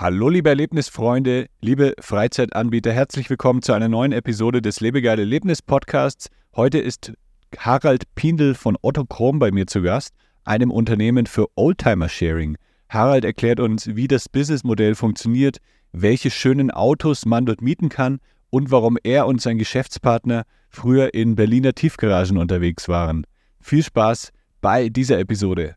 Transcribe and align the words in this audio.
Hallo 0.00 0.30
liebe 0.30 0.48
Erlebnisfreunde, 0.48 1.48
liebe 1.60 1.92
Freizeitanbieter, 2.00 2.90
herzlich 2.90 3.28
willkommen 3.28 3.60
zu 3.60 3.74
einer 3.74 3.90
neuen 3.90 4.12
Episode 4.12 4.62
des 4.62 4.80
Lebegeil 4.80 5.18
Erlebnis 5.18 5.60
Podcasts. 5.60 6.30
Heute 6.56 6.78
ist 6.78 7.12
Harald 7.58 8.04
Pindl 8.14 8.54
von 8.54 8.78
Otto 8.80 9.04
Chrom 9.04 9.38
bei 9.38 9.50
mir 9.50 9.66
zu 9.66 9.82
Gast, 9.82 10.14
einem 10.44 10.70
Unternehmen 10.70 11.26
für 11.26 11.48
Oldtimer 11.54 12.08
Sharing. 12.08 12.56
Harald 12.88 13.26
erklärt 13.26 13.60
uns, 13.60 13.94
wie 13.94 14.08
das 14.08 14.30
Businessmodell 14.30 14.94
funktioniert, 14.94 15.58
welche 15.92 16.30
schönen 16.30 16.70
Autos 16.70 17.26
man 17.26 17.44
dort 17.44 17.60
mieten 17.60 17.90
kann 17.90 18.20
und 18.48 18.70
warum 18.70 18.96
er 19.02 19.26
und 19.26 19.42
sein 19.42 19.58
Geschäftspartner 19.58 20.44
früher 20.70 21.12
in 21.12 21.34
Berliner 21.34 21.74
Tiefgaragen 21.74 22.38
unterwegs 22.38 22.88
waren. 22.88 23.26
Viel 23.60 23.82
Spaß 23.82 24.32
bei 24.62 24.88
dieser 24.88 25.18
Episode. 25.18 25.76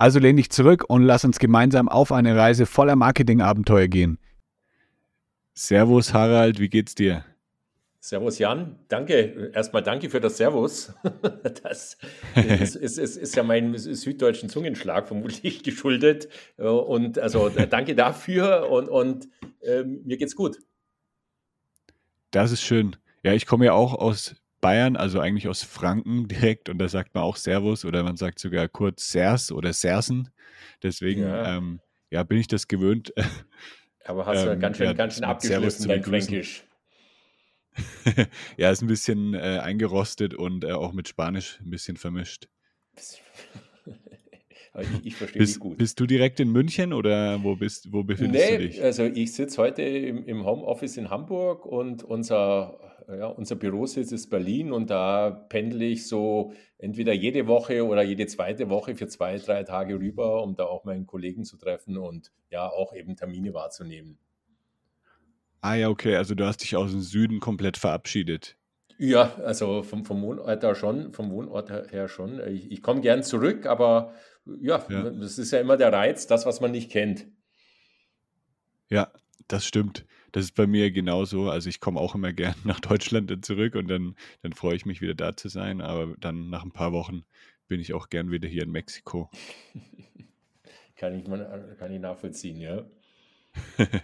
Also 0.00 0.18
lehn 0.18 0.38
dich 0.38 0.48
zurück 0.48 0.86
und 0.88 1.02
lass 1.02 1.26
uns 1.26 1.38
gemeinsam 1.38 1.86
auf 1.86 2.10
eine 2.10 2.34
Reise 2.34 2.64
voller 2.64 2.96
Marketingabenteuer 2.96 3.86
gehen. 3.86 4.18
Servus 5.52 6.14
Harald, 6.14 6.58
wie 6.58 6.70
geht's 6.70 6.94
dir? 6.94 7.22
Servus 8.00 8.38
Jan, 8.38 8.78
danke. 8.88 9.50
Erstmal 9.52 9.82
danke 9.82 10.08
für 10.08 10.20
das 10.20 10.38
Servus. 10.38 10.94
Das 11.62 11.98
ist, 12.34 12.76
ist, 12.76 12.96
ist, 12.96 13.16
ist 13.16 13.36
ja 13.36 13.42
meinem 13.42 13.76
süddeutschen 13.76 14.48
Zungenschlag 14.48 15.06
vermutlich 15.06 15.62
geschuldet. 15.64 16.30
Und 16.56 17.18
also 17.18 17.50
danke 17.50 17.94
dafür 17.94 18.70
und, 18.70 18.88
und 18.88 19.28
äh, 19.60 19.82
mir 19.84 20.16
geht's 20.16 20.34
gut. 20.34 20.60
Das 22.30 22.52
ist 22.52 22.62
schön. 22.62 22.96
Ja, 23.22 23.34
ich 23.34 23.44
komme 23.44 23.66
ja 23.66 23.74
auch 23.74 23.92
aus 23.92 24.34
Bayern, 24.60 24.96
also 24.96 25.20
eigentlich 25.20 25.48
aus 25.48 25.62
Franken 25.62 26.28
direkt 26.28 26.68
und 26.68 26.78
da 26.78 26.88
sagt 26.88 27.14
man 27.14 27.24
auch 27.24 27.36
Servus 27.36 27.84
oder 27.84 28.02
man 28.02 28.16
sagt 28.16 28.38
sogar 28.38 28.68
kurz 28.68 29.10
Sers 29.10 29.52
oder 29.52 29.72
Sersen. 29.72 30.30
Deswegen 30.82 31.22
ja, 31.22 31.56
ähm, 31.56 31.80
ja 32.10 32.22
bin 32.22 32.38
ich 32.38 32.48
das 32.48 32.68
gewöhnt. 32.68 33.12
Aber 34.04 34.26
hast 34.26 34.44
du 34.44 34.52
ähm, 34.52 34.60
ganz 34.60 34.76
schön, 34.76 34.86
ja, 34.86 34.92
ganz 34.92 35.14
schön 35.14 35.24
abgeschliffen 35.24 35.88
dein 35.88 36.02
Fränkisch. 36.02 36.64
ja, 38.56 38.70
ist 38.70 38.82
ein 38.82 38.88
bisschen 38.88 39.34
äh, 39.34 39.60
eingerostet 39.62 40.34
und 40.34 40.64
äh, 40.64 40.72
auch 40.72 40.92
mit 40.92 41.08
Spanisch 41.08 41.60
ein 41.60 41.70
bisschen 41.70 41.96
vermischt. 41.96 42.48
ich, 42.96 44.88
ich 45.04 45.14
verstehe 45.14 45.38
bist, 45.38 45.54
dich 45.54 45.60
gut. 45.60 45.78
Bist 45.78 46.00
du 46.00 46.06
direkt 46.06 46.40
in 46.40 46.50
München 46.50 46.92
oder 46.92 47.42
wo, 47.44 47.56
bist, 47.56 47.92
wo 47.92 48.02
befindest 48.02 48.50
nee, 48.50 48.58
du 48.58 48.68
dich? 48.68 48.82
Also 48.82 49.04
ich 49.04 49.32
sitze 49.32 49.58
heute 49.58 49.82
im, 49.82 50.24
im 50.26 50.44
Homeoffice 50.44 50.96
in 50.96 51.10
Hamburg 51.10 51.64
und 51.66 52.02
unser 52.02 52.89
ja, 53.16 53.26
unser 53.26 53.56
Bürositz 53.56 54.12
ist 54.12 54.30
Berlin 54.30 54.72
und 54.72 54.90
da 54.90 55.30
pendle 55.30 55.84
ich 55.84 56.06
so 56.06 56.52
entweder 56.78 57.12
jede 57.12 57.46
Woche 57.46 57.84
oder 57.86 58.02
jede 58.02 58.26
zweite 58.26 58.68
Woche 58.68 58.94
für 58.94 59.08
zwei, 59.08 59.38
drei 59.38 59.64
Tage 59.64 59.98
rüber, 59.98 60.42
um 60.42 60.54
da 60.54 60.64
auch 60.64 60.84
meinen 60.84 61.06
Kollegen 61.06 61.44
zu 61.44 61.56
treffen 61.56 61.96
und 61.96 62.32
ja 62.50 62.68
auch 62.68 62.94
eben 62.94 63.16
Termine 63.16 63.54
wahrzunehmen. 63.54 64.18
Ah 65.60 65.74
ja, 65.74 65.88
okay, 65.88 66.16
also 66.16 66.34
du 66.34 66.46
hast 66.46 66.58
dich 66.58 66.76
aus 66.76 66.90
dem 66.90 67.02
Süden 67.02 67.40
komplett 67.40 67.76
verabschiedet. 67.76 68.56
Ja, 68.98 69.34
also 69.44 69.82
vom, 69.82 70.04
vom 70.04 70.22
Wohnort 70.22 70.62
her 70.62 70.74
schon, 70.74 71.12
vom 71.12 71.30
Wohnort 71.30 71.70
her 71.70 72.08
schon. 72.08 72.40
Ich, 72.48 72.70
ich 72.70 72.82
komme 72.82 73.00
gern 73.00 73.22
zurück, 73.22 73.66
aber 73.66 74.14
ja, 74.60 74.84
ja, 74.88 75.10
das 75.10 75.38
ist 75.38 75.52
ja 75.52 75.60
immer 75.60 75.76
der 75.76 75.92
Reiz, 75.92 76.26
das, 76.26 76.44
was 76.44 76.60
man 76.60 76.70
nicht 76.70 76.90
kennt. 76.90 77.26
Ja, 78.88 79.10
das 79.48 79.64
stimmt. 79.64 80.04
Das 80.32 80.44
ist 80.44 80.54
bei 80.54 80.66
mir 80.66 80.90
genauso. 80.90 81.50
Also 81.50 81.68
ich 81.68 81.80
komme 81.80 82.00
auch 82.00 82.14
immer 82.14 82.32
gern 82.32 82.54
nach 82.64 82.80
Deutschland 82.80 83.44
zurück 83.44 83.74
und 83.74 83.88
dann, 83.88 84.16
dann 84.42 84.52
freue 84.52 84.76
ich 84.76 84.86
mich 84.86 85.00
wieder 85.00 85.14
da 85.14 85.36
zu 85.36 85.48
sein. 85.48 85.80
Aber 85.80 86.14
dann 86.18 86.50
nach 86.50 86.64
ein 86.64 86.72
paar 86.72 86.92
Wochen 86.92 87.24
bin 87.68 87.80
ich 87.80 87.92
auch 87.92 88.08
gern 88.08 88.30
wieder 88.30 88.48
hier 88.48 88.64
in 88.64 88.70
Mexiko. 88.70 89.30
kann, 90.96 91.14
ich 91.14 91.24
kann 91.78 91.92
ich 91.92 92.00
nachvollziehen, 92.00 92.60
ja. 92.60 92.84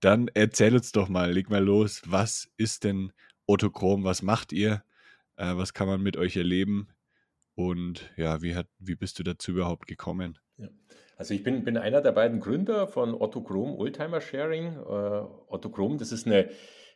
dann 0.00 0.28
erzähl 0.34 0.74
uns 0.74 0.92
doch 0.92 1.08
mal, 1.08 1.32
leg 1.32 1.48
mal 1.48 1.64
los. 1.64 2.02
Was 2.06 2.50
ist 2.56 2.84
denn 2.84 3.12
Ottochrom? 3.46 4.04
Was 4.04 4.22
macht 4.22 4.52
ihr? 4.52 4.82
Äh, 5.36 5.56
was 5.56 5.72
kann 5.72 5.86
man 5.86 6.02
mit 6.02 6.16
euch 6.16 6.36
erleben? 6.36 6.88
Und 7.54 8.10
ja, 8.16 8.42
wie, 8.42 8.54
hat, 8.54 8.68
wie 8.78 8.96
bist 8.96 9.18
du 9.18 9.22
dazu 9.22 9.52
überhaupt 9.52 9.86
gekommen? 9.86 10.38
Ja. 10.58 10.68
Also 11.16 11.32
ich 11.34 11.42
bin, 11.42 11.64
bin 11.64 11.76
einer 11.76 12.02
der 12.02 12.12
beiden 12.12 12.40
Gründer 12.40 12.86
von 12.86 13.14
Otto 13.14 13.42
Chrome 13.42 13.76
Oldtimer 13.76 14.20
Sharing. 14.20 14.66
Äh, 14.66 15.26
Otto 15.48 15.70
Chrome, 15.70 15.96
das 15.96 16.12
ist 16.12 16.26
eine, 16.26 16.50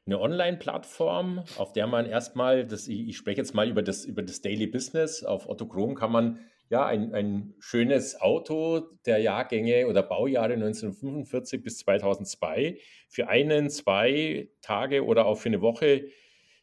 eine 0.07 0.21
Online-Plattform, 0.21 1.45
auf 1.57 1.73
der 1.73 1.87
man 1.87 2.07
erstmal, 2.07 2.67
das, 2.67 2.87
ich, 2.89 3.09
ich, 3.09 3.17
spreche 3.17 3.39
jetzt 3.39 3.55
mal 3.55 3.69
über 3.69 3.83
das, 3.83 4.05
über 4.05 4.23
das 4.23 4.41
Daily 4.41 4.67
Business. 4.67 5.25
Auf 5.25 5.49
Otto 5.49 5.67
Chrome 5.67 5.95
kann 5.95 6.13
man 6.13 6.39
ja 6.69 6.87
ein, 6.87 7.15
ein 7.15 7.55
schönes 7.59 8.21
Auto 8.21 8.81
der 9.07 9.19
Jahrgänge 9.19 9.87
oder 9.89 10.03
Baujahre 10.03 10.53
1945 10.53 11.63
bis 11.63 11.79
2002 11.79 12.79
für 13.09 13.29
einen, 13.29 13.71
zwei 13.71 14.51
Tage 14.63 15.05
oder 15.05 15.27
auch 15.27 15.37
für 15.37 15.49
eine 15.49 15.63
Woche 15.63 16.05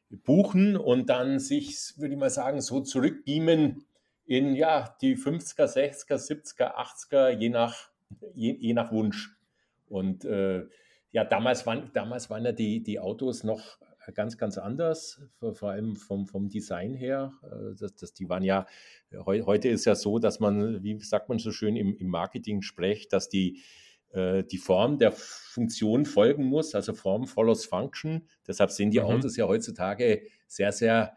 buchen 0.09 0.77
und 0.77 1.09
dann 1.09 1.39
sich, 1.39 1.75
würde 1.97 2.13
ich 2.13 2.19
mal 2.19 2.29
sagen, 2.29 2.61
so 2.61 2.79
zurückbeamen 2.79 3.85
in 4.27 4.55
ja, 4.55 4.95
die 5.01 5.15
50er, 5.15 5.65
60er, 5.65 6.17
70er, 6.17 6.75
80er, 6.75 7.29
je 7.29 7.49
nach, 7.49 7.89
je, 8.35 8.55
je 8.59 8.73
nach 8.73 8.91
Wunsch. 8.91 9.35
Und 9.87 10.25
äh, 10.25 10.65
ja, 11.11 11.23
damals 11.23 11.65
waren, 11.65 11.89
damals 11.93 12.29
waren 12.29 12.45
ja 12.45 12.51
die, 12.51 12.83
die 12.83 12.99
Autos 12.99 13.43
noch 13.43 13.79
ganz, 14.13 14.37
ganz 14.37 14.57
anders, 14.57 15.21
vor 15.53 15.71
allem 15.71 15.95
vom, 15.95 16.27
vom 16.27 16.49
Design 16.49 16.93
her. 16.93 17.33
Äh, 17.43 17.75
das, 17.79 17.95
das, 17.95 18.13
die 18.13 18.29
waren 18.29 18.43
ja, 18.43 18.65
heu, 19.13 19.41
heute 19.45 19.69
ist 19.69 19.85
ja 19.85 19.95
so, 19.95 20.19
dass 20.19 20.39
man, 20.39 20.83
wie 20.83 20.99
sagt 20.99 21.29
man 21.29 21.39
so 21.39 21.51
schön 21.51 21.75
im, 21.75 21.95
im 21.95 22.07
Marketing 22.07 22.61
spricht, 22.61 23.13
dass 23.13 23.29
die, 23.29 23.61
äh, 24.11 24.43
die 24.43 24.57
Form 24.57 24.97
der 24.97 25.11
Funktion 25.11 26.05
folgen 26.05 26.45
muss, 26.45 26.75
also 26.75 26.93
Form 26.93 27.27
follows 27.27 27.65
Function. 27.65 28.27
Deshalb 28.45 28.71
sehen 28.71 28.91
die 28.91 28.99
mhm. 28.99 29.05
Autos 29.05 29.37
ja 29.37 29.47
heutzutage 29.47 30.23
sehr, 30.47 30.71
sehr 30.71 31.15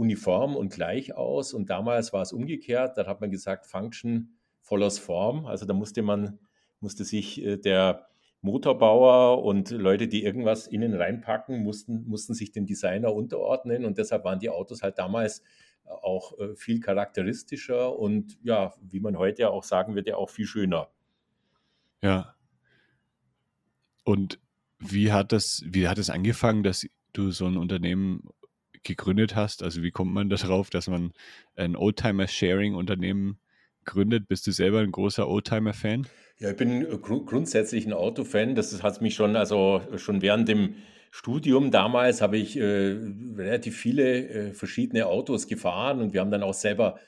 uniform 0.00 0.56
und 0.56 0.72
gleich 0.72 1.14
aus. 1.14 1.52
Und 1.52 1.70
damals 1.70 2.12
war 2.12 2.22
es 2.22 2.32
umgekehrt. 2.32 2.96
Da 2.96 3.06
hat 3.06 3.20
man 3.20 3.30
gesagt, 3.30 3.66
Function 3.66 4.34
follows 4.60 4.98
Form. 4.98 5.46
Also 5.46 5.66
da 5.66 5.74
musste 5.74 6.02
man, 6.02 6.38
musste 6.80 7.04
sich 7.04 7.42
äh, 7.42 7.56
der 7.58 8.06
Motorbauer 8.42 9.44
und 9.44 9.70
Leute, 9.70 10.08
die 10.08 10.24
irgendwas 10.24 10.66
innen 10.66 10.94
reinpacken, 10.94 11.62
mussten, 11.62 12.08
mussten 12.08 12.32
sich 12.32 12.52
dem 12.52 12.64
Designer 12.64 13.12
unterordnen. 13.14 13.84
Und 13.84 13.98
deshalb 13.98 14.24
waren 14.24 14.38
die 14.38 14.48
Autos 14.48 14.82
halt 14.82 14.98
damals 14.98 15.42
auch 15.84 16.38
äh, 16.38 16.56
viel 16.56 16.80
charakteristischer 16.80 17.98
und 17.98 18.38
ja, 18.42 18.72
wie 18.80 19.00
man 19.00 19.18
heute 19.18 19.42
ja 19.42 19.50
auch 19.50 19.64
sagen 19.64 19.94
würde, 19.94 20.16
auch 20.16 20.30
viel 20.30 20.46
schöner. 20.46 20.88
Ja. 22.02 22.34
Und 24.04 24.38
wie 24.78 25.12
hat 25.12 25.32
das, 25.32 25.62
wie 25.66 25.88
hat 25.88 25.98
es 25.98 26.08
angefangen, 26.08 26.62
dass 26.62 26.86
du 27.12 27.30
so 27.30 27.46
ein 27.46 27.56
Unternehmen 27.56 28.22
gegründet 28.82 29.36
hast? 29.36 29.62
Also 29.62 29.82
wie 29.82 29.90
kommt 29.90 30.12
man 30.12 30.28
darauf, 30.30 30.70
dass 30.70 30.88
man 30.88 31.12
ein 31.56 31.76
Oldtimer-Sharing-Unternehmen 31.76 33.38
gründet? 33.84 34.28
Bist 34.28 34.46
du 34.46 34.52
selber 34.52 34.80
ein 34.80 34.92
großer 34.92 35.28
Oldtimer-Fan? 35.28 36.06
Ja, 36.38 36.50
ich 36.50 36.56
bin 36.56 36.86
gru 37.02 37.24
grundsätzlich 37.24 37.86
ein 37.86 37.92
Autofan. 37.92 38.54
Das 38.54 38.82
hat 38.82 39.02
mich 39.02 39.14
schon, 39.14 39.36
also 39.36 39.82
schon 39.96 40.22
während 40.22 40.48
dem 40.48 40.74
Studium 41.10 41.70
damals 41.70 42.22
habe 42.22 42.38
ich 42.38 42.56
äh, 42.56 42.96
relativ 43.36 43.76
viele 43.76 44.28
äh, 44.28 44.52
verschiedene 44.52 45.06
Autos 45.06 45.48
gefahren 45.48 46.00
und 46.00 46.12
wir 46.12 46.20
haben 46.20 46.30
dann 46.30 46.44
auch 46.44 46.54
selber 46.54 47.00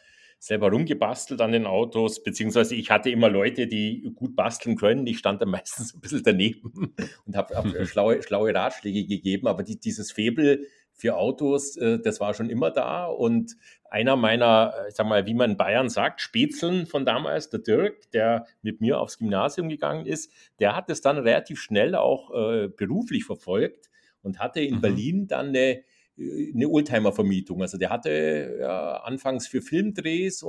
selber 0.43 0.71
rumgebastelt 0.71 1.41
an 1.41 1.53
den 1.53 1.67
Autos, 1.67 2.21
beziehungsweise 2.25 2.75
ich 2.75 2.91
hatte 2.91 3.11
immer 3.11 3.31
Leute, 3.31 3.69
die 3.69 4.13
gut 4.17 4.35
basteln 4.35 4.75
können. 4.75 5.07
Ich 5.07 5.19
stand 5.19 5.41
dann 5.41 5.51
meistens 5.51 5.95
ein 5.95 6.01
bisschen 6.01 6.25
daneben 6.25 6.95
und 7.25 7.37
habe 7.37 7.55
hab 7.55 7.67
schlaue, 7.87 8.21
schlaue 8.25 8.53
Ratschläge 8.53 9.07
gegeben, 9.07 9.47
aber 9.47 9.63
die, 9.63 9.79
dieses 9.79 10.11
Febel 10.11 10.67
für 10.95 11.17
Autos, 11.17 11.77
äh, 11.77 11.99
das 11.99 12.21
war 12.21 12.35
schon 12.35 12.51
immer 12.51 12.71
da. 12.71 13.07
Und 13.07 13.57
einer 13.91 14.17
meiner, 14.17 14.75
äh, 14.77 14.89
ich 14.89 14.95
sag 14.95 15.07
mal, 15.07 15.27
wie 15.27 15.35
man 15.35 15.53
in 15.53 15.57
Bayern 15.57 15.89
sagt, 15.89 16.21
Spätzeln 16.21 16.87
von 16.87 17.05
damals, 17.05 17.51
der 17.51 17.61
Dirk, 17.61 18.11
der 18.13 18.47
mit 18.63 18.81
mir 18.81 19.01
aufs 19.01 19.19
Gymnasium 19.19 19.69
gegangen 19.69 20.07
ist, 20.07 20.33
der 20.61 20.77
hat 20.77 20.91
es 20.91 21.01
dann 21.01 21.19
relativ 21.19 21.61
schnell 21.61 21.95
auch 21.95 22.31
äh, 22.35 22.69
beruflich 22.69 23.25
verfolgt 23.25 23.91
und 24.23 24.39
hatte 24.39 24.61
in 24.61 24.77
mhm. 24.77 24.81
Berlin 24.81 25.27
dann 25.27 25.49
eine 25.49 25.83
eine 26.15 26.69
Oldtimer-Vermietung. 26.69 27.63
Also 27.63 27.79
der 27.79 27.89
hatte 27.89 28.59
ja, 28.61 28.97
anfangs 28.97 29.49
für 29.49 29.63
Filmdrehs 29.63 30.45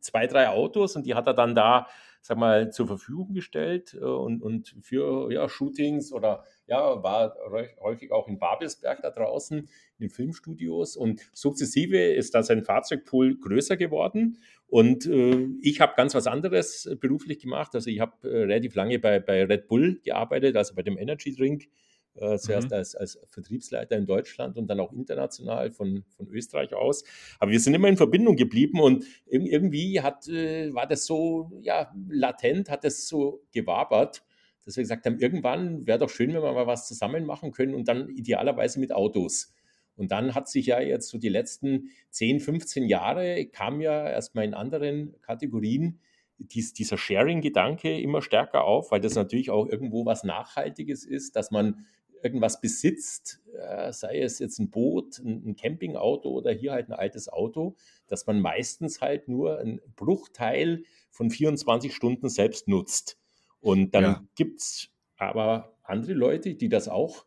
zwei, 0.00 0.26
drei 0.26 0.48
Autos 0.48 0.96
und 0.96 1.04
die 1.04 1.14
hat 1.14 1.26
er 1.26 1.34
dann 1.34 1.54
da, 1.54 1.86
sag 2.22 2.38
mal, 2.38 2.72
zur 2.72 2.86
Verfügung 2.86 3.34
gestellt 3.34 3.92
und, 3.94 4.42
und 4.42 4.74
für 4.80 5.30
ja, 5.30 5.46
Shootings 5.46 6.10
oder 6.10 6.42
ja, 6.66 7.02
war 7.02 7.36
häufig 7.80 8.10
auch 8.12 8.28
in 8.28 8.38
Babelsberg 8.38 9.02
da 9.02 9.10
draußen 9.10 9.58
in 9.58 9.68
den 9.98 10.10
Filmstudios 10.10 10.96
und 10.96 11.20
sukzessive 11.32 11.98
ist 11.98 12.34
da 12.34 12.42
sein 12.42 12.64
Fahrzeugpool 12.64 13.38
größer 13.38 13.76
geworden 13.76 14.38
und 14.66 15.06
äh, 15.06 15.48
ich 15.60 15.80
habe 15.80 15.92
ganz 15.96 16.14
was 16.14 16.26
anderes 16.26 16.90
beruflich 17.00 17.38
gemacht. 17.38 17.74
Also 17.74 17.90
ich 17.90 18.00
habe 18.00 18.28
äh, 18.28 18.42
relativ 18.44 18.74
lange 18.74 18.98
bei, 18.98 19.20
bei 19.20 19.44
Red 19.44 19.68
Bull 19.68 20.00
gearbeitet, 20.02 20.56
also 20.56 20.74
bei 20.74 20.82
dem 20.82 20.98
Energy 20.98 21.34
Drink 21.34 21.68
äh, 22.16 22.38
zuerst 22.38 22.70
mhm. 22.70 22.76
als, 22.76 22.94
als 22.94 23.18
Vertriebsleiter 23.28 23.96
in 23.96 24.06
Deutschland 24.06 24.56
und 24.56 24.68
dann 24.68 24.80
auch 24.80 24.92
international 24.92 25.70
von, 25.70 26.04
von 26.16 26.28
Österreich 26.28 26.72
aus. 26.74 27.04
Aber 27.38 27.50
wir 27.50 27.60
sind 27.60 27.74
immer 27.74 27.88
in 27.88 27.96
Verbindung 27.96 28.36
geblieben 28.36 28.80
und 28.80 29.04
irgendwie 29.26 30.00
hat, 30.00 30.28
äh, 30.28 30.72
war 30.74 30.86
das 30.86 31.06
so, 31.06 31.50
ja, 31.62 31.92
latent 32.08 32.70
hat 32.70 32.84
das 32.84 33.08
so 33.08 33.42
gewabert, 33.52 34.24
dass 34.64 34.76
wir 34.76 34.82
gesagt 34.82 35.06
haben, 35.06 35.18
irgendwann 35.18 35.86
wäre 35.86 35.98
doch 35.98 36.10
schön, 36.10 36.32
wenn 36.32 36.42
wir 36.42 36.52
mal 36.52 36.66
was 36.66 36.88
zusammen 36.88 37.24
machen 37.26 37.52
können 37.52 37.74
und 37.74 37.88
dann 37.88 38.08
idealerweise 38.08 38.80
mit 38.80 38.92
Autos. 38.92 39.52
Und 39.96 40.10
dann 40.10 40.34
hat 40.34 40.48
sich 40.48 40.66
ja 40.66 40.80
jetzt 40.80 41.08
so 41.08 41.18
die 41.18 41.28
letzten 41.28 41.90
10, 42.10 42.40
15 42.40 42.88
Jahre, 42.88 43.46
kam 43.46 43.80
ja 43.80 44.08
erstmal 44.08 44.44
in 44.44 44.54
anderen 44.54 45.14
Kategorien 45.20 46.00
dies, 46.38 46.72
dieser 46.72 46.98
Sharing-Gedanke 46.98 48.00
immer 48.00 48.20
stärker 48.20 48.64
auf, 48.64 48.90
weil 48.90 49.00
das 49.00 49.14
natürlich 49.14 49.50
auch 49.50 49.66
irgendwo 49.66 50.04
was 50.04 50.24
Nachhaltiges 50.24 51.04
ist, 51.04 51.36
dass 51.36 51.50
man 51.50 51.86
irgendwas 52.22 52.60
besitzt, 52.60 53.42
äh, 53.56 53.92
sei 53.92 54.20
es 54.20 54.38
jetzt 54.38 54.58
ein 54.58 54.70
Boot, 54.70 55.18
ein 55.18 55.56
Campingauto 55.56 56.30
oder 56.30 56.52
hier 56.52 56.72
halt 56.72 56.88
ein 56.88 56.94
altes 56.94 57.28
Auto, 57.28 57.76
dass 58.08 58.26
man 58.26 58.40
meistens 58.40 59.00
halt 59.00 59.28
nur 59.28 59.58
einen 59.58 59.80
Bruchteil 59.94 60.84
von 61.10 61.30
24 61.30 61.94
Stunden 61.94 62.28
selbst 62.30 62.66
nutzt. 62.66 63.18
Und 63.64 63.94
dann 63.94 64.02
ja. 64.04 64.24
gibt 64.34 64.60
es 64.60 64.90
aber 65.16 65.76
andere 65.82 66.12
Leute, 66.12 66.54
die 66.54 66.68
das 66.68 66.88
auch 66.88 67.24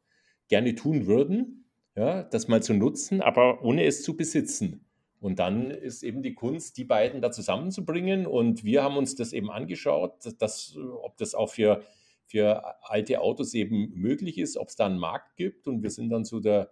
gerne 0.48 0.76
tun 0.76 1.08
würden, 1.08 1.66
ja, 1.96 2.24
das 2.24 2.48
mal 2.48 2.62
zu 2.62 2.74
nutzen, 2.74 3.22
aber 3.22 3.64
ohne 3.64 3.86
es 3.86 4.04
zu 4.04 4.16
besitzen. 4.16 4.86
Und 5.20 5.40
dann 5.40 5.72
ist 5.72 6.04
eben 6.04 6.22
die 6.22 6.36
Kunst, 6.36 6.78
die 6.78 6.84
beiden 6.84 7.22
da 7.22 7.32
zusammenzubringen. 7.32 8.28
Und 8.28 8.64
wir 8.64 8.84
haben 8.84 8.98
uns 8.98 9.16
das 9.16 9.34
eben 9.34 9.50
angeschaut, 9.50 10.14
dass, 10.40 10.78
ob 10.78 11.18
das 11.18 11.34
auch 11.34 11.50
für 11.50 11.84
für 12.28 12.76
alte 12.82 13.22
Autos 13.22 13.54
eben 13.54 13.94
möglich 13.94 14.38
ist, 14.38 14.58
ob 14.58 14.68
es 14.68 14.76
da 14.76 14.86
einen 14.86 15.00
Markt 15.00 15.38
gibt. 15.38 15.68
Und 15.68 15.82
wir 15.82 15.90
sind 15.90 16.10
dann 16.10 16.26
zu 16.26 16.40
der 16.40 16.72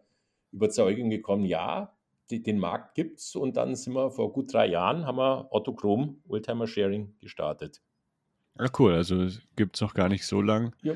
Überzeugung 0.51 1.09
gekommen, 1.09 1.45
ja, 1.45 1.95
die, 2.29 2.43
den 2.43 2.59
Markt 2.59 2.95
gibt 2.95 3.19
es. 3.19 3.35
Und 3.35 3.55
dann 3.57 3.75
sind 3.75 3.93
wir 3.93 4.11
vor 4.11 4.33
gut 4.33 4.53
drei 4.53 4.67
Jahren, 4.67 5.05
haben 5.05 5.17
wir 5.17 5.47
Autochrom 5.51 6.21
Oldtimer 6.27 6.67
Sharing 6.67 7.15
gestartet. 7.19 7.81
Ja, 8.59 8.67
cool. 8.79 8.93
Also 8.93 9.27
gibt 9.55 9.75
es 9.75 9.81
noch 9.81 9.93
gar 9.93 10.09
nicht 10.09 10.25
so 10.25 10.41
lang. 10.41 10.73
Ja. 10.81 10.93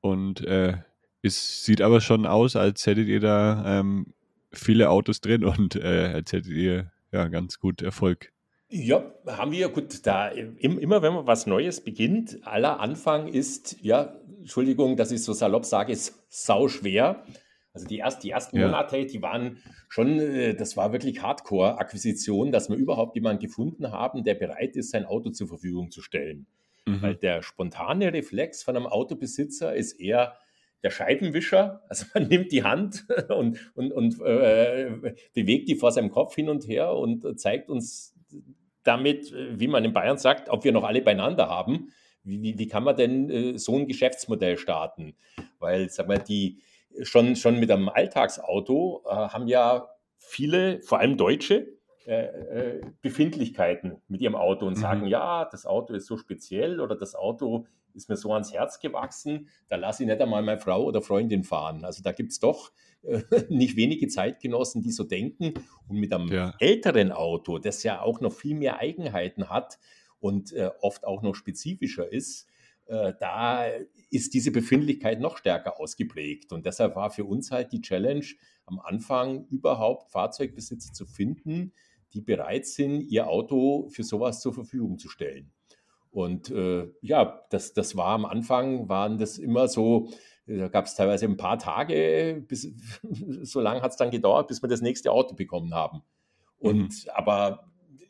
Und 0.00 0.42
äh, 0.42 0.78
es 1.22 1.64
sieht 1.64 1.80
aber 1.80 2.00
schon 2.00 2.26
aus, 2.26 2.56
als 2.56 2.86
hättet 2.86 3.08
ihr 3.08 3.20
da 3.20 3.80
ähm, 3.80 4.14
viele 4.52 4.90
Autos 4.90 5.20
drin 5.20 5.44
und 5.44 5.76
äh, 5.76 6.12
als 6.14 6.32
hättet 6.32 6.52
ihr 6.52 6.92
ja 7.12 7.28
ganz 7.28 7.58
gut 7.58 7.82
Erfolg. 7.82 8.32
Ja, 8.70 9.12
haben 9.26 9.52
wir. 9.52 9.70
Gut, 9.70 10.06
da 10.06 10.28
immer 10.28 11.02
wenn 11.02 11.14
man 11.14 11.26
was 11.26 11.46
Neues 11.46 11.82
beginnt, 11.82 12.38
aller 12.42 12.80
Anfang 12.80 13.28
ist, 13.28 13.78
ja, 13.80 14.14
Entschuldigung, 14.40 14.96
dass 14.96 15.10
ich 15.10 15.22
so 15.22 15.32
salopp 15.32 15.64
sage, 15.64 15.92
ist 15.92 16.26
sau 16.28 16.68
schwer. 16.68 17.24
Also 17.72 17.86
die, 17.86 17.98
erst, 17.98 18.24
die 18.24 18.30
ersten 18.30 18.58
ja. 18.58 18.66
Monate, 18.66 19.06
die 19.06 19.22
waren 19.22 19.58
schon, 19.88 20.18
äh, 20.18 20.54
das 20.54 20.76
war 20.76 20.92
wirklich 20.92 21.22
Hardcore-Akquisition, 21.22 22.52
dass 22.52 22.68
wir 22.68 22.76
überhaupt 22.76 23.14
jemanden 23.14 23.40
gefunden 23.40 23.90
haben, 23.90 24.24
der 24.24 24.34
bereit 24.34 24.76
ist, 24.76 24.90
sein 24.90 25.06
Auto 25.06 25.30
zur 25.30 25.48
Verfügung 25.48 25.90
zu 25.90 26.02
stellen. 26.02 26.46
Mhm. 26.88 27.02
Weil 27.02 27.14
der 27.16 27.42
spontane 27.42 28.12
Reflex 28.12 28.62
von 28.62 28.76
einem 28.76 28.86
Autobesitzer 28.86 29.74
ist 29.74 30.00
eher 30.00 30.36
der 30.82 30.90
Scheibenwischer. 30.90 31.82
Also 31.88 32.06
man 32.14 32.28
nimmt 32.28 32.52
die 32.52 32.64
Hand 32.64 33.06
und, 33.28 33.58
und, 33.74 33.92
und 33.92 34.20
äh, 34.20 35.14
bewegt 35.34 35.68
die 35.68 35.76
vor 35.76 35.92
seinem 35.92 36.10
Kopf 36.10 36.34
hin 36.34 36.48
und 36.48 36.66
her 36.66 36.92
und 36.92 37.38
zeigt 37.38 37.68
uns 37.68 38.14
damit, 38.84 39.32
wie 39.32 39.68
man 39.68 39.84
in 39.84 39.92
Bayern 39.92 40.18
sagt, 40.18 40.48
ob 40.48 40.64
wir 40.64 40.72
noch 40.72 40.84
alle 40.84 41.02
beieinander 41.02 41.48
haben. 41.48 41.92
Wie, 42.22 42.42
wie, 42.42 42.58
wie 42.58 42.68
kann 42.68 42.84
man 42.84 42.96
denn 42.96 43.30
äh, 43.30 43.58
so 43.58 43.76
ein 43.76 43.86
Geschäftsmodell 43.86 44.56
starten? 44.56 45.14
Weil, 45.58 45.90
sag 45.90 46.08
mal, 46.08 46.18
die 46.18 46.62
schon, 47.02 47.36
schon 47.36 47.60
mit 47.60 47.70
einem 47.70 47.88
Alltagsauto 47.88 49.02
äh, 49.06 49.10
haben 49.10 49.46
ja 49.46 49.88
viele, 50.18 50.80
vor 50.82 51.00
allem 51.00 51.16
Deutsche, 51.16 51.77
äh, 52.08 52.78
äh 52.78 52.80
Befindlichkeiten 53.02 54.00
mit 54.08 54.20
ihrem 54.20 54.34
Auto 54.34 54.66
und 54.66 54.76
mhm. 54.76 54.80
sagen, 54.80 55.06
ja, 55.06 55.44
das 55.44 55.66
Auto 55.66 55.94
ist 55.94 56.06
so 56.06 56.16
speziell 56.16 56.80
oder 56.80 56.96
das 56.96 57.14
Auto 57.14 57.66
ist 57.94 58.08
mir 58.08 58.16
so 58.16 58.32
ans 58.32 58.52
Herz 58.52 58.80
gewachsen, 58.80 59.48
da 59.68 59.76
lasse 59.76 60.02
ich 60.02 60.08
nicht 60.08 60.20
einmal 60.20 60.42
meine 60.42 60.60
Frau 60.60 60.84
oder 60.84 61.02
Freundin 61.02 61.44
fahren. 61.44 61.84
Also 61.84 62.02
da 62.02 62.12
gibt 62.12 62.32
es 62.32 62.38
doch 62.38 62.72
äh, 63.02 63.22
nicht 63.48 63.76
wenige 63.76 64.08
Zeitgenossen, 64.08 64.82
die 64.82 64.92
so 64.92 65.04
denken. 65.04 65.54
Und 65.88 65.98
mit 65.98 66.12
einem 66.12 66.28
ja. 66.28 66.54
älteren 66.58 67.12
Auto, 67.12 67.58
das 67.58 67.82
ja 67.82 68.00
auch 68.00 68.20
noch 68.20 68.32
viel 68.32 68.54
mehr 68.54 68.78
Eigenheiten 68.78 69.50
hat 69.50 69.78
und 70.20 70.52
äh, 70.52 70.70
oft 70.80 71.04
auch 71.04 71.22
noch 71.22 71.34
spezifischer 71.34 72.10
ist, 72.10 72.48
äh, 72.86 73.12
da 73.20 73.66
ist 74.10 74.34
diese 74.34 74.50
Befindlichkeit 74.50 75.20
noch 75.20 75.36
stärker 75.36 75.78
ausgeprägt. 75.78 76.52
Und 76.52 76.66
deshalb 76.66 76.96
war 76.96 77.10
für 77.10 77.24
uns 77.24 77.50
halt 77.50 77.72
die 77.72 77.82
Challenge 77.82 78.24
am 78.66 78.80
Anfang 78.80 79.46
überhaupt 79.48 80.10
Fahrzeugbesitzer 80.10 80.92
zu 80.92 81.06
finden, 81.06 81.72
die 82.12 82.20
bereit 82.20 82.66
sind, 82.66 83.02
ihr 83.02 83.28
Auto 83.28 83.88
für 83.90 84.04
sowas 84.04 84.40
zur 84.40 84.54
Verfügung 84.54 84.98
zu 84.98 85.08
stellen. 85.08 85.50
Und 86.10 86.50
äh, 86.50 86.88
ja, 87.02 87.44
das, 87.50 87.74
das 87.74 87.96
war 87.96 88.08
am 88.08 88.24
Anfang, 88.24 88.88
waren 88.88 89.18
das 89.18 89.38
immer 89.38 89.68
so, 89.68 90.08
da 90.46 90.68
gab 90.68 90.86
es 90.86 90.94
teilweise 90.94 91.26
ein 91.26 91.36
paar 91.36 91.58
Tage, 91.58 92.42
bis, 92.48 92.72
so 93.42 93.60
lange 93.60 93.82
hat 93.82 93.90
es 93.90 93.96
dann 93.96 94.10
gedauert, 94.10 94.48
bis 94.48 94.62
wir 94.62 94.68
das 94.68 94.80
nächste 94.80 95.12
Auto 95.12 95.34
bekommen 95.34 95.74
haben. 95.74 96.02
Und 96.58 97.04
mhm. 97.04 97.10
aber 97.14 97.68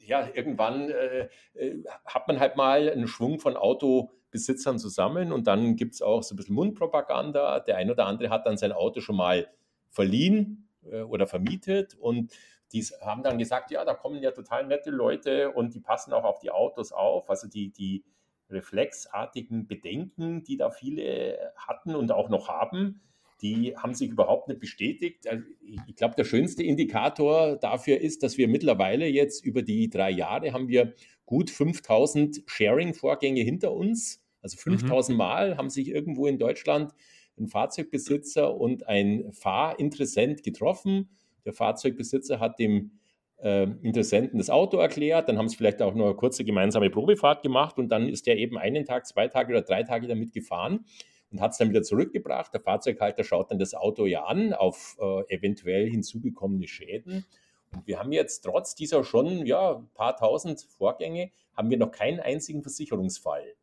ja, 0.08 0.26
irgendwann 0.32 0.88
äh, 0.88 1.28
äh, 1.54 1.84
hat 2.06 2.28
man 2.28 2.40
halt 2.40 2.56
mal 2.56 2.90
einen 2.90 3.08
Schwung 3.08 3.38
von 3.40 3.56
Autobesitzern 3.56 4.78
zusammen 4.78 5.32
und 5.32 5.46
dann 5.46 5.76
gibt 5.76 5.94
es 5.94 6.02
auch 6.02 6.22
so 6.22 6.34
ein 6.34 6.36
bisschen 6.36 6.54
Mundpropaganda. 6.54 7.60
Der 7.60 7.76
ein 7.76 7.90
oder 7.90 8.06
andere 8.06 8.30
hat 8.30 8.46
dann 8.46 8.56
sein 8.56 8.72
Auto 8.72 9.00
schon 9.00 9.16
mal 9.16 9.48
verliehen 9.90 10.68
äh, 10.90 11.02
oder 11.02 11.26
vermietet 11.26 11.94
und 11.94 12.32
die 12.72 12.82
haben 13.00 13.22
dann 13.22 13.38
gesagt, 13.38 13.70
ja, 13.70 13.84
da 13.84 13.94
kommen 13.94 14.22
ja 14.22 14.30
total 14.30 14.66
nette 14.66 14.90
Leute 14.90 15.52
und 15.52 15.74
die 15.74 15.80
passen 15.80 16.12
auch 16.12 16.24
auf 16.24 16.38
die 16.38 16.50
Autos 16.50 16.92
auf. 16.92 17.30
Also 17.30 17.48
die, 17.48 17.70
die 17.70 18.04
reflexartigen 18.50 19.66
Bedenken, 19.66 20.44
die 20.44 20.56
da 20.56 20.70
viele 20.70 21.52
hatten 21.56 21.94
und 21.94 22.12
auch 22.12 22.28
noch 22.28 22.48
haben, 22.48 23.00
die 23.40 23.76
haben 23.76 23.94
sich 23.94 24.10
überhaupt 24.10 24.48
nicht 24.48 24.60
bestätigt. 24.60 25.28
Also 25.28 25.44
ich 25.86 25.96
glaube, 25.96 26.16
der 26.16 26.24
schönste 26.24 26.62
Indikator 26.62 27.56
dafür 27.56 28.00
ist, 28.00 28.22
dass 28.22 28.36
wir 28.36 28.48
mittlerweile 28.48 29.06
jetzt 29.06 29.44
über 29.44 29.62
die 29.62 29.88
drei 29.88 30.10
Jahre 30.10 30.52
haben 30.52 30.68
wir 30.68 30.94
gut 31.24 31.50
5000 31.50 32.42
Sharing-Vorgänge 32.46 33.42
hinter 33.42 33.72
uns. 33.72 34.24
Also 34.42 34.56
5000 34.56 35.14
mhm. 35.14 35.18
Mal 35.18 35.56
haben 35.56 35.70
sich 35.70 35.88
irgendwo 35.88 36.26
in 36.26 36.38
Deutschland 36.38 36.92
ein 37.38 37.46
Fahrzeugbesitzer 37.46 38.54
und 38.54 38.88
ein 38.88 39.32
Fahrinteressent 39.32 40.42
getroffen. 40.42 41.10
Der 41.48 41.54
Fahrzeugbesitzer 41.54 42.40
hat 42.40 42.58
dem 42.58 42.90
äh, 43.38 43.62
Interessenten 43.62 44.38
das 44.38 44.50
Auto 44.50 44.76
erklärt, 44.76 45.30
dann 45.30 45.38
haben 45.38 45.48
sie 45.48 45.56
vielleicht 45.56 45.80
auch 45.80 45.94
noch 45.94 46.04
eine 46.04 46.14
kurze 46.14 46.44
gemeinsame 46.44 46.90
Probefahrt 46.90 47.42
gemacht 47.42 47.78
und 47.78 47.88
dann 47.88 48.06
ist 48.06 48.26
der 48.26 48.36
eben 48.36 48.58
einen 48.58 48.84
Tag, 48.84 49.06
zwei 49.06 49.28
Tage 49.28 49.54
oder 49.54 49.62
drei 49.62 49.82
Tage 49.82 50.06
damit 50.06 50.34
gefahren 50.34 50.84
und 51.30 51.40
hat 51.40 51.52
es 51.52 51.56
dann 51.56 51.70
wieder 51.70 51.82
zurückgebracht. 51.82 52.52
Der 52.52 52.60
Fahrzeughalter 52.60 53.24
schaut 53.24 53.50
dann 53.50 53.58
das 53.58 53.72
Auto 53.72 54.04
ja 54.04 54.24
an 54.24 54.52
auf 54.52 54.98
äh, 55.00 55.34
eventuell 55.34 55.88
hinzugekommene 55.88 56.68
Schäden. 56.68 57.24
Und 57.72 57.86
wir 57.86 57.98
haben 57.98 58.12
jetzt 58.12 58.44
trotz 58.44 58.74
dieser 58.74 59.02
schon 59.04 59.46
ja, 59.46 59.82
paar 59.94 60.16
tausend 60.16 60.60
Vorgänge, 60.76 61.30
haben 61.56 61.70
wir 61.70 61.78
noch 61.78 61.92
keinen 61.92 62.20
einzigen 62.20 62.60
Versicherungsfall. 62.60 63.54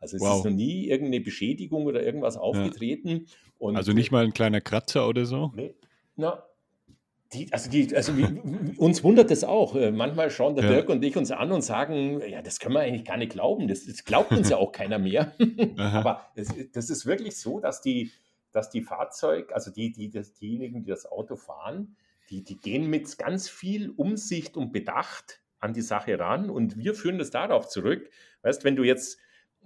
Also 0.00 0.16
es 0.16 0.22
wow. 0.22 0.36
ist 0.36 0.44
noch 0.44 0.52
nie 0.52 0.86
irgendeine 0.86 1.24
Beschädigung 1.24 1.86
oder 1.86 2.02
irgendwas 2.02 2.36
aufgetreten. 2.36 3.26
Ja. 3.58 3.68
also 3.68 3.92
nicht 3.92 4.10
mal 4.10 4.22
ein 4.22 4.34
kleiner 4.34 4.60
Kratzer 4.60 5.08
oder 5.08 5.24
so? 5.24 5.50
Nee. 5.54 5.74
Na, 6.16 6.44
die, 7.32 7.52
also 7.52 7.70
die, 7.70 7.94
also 7.94 8.16
wir, 8.16 8.42
uns 8.78 9.02
wundert 9.02 9.30
das 9.30 9.44
auch. 9.44 9.74
Äh, 9.74 9.90
manchmal 9.90 10.30
schauen 10.30 10.54
der 10.54 10.64
ja. 10.64 10.70
Dirk 10.70 10.88
und 10.88 11.02
ich 11.02 11.16
uns 11.16 11.30
an 11.30 11.52
und 11.52 11.62
sagen, 11.62 12.20
ja, 12.28 12.42
das 12.42 12.60
können 12.60 12.74
wir 12.74 12.80
eigentlich 12.80 13.04
gar 13.04 13.16
nicht 13.16 13.32
glauben. 13.32 13.68
Das, 13.68 13.86
das 13.86 14.04
glaubt 14.04 14.32
uns 14.32 14.50
ja 14.50 14.56
auch 14.56 14.72
keiner 14.72 14.98
mehr. 14.98 15.32
Aber 15.78 16.26
es, 16.34 16.48
das 16.72 16.90
ist 16.90 17.06
wirklich 17.06 17.36
so, 17.38 17.60
dass 17.60 17.80
die, 17.80 18.12
dass 18.52 18.70
die 18.70 18.82
Fahrzeug, 18.82 19.52
also 19.52 19.70
die, 19.70 19.92
die, 19.92 20.10
das, 20.10 20.34
diejenigen, 20.34 20.82
die 20.82 20.90
das 20.90 21.10
Auto 21.10 21.36
fahren, 21.36 21.96
die, 22.30 22.42
die 22.44 22.58
gehen 22.58 22.88
mit 22.88 23.18
ganz 23.18 23.48
viel 23.48 23.90
Umsicht 23.90 24.56
und 24.56 24.72
Bedacht 24.72 25.40
an 25.58 25.72
die 25.72 25.82
Sache 25.82 26.18
ran. 26.18 26.50
Und 26.50 26.76
wir 26.76 26.94
führen 26.94 27.18
das 27.18 27.30
darauf 27.30 27.68
zurück. 27.68 28.10
Weißt, 28.42 28.64
wenn 28.64 28.76
du 28.76 28.84
jetzt 28.84 29.18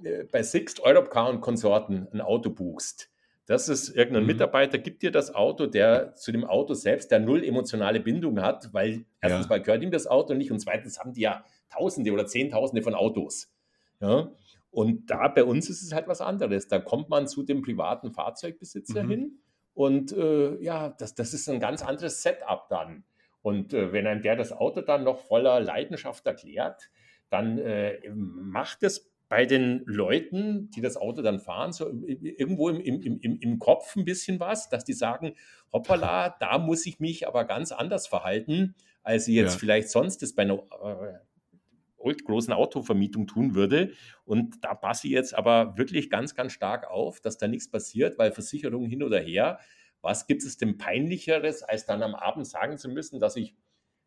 äh, 0.03 0.25
bei 0.25 0.43
Sixt, 0.43 0.81
Europcar 0.81 1.29
und 1.29 1.41
Konsorten 1.41 2.07
ein 2.13 2.21
Auto 2.21 2.51
buchst, 2.51 3.11
das 3.47 3.69
ist 3.69 3.91
irgendein 3.91 4.25
mhm. 4.25 4.29
Mitarbeiter, 4.29 4.79
gibt 4.79 5.03
dir 5.03 5.13
das 5.13 5.35
Auto, 5.35 5.67
der 5.67 6.15
zu 6.17 6.33
dem 6.33 6.45
Auto 6.45 6.75
selbst 6.75 7.11
der 7.13 7.21
null 7.21 7.45
emotionale 7.45 8.01
Bindung 8.01 8.41
hat, 8.43 8.73
weil 8.73 9.07
erstens 9.21 9.47
ja. 9.47 9.51
mal 9.51 9.63
gehört 9.63 9.83
ihm 9.83 9.93
das 9.93 10.09
Auto 10.09 10.35
nicht 10.35 10.51
und 10.51 10.59
zweitens 10.59 10.99
haben 10.99 11.13
die 11.13 11.23
ja 11.23 11.45
Tausende 11.71 12.13
oder 12.13 12.27
Zehntausende 12.27 12.83
von 12.83 12.95
Autos. 12.95 13.53
Ja? 14.01 14.31
Und 14.71 15.11
da 15.11 15.29
bei 15.29 15.45
uns 15.45 15.71
ist 15.71 15.83
es 15.83 15.93
halt 15.93 16.09
was 16.09 16.21
anderes. 16.21 16.69
Da 16.69 16.79
kommt 16.79 17.09
man 17.09 17.29
zu 17.29 17.43
dem 17.43 17.63
privaten 17.63 18.13
Fahrzeugbesitzer 18.13 19.05
mhm. 19.05 19.11
hin 19.11 19.39
und 19.75 20.13
äh, 20.13 20.57
ja, 20.63 20.89
das, 20.89 21.15
das 21.15 21.33
ist 21.33 21.49
ein 21.49 21.61
ganz 21.61 21.83
anderes 21.83 22.23
Setup 22.23 22.69
dann. 22.69 23.05
Und 23.43 23.75
äh, 23.75 23.93
wenn 23.93 24.09
einem 24.09 24.23
der 24.23 24.35
das 24.35 24.51
Auto 24.51 24.81
dann 24.81 25.05
noch 25.05 25.19
voller 25.19 25.61
Leidenschaft 25.61 26.27
erklärt, 26.27 26.91
dann 27.31 27.59
äh, 27.59 28.01
macht 28.13 28.83
es 28.83 29.09
bei 29.29 29.45
den 29.45 29.83
Leuten, 29.87 30.71
die 30.71 30.81
das 30.81 30.97
Auto 30.97 31.23
dann 31.23 31.41
fahren, 31.41 31.73
so 31.73 31.91
irgendwo 31.91 32.69
im, 32.69 32.81
im, 32.81 33.19
im, 33.21 33.39
im 33.41 33.59
Kopf 33.59 33.97
ein 33.97 34.05
bisschen 34.05 34.39
was, 34.39 34.69
dass 34.69 34.85
die 34.85 34.93
sagen, 34.93 35.35
hoppala, 35.73 36.37
da 36.39 36.59
muss 36.59 36.87
ich 36.87 37.01
mich 37.01 37.27
aber 37.27 37.45
ganz 37.45 37.73
anders 37.73 38.07
verhalten, 38.07 38.75
als 39.03 39.27
ich 39.27 39.35
jetzt 39.35 39.55
ja. 39.55 39.59
vielleicht 39.59 39.91
sonst 39.91 40.23
das 40.23 40.33
bei 40.33 40.43
einer 40.43 40.59
äh, 40.59 42.15
großen 42.15 42.53
Autovermietung 42.53 43.27
tun 43.27 43.55
würde. 43.57 43.93
Und 44.25 44.63
da 44.63 44.75
passe 44.75 45.09
ich 45.09 45.13
jetzt 45.13 45.35
aber 45.35 45.77
wirklich 45.77 46.09
ganz, 46.09 46.37
ganz 46.37 46.53
stark 46.53 46.89
auf, 46.89 47.21
dass 47.21 47.37
da 47.37 47.49
nichts 47.49 47.69
passiert, 47.69 48.19
weil 48.19 48.31
Versicherung 48.31 48.87
hin 48.87 49.03
oder 49.03 49.19
her, 49.19 49.59
was 50.03 50.29
gibt 50.29 50.45
es 50.45 50.57
denn 50.57 50.79
peinlicheres, 50.79 51.65
als 51.65 51.85
dann 51.85 52.03
am 52.05 52.15
Abend 52.15 52.47
sagen 52.47 52.79
zu 52.79 52.89
müssen, 52.89 53.19
dass 53.19 53.35
ich 53.35 53.57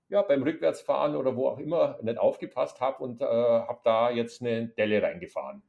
ja, 0.10 0.24
beim 0.24 0.44
Rückwärtsfahren 0.44 1.16
oder 1.16 1.36
wo 1.36 1.48
auch 1.48 1.60
immer 1.60 2.00
nicht 2.01 2.18
aufgepasst 2.18 2.82
habe 2.82 3.04
und 3.04 3.22
äh, 3.22 3.25
habe 3.25 3.80
da 3.84 4.10
jetzt 4.10 4.42
eine 4.42 4.68
Delle 4.68 5.01
reingefahren. 5.01 5.62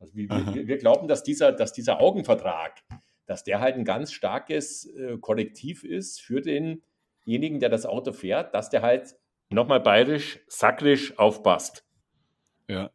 Also 0.00 0.16
wir, 0.16 0.28
wir, 0.28 0.66
wir, 0.66 0.78
glauben, 0.78 1.06
dass 1.06 1.22
dieser, 1.22 1.52
dass 1.52 1.72
dieser 1.72 2.00
Augenvertrag, 2.00 2.82
dass 3.26 3.44
der 3.44 3.60
halt 3.60 3.76
ein 3.76 3.84
ganz 3.84 4.12
starkes 4.12 4.86
äh, 4.86 5.18
Korrektiv 5.18 5.84
ist 5.84 6.20
für 6.20 6.40
denjenigen, 6.40 7.60
der 7.60 7.68
das 7.68 7.86
Auto 7.86 8.12
fährt, 8.12 8.54
dass 8.54 8.70
der 8.70 8.82
halt 8.82 9.14
nochmal 9.50 9.80
bayerisch, 9.80 10.40
sackrisch 10.48 11.16
aufpasst. 11.18 11.86
Ja. 12.68 12.90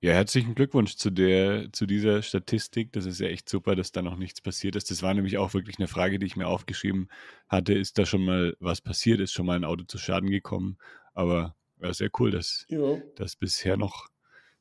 Ja. 0.00 0.12
Herzlichen 0.12 0.54
Glückwunsch 0.54 0.96
zu 0.96 1.10
der, 1.10 1.72
zu 1.72 1.84
dieser 1.84 2.22
Statistik. 2.22 2.92
Das 2.92 3.04
ist 3.04 3.18
ja 3.18 3.26
echt 3.28 3.48
super, 3.48 3.74
dass 3.74 3.90
da 3.90 4.00
noch 4.00 4.16
nichts 4.16 4.40
passiert 4.40 4.76
ist. 4.76 4.90
Das 4.90 5.02
war 5.02 5.12
nämlich 5.12 5.38
auch 5.38 5.54
wirklich 5.54 5.78
eine 5.78 5.88
Frage, 5.88 6.20
die 6.20 6.26
ich 6.26 6.36
mir 6.36 6.46
aufgeschrieben 6.46 7.08
hatte. 7.48 7.74
Ist 7.74 7.98
da 7.98 8.06
schon 8.06 8.24
mal 8.24 8.56
was 8.60 8.80
passiert? 8.80 9.18
Ist 9.20 9.32
schon 9.32 9.46
mal 9.46 9.56
ein 9.56 9.64
Auto 9.64 9.84
zu 9.84 9.98
Schaden 9.98 10.30
gekommen? 10.30 10.78
Aber 11.14 11.56
ja, 11.82 11.92
sehr 11.92 12.10
cool, 12.20 12.30
dass, 12.30 12.64
ja. 12.68 13.00
dass 13.16 13.34
bisher 13.34 13.76
noch 13.76 14.08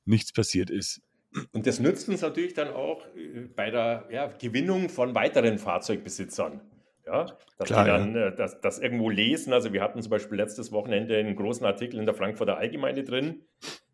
nichts 0.06 0.32
passiert 0.32 0.72
ist. 0.72 1.02
Und 1.52 1.68
das 1.68 1.80
nützt 1.80 2.10
uns 2.10 2.22
natürlich 2.22 2.54
dann 2.54 2.70
auch 2.70 3.06
äh, 3.16 3.42
bei 3.56 3.70
der 3.70 4.08
ja, 4.12 4.28
Gewinnung 4.28 4.90
von 4.90 5.14
weiteren 5.14 5.60
Fahrzeugbesitzern. 5.60 6.62
Ja, 7.06 7.26
dass 7.58 7.68
Klar, 7.68 7.86
die 7.86 7.92
dann 7.92 8.16
ja. 8.16 8.28
Äh, 8.28 8.36
das, 8.36 8.60
das 8.60 8.80
irgendwo 8.80 9.10
lesen. 9.10 9.54
Also 9.54 9.72
wir 9.72 9.82
hatten 9.82 10.02
zum 10.02 10.10
Beispiel 10.10 10.38
letztes 10.38 10.72
Wochenende 10.72 11.18
einen 11.18 11.36
großen 11.36 11.66
Artikel 11.66 12.00
in 12.00 12.06
der 12.06 12.16
Frankfurter 12.16 12.58
Allgemeine 12.58 13.04
drin. 13.04 13.46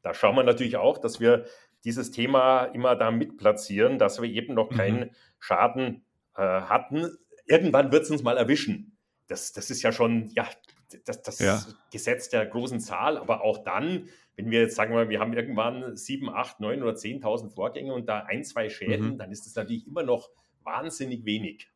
Da 0.03 0.13
schauen 0.13 0.35
wir 0.35 0.43
natürlich 0.43 0.77
auch, 0.77 0.97
dass 0.99 1.19
wir 1.19 1.45
dieses 1.83 2.11
Thema 2.11 2.65
immer 2.65 2.95
da 2.95 3.11
mitplatzieren, 3.11 3.97
dass 3.97 4.21
wir 4.21 4.29
eben 4.29 4.53
noch 4.53 4.69
keinen 4.69 4.99
mhm. 4.99 5.11
Schaden 5.39 6.05
äh, 6.35 6.41
hatten. 6.41 7.17
Irgendwann 7.45 7.91
wird 7.91 8.03
es 8.03 8.11
uns 8.11 8.23
mal 8.23 8.37
erwischen. 8.37 8.97
Das, 9.27 9.53
das 9.53 9.69
ist 9.69 9.81
ja 9.81 9.91
schon 9.91 10.29
ja, 10.35 10.47
das, 11.05 11.21
das 11.21 11.39
ja. 11.39 11.61
Gesetz 11.91 12.29
der 12.29 12.45
großen 12.45 12.79
Zahl, 12.79 13.17
aber 13.17 13.41
auch 13.41 13.63
dann, 13.63 14.09
wenn 14.35 14.51
wir 14.51 14.61
jetzt 14.61 14.75
sagen 14.75 14.93
wir, 14.93 15.09
wir 15.09 15.19
haben 15.19 15.33
irgendwann 15.33 15.95
7, 15.95 16.29
8, 16.29 16.59
9 16.59 16.83
oder 16.83 16.93
10.000 16.93 17.49
Vorgänge 17.49 17.93
und 17.93 18.07
da 18.07 18.19
ein, 18.19 18.43
zwei 18.43 18.69
Schäden, 18.69 19.13
mhm. 19.13 19.17
dann 19.17 19.31
ist 19.31 19.45
das 19.45 19.55
natürlich 19.55 19.87
immer 19.87 20.03
noch 20.03 20.29
wahnsinnig 20.63 21.25
wenig. 21.25 21.69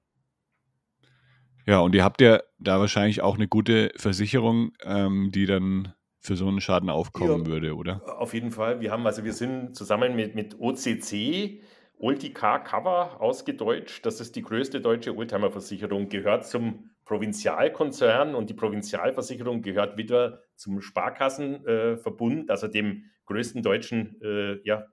Ja, 1.65 1.79
und 1.79 1.96
ihr 1.96 2.03
habt 2.03 2.22
ja 2.22 2.41
da 2.60 2.79
wahrscheinlich 2.79 3.22
auch 3.22 3.36
eine 3.36 3.48
gute 3.48 3.91
Versicherung, 3.98 4.72
ähm, 4.84 5.31
die 5.34 5.46
dann 5.46 5.93
für 6.27 6.36
so 6.36 6.48
einen 6.48 6.62
Schaden 6.62 6.89
aufkommen 6.89 7.46
ja, 7.46 7.48
würde, 7.48 7.75
oder? 7.75 8.01
Auf 8.19 8.34
jeden 8.34 8.51
Fall. 8.51 8.81
Wir 8.81 8.91
haben, 8.91 9.05
also 9.07 9.24
wir 9.24 9.34
sind 9.34 9.75
zusammen 9.75 10.15
mit, 10.15 10.36
mit 10.36 10.60
OCC, 10.60 11.62
Ulticar 11.98 12.63
Cover 12.63 13.22
ausgedeutscht. 13.22 14.05
Das 14.05 14.19
ist 14.19 14.36
die 14.36 14.41
größte 14.41 14.81
deutsche 14.81 15.15
Oldtimer-Versicherung, 15.15 16.10
gehört 16.10 16.46
zum 16.46 16.91
Provinzialkonzern 17.05 18.36
und 18.36 18.50
die 18.50 18.53
Provinzialversicherung 18.53 19.62
gehört 19.62 19.98
wieder 19.98 20.43
zum 20.55 20.81
Sparkassenverbund, 20.81 22.50
äh, 22.50 22.51
also 22.51 22.67
dem 22.67 23.05
größten 23.25 23.63
deutschen 23.63 24.22
äh, 24.22 24.60
ja, 24.63 24.86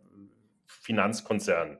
Finanzkonzern. 0.66 1.78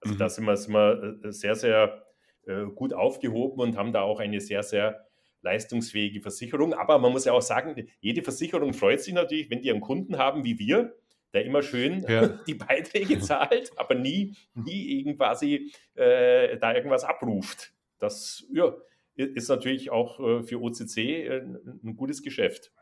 Also 0.00 0.14
mhm. 0.14 0.18
da 0.18 0.28
sind 0.28 0.44
wir, 0.44 0.56
sind 0.56 0.72
wir 0.72 1.18
äh, 1.24 1.32
sehr, 1.32 1.56
sehr 1.56 2.04
äh, 2.46 2.66
gut 2.66 2.94
aufgehoben 2.94 3.60
und 3.60 3.76
haben 3.76 3.92
da 3.92 4.02
auch 4.02 4.20
eine 4.20 4.40
sehr, 4.40 4.62
sehr 4.62 5.04
leistungsfähige 5.44 6.20
Versicherung. 6.20 6.74
Aber 6.74 6.98
man 6.98 7.12
muss 7.12 7.24
ja 7.24 7.32
auch 7.32 7.42
sagen, 7.42 7.88
jede 8.00 8.22
Versicherung 8.22 8.74
freut 8.74 9.00
sich 9.00 9.14
natürlich, 9.14 9.50
wenn 9.50 9.60
die 9.60 9.70
einen 9.70 9.80
Kunden 9.80 10.18
haben 10.18 10.42
wie 10.42 10.58
wir, 10.58 10.96
der 11.32 11.44
immer 11.44 11.62
schön 11.62 12.04
ja. 12.08 12.26
die 12.46 12.54
Beiträge 12.54 13.20
zahlt, 13.20 13.72
aber 13.76 13.94
nie, 13.94 14.34
nie 14.54 15.14
quasi 15.14 15.72
äh, 15.94 16.58
da 16.58 16.74
irgendwas 16.74 17.04
abruft. 17.04 17.72
Das 17.98 18.44
ja, 18.52 18.74
ist 19.14 19.48
natürlich 19.48 19.90
auch 19.90 20.18
äh, 20.18 20.42
für 20.42 20.60
OCC 20.60 20.96
äh, 20.98 21.38
ein 21.38 21.94
gutes 21.96 22.22
Geschäft. 22.22 22.72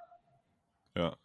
Ja, 0.97 1.17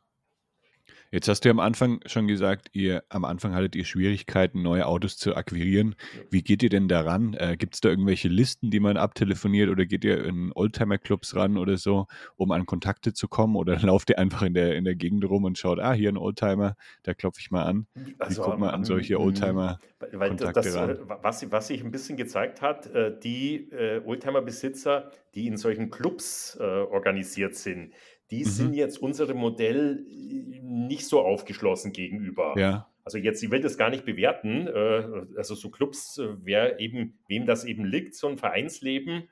Jetzt 1.09 1.29
hast 1.29 1.41
du 1.41 1.49
ja 1.49 1.51
am 1.51 1.59
Anfang 1.61 2.01
schon 2.05 2.27
gesagt, 2.27 2.69
ihr 2.73 3.03
am 3.07 3.23
Anfang 3.23 3.55
hattet 3.55 3.75
ihr 3.75 3.85
Schwierigkeiten, 3.85 4.61
neue 4.61 4.85
Autos 4.85 5.15
zu 5.15 5.35
akquirieren. 5.35 5.95
Wie 6.29 6.41
geht 6.41 6.61
ihr 6.63 6.69
denn 6.69 6.89
daran? 6.89 7.33
Äh, 7.33 7.55
Gibt 7.57 7.75
es 7.75 7.81
da 7.81 7.89
irgendwelche 7.89 8.27
Listen, 8.27 8.71
die 8.71 8.81
man 8.81 8.97
abtelefoniert 8.97 9.69
oder 9.69 9.85
geht 9.85 10.03
ihr 10.03 10.25
in 10.25 10.51
Oldtimer-Clubs 10.53 11.35
ran 11.35 11.57
oder 11.57 11.77
so, 11.77 12.07
um 12.35 12.51
an 12.51 12.65
Kontakte 12.65 13.13
zu 13.13 13.29
kommen? 13.29 13.55
Oder 13.55 13.79
lauft 13.79 14.09
ihr 14.09 14.19
einfach 14.19 14.41
in 14.41 14.53
der, 14.53 14.75
in 14.75 14.83
der 14.83 14.95
Gegend 14.95 15.23
rum 15.23 15.45
und 15.45 15.57
schaut, 15.57 15.79
ah, 15.79 15.93
hier 15.93 16.09
ein 16.09 16.17
Oldtimer, 16.17 16.75
da 17.03 17.13
klopfe 17.13 17.39
ich 17.39 17.51
mal 17.51 17.63
an. 17.63 17.87
Also, 18.19 18.43
guckt 18.43 18.59
man 18.59 18.71
an 18.71 18.83
solche 18.83 19.13
ähm, 19.13 19.21
Oldtimer-Kontakte 19.21 20.75
ran? 20.75 20.89
Äh, 20.89 20.97
was, 21.21 21.49
was 21.51 21.67
sich 21.67 21.83
ein 21.83 21.91
bisschen 21.91 22.17
gezeigt 22.17 22.61
hat, 22.61 22.87
äh, 22.87 23.17
die 23.17 23.69
Oldtimer-Besitzer, 24.05 25.11
die 25.33 25.47
in 25.47 25.57
solchen 25.57 25.89
Clubs 25.89 26.57
organisiert 26.57 27.55
sind, 27.55 27.93
die 28.31 28.43
mhm. 28.43 28.49
sind 28.49 28.73
jetzt 28.73 29.01
unserem 29.01 29.37
Modell 29.37 30.05
äh, 30.07 30.59
nicht 30.61 31.07
so 31.07 31.21
aufgeschlossen 31.21 31.93
gegenüber. 31.93 32.53
Ja. 32.57 32.89
Also 33.03 33.17
jetzt, 33.17 33.41
ich 33.41 33.51
will 33.51 33.61
das 33.61 33.77
gar 33.77 33.89
nicht 33.89 34.05
bewerten. 34.05 34.67
Äh, 34.67 35.37
also 35.37 35.55
so 35.55 35.69
Clubs, 35.69 36.17
äh, 36.17 36.35
wer 36.43 36.79
eben, 36.79 37.17
wem 37.27 37.45
das 37.45 37.63
eben 37.63 37.85
liegt, 37.85 38.15
so 38.15 38.27
ein 38.27 38.37
Vereinsleben, 38.37 39.29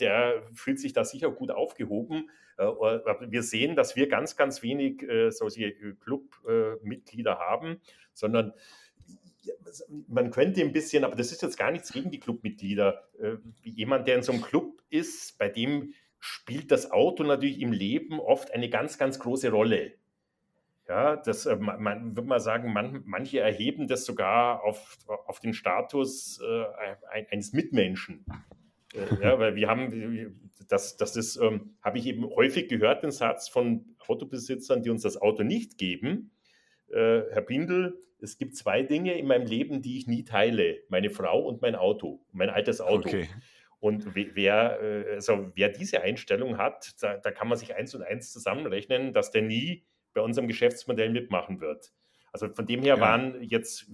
der 0.00 0.42
fühlt 0.52 0.78
sich 0.78 0.92
da 0.92 1.04
sicher 1.04 1.30
gut 1.30 1.50
aufgehoben. 1.50 2.28
Wir 2.56 3.42
sehen, 3.42 3.74
dass 3.74 3.96
wir 3.96 4.08
ganz, 4.08 4.36
ganz 4.36 4.62
wenig 4.62 5.04
solche 5.30 5.72
Clubmitglieder 5.72 7.38
haben, 7.38 7.80
sondern 8.12 8.52
man 10.08 10.30
könnte 10.30 10.60
ein 10.60 10.72
bisschen, 10.72 11.04
aber 11.04 11.14
das 11.14 11.32
ist 11.32 11.42
jetzt 11.42 11.56
gar 11.56 11.70
nichts 11.70 11.92
gegen 11.92 12.10
die 12.10 12.18
Clubmitglieder. 12.20 13.08
Jemand, 13.62 14.06
der 14.06 14.16
in 14.16 14.22
so 14.22 14.32
einem 14.32 14.42
Club 14.42 14.82
ist, 14.90 15.38
bei 15.38 15.48
dem 15.48 15.94
spielt 16.24 16.70
das 16.70 16.90
Auto 16.90 17.22
natürlich 17.22 17.60
im 17.60 17.72
Leben 17.72 18.18
oft 18.18 18.50
eine 18.50 18.70
ganz, 18.70 18.96
ganz 18.96 19.18
große 19.18 19.50
Rolle. 19.50 19.92
Ja, 20.88 21.16
das, 21.16 21.44
äh, 21.44 21.56
man 21.56 22.16
würde 22.16 22.26
mal 22.26 22.40
sagen, 22.40 22.72
man, 22.72 23.02
manche 23.04 23.40
erheben 23.40 23.88
das 23.88 24.06
sogar 24.06 24.64
auf, 24.64 24.96
auf 25.06 25.40
den 25.40 25.52
Status 25.52 26.40
äh, 26.40 27.26
eines 27.30 27.52
Mitmenschen. 27.52 28.24
Äh, 28.94 29.22
ja, 29.22 29.38
weil 29.38 29.54
wir 29.54 29.68
haben, 29.68 30.50
das, 30.66 30.96
das 30.96 31.14
ist, 31.16 31.36
ähm, 31.36 31.76
habe 31.82 31.98
ich 31.98 32.06
eben 32.06 32.24
häufig 32.24 32.68
gehört, 32.68 33.02
den 33.02 33.10
Satz 33.10 33.50
von 33.50 33.84
Autobesitzern, 33.98 34.82
die 34.82 34.88
uns 34.88 35.02
das 35.02 35.20
Auto 35.20 35.42
nicht 35.42 35.76
geben. 35.76 36.30
Äh, 36.88 37.20
Herr 37.32 37.42
Bindel, 37.42 37.98
es 38.18 38.38
gibt 38.38 38.56
zwei 38.56 38.82
Dinge 38.82 39.18
in 39.18 39.26
meinem 39.26 39.46
Leben, 39.46 39.82
die 39.82 39.98
ich 39.98 40.06
nie 40.06 40.24
teile: 40.24 40.78
meine 40.88 41.10
Frau 41.10 41.46
und 41.46 41.60
mein 41.60 41.74
Auto, 41.74 42.24
mein 42.32 42.48
altes 42.48 42.80
Auto. 42.80 43.08
Okay. 43.08 43.28
Und 43.84 44.14
wer, 44.14 44.80
äh, 44.80 45.14
also 45.16 45.52
wer 45.54 45.68
diese 45.68 46.00
Einstellung 46.00 46.56
hat, 46.56 46.94
da, 47.02 47.18
da, 47.18 47.30
kann 47.30 47.48
man 47.48 47.58
sich 47.58 47.74
eins 47.74 47.94
und 47.94 48.02
eins 48.02 48.32
zusammenrechnen, 48.32 49.12
dass 49.12 49.30
der 49.30 49.42
nie 49.42 49.84
bei 50.14 50.22
unserem 50.22 50.48
Geschäftsmodell 50.48 51.10
mitmachen 51.10 51.60
wird. 51.60 51.92
Also 52.32 52.48
von 52.48 52.64
dem 52.64 52.80
her 52.80 52.96
ja. 52.96 53.00
waren 53.00 53.42
jetzt 53.42 53.90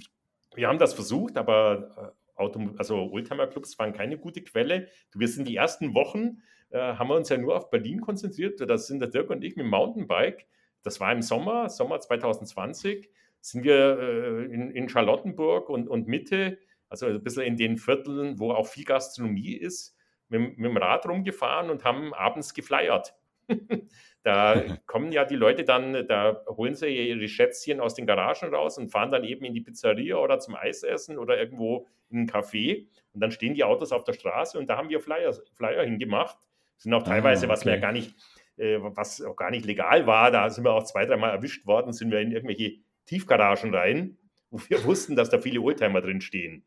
wir 0.55 0.69
haben 0.69 0.79
das 0.79 0.95
versucht, 0.95 1.37
aber 1.37 2.15
äh, 2.37 2.41
Auto, 2.41 2.71
also 2.79 3.11
Oldtimer-Clubs 3.11 3.79
waren 3.81 3.93
keine 3.93 4.17
gute 4.17 4.43
Quelle. 4.43 4.87
Wir 5.13 5.27
sind 5.27 5.49
die 5.49 5.57
ersten 5.57 5.95
Wochen, 5.95 6.43
äh, 6.71 6.79
haben 6.79 7.09
wir 7.09 7.17
uns 7.17 7.29
ja 7.29 7.37
nur 7.37 7.57
auf 7.57 7.71
Berlin 7.71 8.01
konzentriert. 8.01 8.61
Da 8.61 8.79
sind 8.79 9.01
der 9.01 9.09
Dirk 9.09 9.29
und 9.31 9.43
ich 9.43 9.57
mit 9.57 9.65
dem 9.65 9.71
Mountainbike. 9.71 10.47
Das 10.83 11.01
war 11.01 11.13
im 11.13 11.23
Sommer, 11.23 11.69
Sommer 11.69 12.01
2020, 12.01 13.11
sind 13.41 13.65
wir 13.65 13.99
äh, 13.99 14.45
in, 14.47 14.71
in, 14.71 14.89
Charlottenburg 14.89 15.69
und, 15.69 15.89
und 15.89 16.09
Mitte, 16.09 16.59
also 16.91 17.07
ein 17.07 17.23
bisschen 17.23 17.45
in 17.45 17.57
den 17.57 17.79
Vierteln, 17.79 18.39
wo 18.39 18.53
auch 18.53 18.67
viel 18.67 18.85
Gastronomie 18.85 19.55
ist, 19.55 19.97
mit, 20.29 20.59
mit 20.59 20.71
dem 20.71 20.77
Rad 20.77 21.07
rumgefahren 21.07 21.71
und 21.71 21.85
haben 21.85 22.13
abends 22.13 22.53
geflyert. 22.53 23.15
da 24.23 24.63
kommen 24.87 25.13
ja 25.13 25.25
die 25.25 25.37
Leute 25.37 25.65
dann, 25.65 26.07
da 26.07 26.43
holen 26.47 26.75
sie 26.75 26.89
ihre 26.89 27.29
Schätzchen 27.29 27.81
aus 27.81 27.95
den 27.95 28.07
Garagen 28.07 28.55
raus 28.55 28.77
und 28.79 28.91
fahren 28.91 29.11
dann 29.11 29.25
eben 29.25 29.45
in 29.45 29.55
die 29.55 29.61
Pizzeria 29.61 30.17
oder 30.17 30.39
zum 30.39 30.57
Eisessen 30.57 31.19
oder 31.19 31.39
irgendwo 31.39 31.87
in 32.11 32.21
ein 32.21 32.29
Café. 32.29 32.87
Und 33.13 33.21
dann 33.21 33.31
stehen 33.31 33.55
die 33.55 33.65
Autos 33.65 33.93
auf 33.93 34.05
der 34.05 34.13
Straße 34.13 34.59
und 34.59 34.69
da 34.69 34.77
haben 34.77 34.89
wir 34.89 35.01
Flyer, 35.01 35.33
Flyer 35.55 35.85
hingemacht. 35.85 36.39
Sind 36.77 36.95
auch 36.95 37.03
teilweise, 37.03 37.47
ah, 37.47 37.49
okay. 37.49 37.53
was 37.53 37.65
wir 37.67 37.75
ja 37.75 37.81
gar 37.81 37.93
nicht, 37.93 38.15
äh, 38.57 38.79
was 38.81 39.23
auch 39.23 39.37
gar 39.37 39.51
nicht 39.51 39.67
legal 39.67 40.07
war. 40.07 40.31
Da 40.31 40.49
sind 40.49 40.65
wir 40.65 40.73
auch 40.73 40.85
zwei, 40.85 41.05
dreimal 41.05 41.31
erwischt 41.31 41.67
worden, 41.67 41.93
sind 41.93 42.11
wir 42.11 42.21
in 42.21 42.33
irgendwelche 42.33 42.79
Tiefgaragen 43.07 43.75
rein, 43.75 44.17
wo 44.51 44.61
wir 44.69 44.85
wussten, 44.85 45.15
dass 45.15 45.29
da 45.29 45.39
viele 45.39 45.61
Oldtimer 45.61 46.01
drin 46.01 46.21
stehen. 46.21 46.65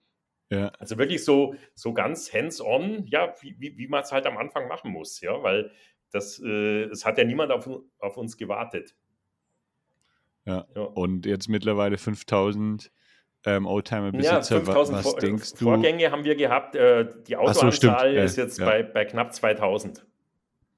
Ja. 0.54 0.68
Also 0.80 0.98
wirklich 1.00 1.26
so, 1.26 1.56
so 1.74 1.94
ganz 1.94 2.32
hands-on, 2.32 3.06
ja, 3.08 3.34
wie, 3.42 3.56
wie, 3.60 3.78
wie 3.78 3.88
man 3.88 4.04
es 4.04 4.12
halt 4.12 4.28
am 4.28 4.38
Anfang 4.38 4.68
machen 4.68 4.92
muss, 4.92 5.20
ja, 5.22 5.42
weil 5.42 5.72
das, 6.12 6.40
äh, 6.40 6.84
es 6.86 7.06
hat 7.06 7.18
ja 7.18 7.24
niemand 7.24 7.52
auf, 7.52 7.68
auf 7.98 8.18
uns 8.18 8.38
gewartet. 8.38 8.96
Ja. 10.46 10.68
ja. 10.76 10.82
und 10.82 11.26
jetzt 11.26 11.48
mittlerweile 11.48 11.98
5000 11.98 12.92
ähm, 13.46 13.66
Oldtimer-Besitzer. 13.66 14.58
Ja, 14.58 14.62
5000 14.62 14.98
was, 14.98 15.06
was 15.16 15.54
du? 15.54 15.66
Vorgänge 15.66 16.12
haben 16.12 16.24
wir 16.24 16.36
gehabt. 16.36 16.76
Äh, 16.76 17.08
die 17.28 17.36
Autoanzahl 17.36 18.14
so, 18.14 18.20
ist 18.20 18.38
jetzt 18.38 18.60
ja. 18.60 18.66
bei, 18.66 18.84
bei 18.84 19.06
knapp 19.06 19.34
2000. 19.34 20.06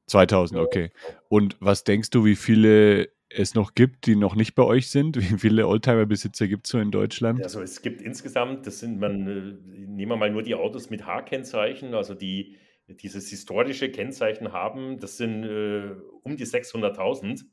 2000, 0.08 0.60
okay. 0.60 0.92
Und 1.28 1.58
was 1.60 1.84
denkst 1.84 2.12
du, 2.12 2.26
wie 2.26 2.36
viele 2.36 3.10
es 3.30 3.56
noch 3.56 3.74
gibt, 3.74 4.06
die 4.06 4.16
noch 4.16 4.36
nicht 4.36 4.56
bei 4.56 4.64
euch 4.64 4.90
sind? 4.90 5.18
Wie 5.18 5.38
viele 5.38 5.68
Oldtimer-Besitzer 5.68 6.48
gibt 6.48 6.66
es 6.66 6.72
so 6.72 6.80
in 6.80 6.92
Deutschland? 6.92 7.42
Also 7.44 7.62
es 7.62 7.82
gibt 7.82 8.02
insgesamt, 8.02 8.68
das 8.68 8.80
sind 8.80 9.00
man, 9.00 9.28
äh, 9.28 9.88
nehmen 9.88 10.12
wir 10.12 10.18
mal 10.18 10.32
nur 10.32 10.44
die 10.44 10.56
Autos 10.56 10.90
mit 10.90 11.06
H-Kennzeichen, 11.06 11.94
also 11.94 12.14
die 12.14 12.58
dieses 12.88 13.30
historische 13.30 13.90
Kennzeichen 13.90 14.54
haben, 14.54 15.00
das 15.00 15.18
sind 15.18 15.44
äh, 15.44 15.96
um 16.22 16.38
die 16.38 16.46
600.000. 16.46 17.46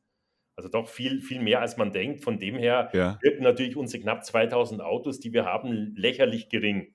Also 0.55 0.69
doch 0.69 0.89
viel, 0.89 1.23
viel 1.23 1.41
mehr, 1.41 1.61
als 1.61 1.79
man 1.79 1.93
denkt. 1.93 2.23
Von 2.23 2.39
dem 2.39 2.57
her 2.57 2.91
ja. 2.93 3.19
wirken 3.23 3.43
natürlich 3.43 3.77
unsere 3.77 4.03
knapp 4.03 4.25
2000 4.25 4.83
Autos, 4.83 5.19
die 5.19 5.33
wir 5.33 5.47
haben, 5.47 5.95
lächerlich 5.97 6.51
gering. 6.51 6.95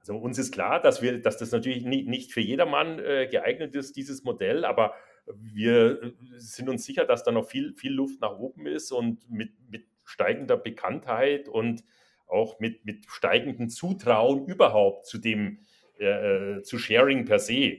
Also 0.00 0.16
uns 0.16 0.38
ist 0.38 0.52
klar, 0.52 0.80
dass, 0.80 1.00
wir, 1.00 1.20
dass 1.20 1.38
das 1.38 1.50
natürlich 1.50 1.84
nie, 1.84 2.04
nicht 2.04 2.32
für 2.32 2.40
jedermann 2.40 2.98
äh, 2.98 3.26
geeignet 3.30 3.74
ist, 3.74 3.96
dieses 3.96 4.22
Modell, 4.24 4.64
aber 4.64 4.92
wir 5.36 6.02
äh, 6.02 6.12
sind 6.38 6.68
uns 6.68 6.84
sicher, 6.84 7.04
dass 7.04 7.24
da 7.24 7.32
noch 7.32 7.48
viel, 7.48 7.74
viel 7.74 7.92
Luft 7.92 8.20
nach 8.20 8.38
oben 8.38 8.66
ist 8.66 8.92
und 8.92 9.30
mit, 9.30 9.52
mit 9.70 9.86
steigender 10.04 10.56
Bekanntheit 10.56 11.48
und 11.48 11.84
auch 12.26 12.60
mit, 12.60 12.84
mit 12.84 13.06
steigendem 13.08 13.68
Zutrauen 13.68 14.46
überhaupt 14.46 15.06
zu 15.06 15.18
dem, 15.18 15.60
äh, 15.98 16.62
zu 16.62 16.78
Sharing 16.78 17.24
per 17.24 17.38
se. 17.38 17.78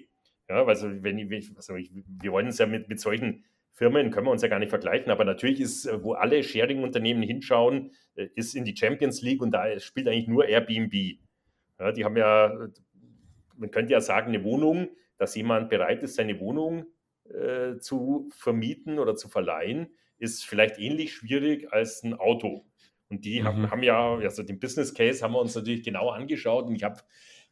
Ja, 0.49 0.65
also 0.65 0.89
wenn 1.03 1.17
ich, 1.19 1.55
also 1.55 1.75
ich, 1.75 1.91
wir 1.93 2.31
wollen 2.31 2.47
uns 2.47 2.57
ja 2.57 2.65
mit, 2.65 2.89
mit 2.89 2.99
solchen 2.99 3.45
Firmen, 3.71 4.11
können 4.11 4.27
wir 4.27 4.31
uns 4.31 4.41
ja 4.41 4.47
gar 4.47 4.59
nicht 4.59 4.69
vergleichen, 4.69 5.11
aber 5.11 5.23
natürlich 5.23 5.59
ist, 5.61 5.85
äh, 5.85 6.03
wo 6.03 6.13
alle 6.13 6.43
Sharing-Unternehmen 6.43 7.23
hinschauen, 7.23 7.91
äh, 8.15 8.27
ist 8.35 8.55
in 8.55 8.65
die 8.65 8.75
Champions 8.75 9.21
League 9.21 9.41
und 9.41 9.51
da 9.51 9.79
spielt 9.79 10.07
eigentlich 10.07 10.27
nur 10.27 10.45
Airbnb. 10.45 11.19
Ja, 11.79 11.91
die 11.91 12.03
haben 12.03 12.17
ja, 12.17 12.69
man 13.55 13.71
könnte 13.71 13.93
ja 13.93 14.01
sagen, 14.01 14.29
eine 14.29 14.43
Wohnung, 14.43 14.89
dass 15.17 15.35
jemand 15.35 15.69
bereit 15.69 16.03
ist, 16.03 16.15
seine 16.15 16.39
Wohnung 16.39 16.85
äh, 17.29 17.79
zu 17.79 18.29
vermieten 18.35 18.99
oder 18.99 19.15
zu 19.15 19.29
verleihen, 19.29 19.89
ist 20.17 20.45
vielleicht 20.45 20.79
ähnlich 20.79 21.13
schwierig 21.13 21.71
als 21.71 22.03
ein 22.03 22.13
Auto. 22.13 22.65
Und 23.09 23.25
die 23.25 23.41
mhm. 23.41 23.45
haben, 23.45 23.71
haben, 23.71 23.83
ja, 23.83 24.15
also 24.15 24.43
den 24.43 24.59
Business 24.59 24.93
Case 24.93 25.23
haben 25.23 25.33
wir 25.33 25.39
uns 25.39 25.55
natürlich 25.55 25.83
genau 25.83 26.09
angeschaut 26.09 26.65
und 26.67 26.75
ich 26.75 26.83
habe 26.83 27.01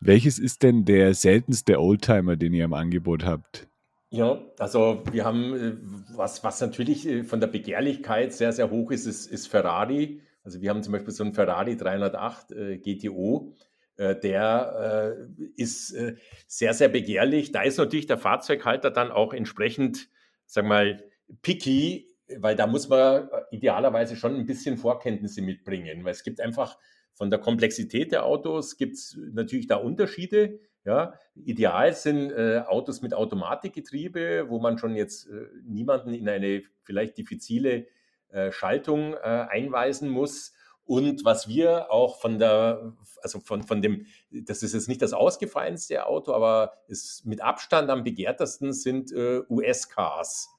Welches 0.00 0.38
ist 0.38 0.62
denn 0.62 0.84
der 0.84 1.14
seltenste 1.14 1.80
Oldtimer, 1.80 2.36
den 2.36 2.52
ihr 2.52 2.66
im 2.66 2.74
Angebot 2.74 3.24
habt? 3.24 3.66
Ja, 4.10 4.42
also 4.58 5.04
wir 5.10 5.24
haben, 5.24 5.54
äh, 5.54 5.72
was, 6.14 6.44
was 6.44 6.60
natürlich 6.60 7.08
äh, 7.08 7.24
von 7.24 7.40
der 7.40 7.46
Begehrlichkeit 7.46 8.34
sehr, 8.34 8.52
sehr 8.52 8.70
hoch 8.70 8.90
ist, 8.90 9.06
ist, 9.06 9.24
ist 9.24 9.48
Ferrari. 9.48 10.20
Also 10.44 10.60
wir 10.60 10.68
haben 10.68 10.82
zum 10.82 10.92
Beispiel 10.92 11.14
so 11.14 11.24
einen 11.24 11.32
Ferrari 11.32 11.78
308 11.78 12.52
äh, 12.52 12.76
GTO 12.76 13.54
der 14.02 15.26
äh, 15.38 15.42
ist 15.56 15.92
äh, 15.92 16.16
sehr, 16.46 16.74
sehr 16.74 16.88
begehrlich. 16.88 17.52
Da 17.52 17.62
ist 17.62 17.78
natürlich 17.78 18.06
der 18.06 18.18
Fahrzeughalter 18.18 18.90
dann 18.90 19.10
auch 19.10 19.32
entsprechend, 19.32 20.08
sag 20.46 20.64
mal, 20.64 21.02
picky, 21.42 22.08
weil 22.38 22.56
da 22.56 22.66
muss 22.66 22.88
man 22.88 23.28
idealerweise 23.50 24.16
schon 24.16 24.36
ein 24.36 24.46
bisschen 24.46 24.76
Vorkenntnisse 24.76 25.42
mitbringen, 25.42 26.04
weil 26.04 26.12
es 26.12 26.22
gibt 26.22 26.40
einfach 26.40 26.78
von 27.12 27.30
der 27.30 27.38
Komplexität 27.38 28.12
der 28.12 28.24
Autos 28.24 28.76
gibt 28.76 28.94
es 28.94 29.18
natürlich 29.32 29.66
da 29.66 29.76
Unterschiede. 29.76 30.60
Ja, 30.84 31.14
ideal 31.36 31.94
sind 31.94 32.32
äh, 32.32 32.62
Autos 32.66 33.02
mit 33.02 33.14
Automatikgetriebe, 33.14 34.46
wo 34.48 34.58
man 34.58 34.78
schon 34.78 34.96
jetzt 34.96 35.28
äh, 35.28 35.46
niemanden 35.64 36.12
in 36.12 36.28
eine 36.28 36.62
vielleicht 36.82 37.16
diffizile 37.18 37.86
äh, 38.30 38.50
Schaltung 38.50 39.14
einweisen 39.14 40.08
muss. 40.08 40.54
Und 40.84 41.24
was 41.24 41.48
wir 41.48 41.90
auch 41.90 42.20
von 42.20 42.38
der, 42.38 42.92
also 43.22 43.40
von, 43.40 43.62
von 43.62 43.82
dem, 43.82 44.06
das 44.30 44.62
ist 44.62 44.74
jetzt 44.74 44.88
nicht 44.88 45.00
das 45.00 45.12
ausgefallenste 45.12 46.06
Auto, 46.06 46.32
aber 46.32 46.72
ist 46.88 47.24
mit 47.24 47.40
Abstand 47.40 47.88
am 47.88 48.02
begehrtesten 48.02 48.72
sind 48.72 49.12
äh, 49.12 49.42
US-Cars. 49.48 50.50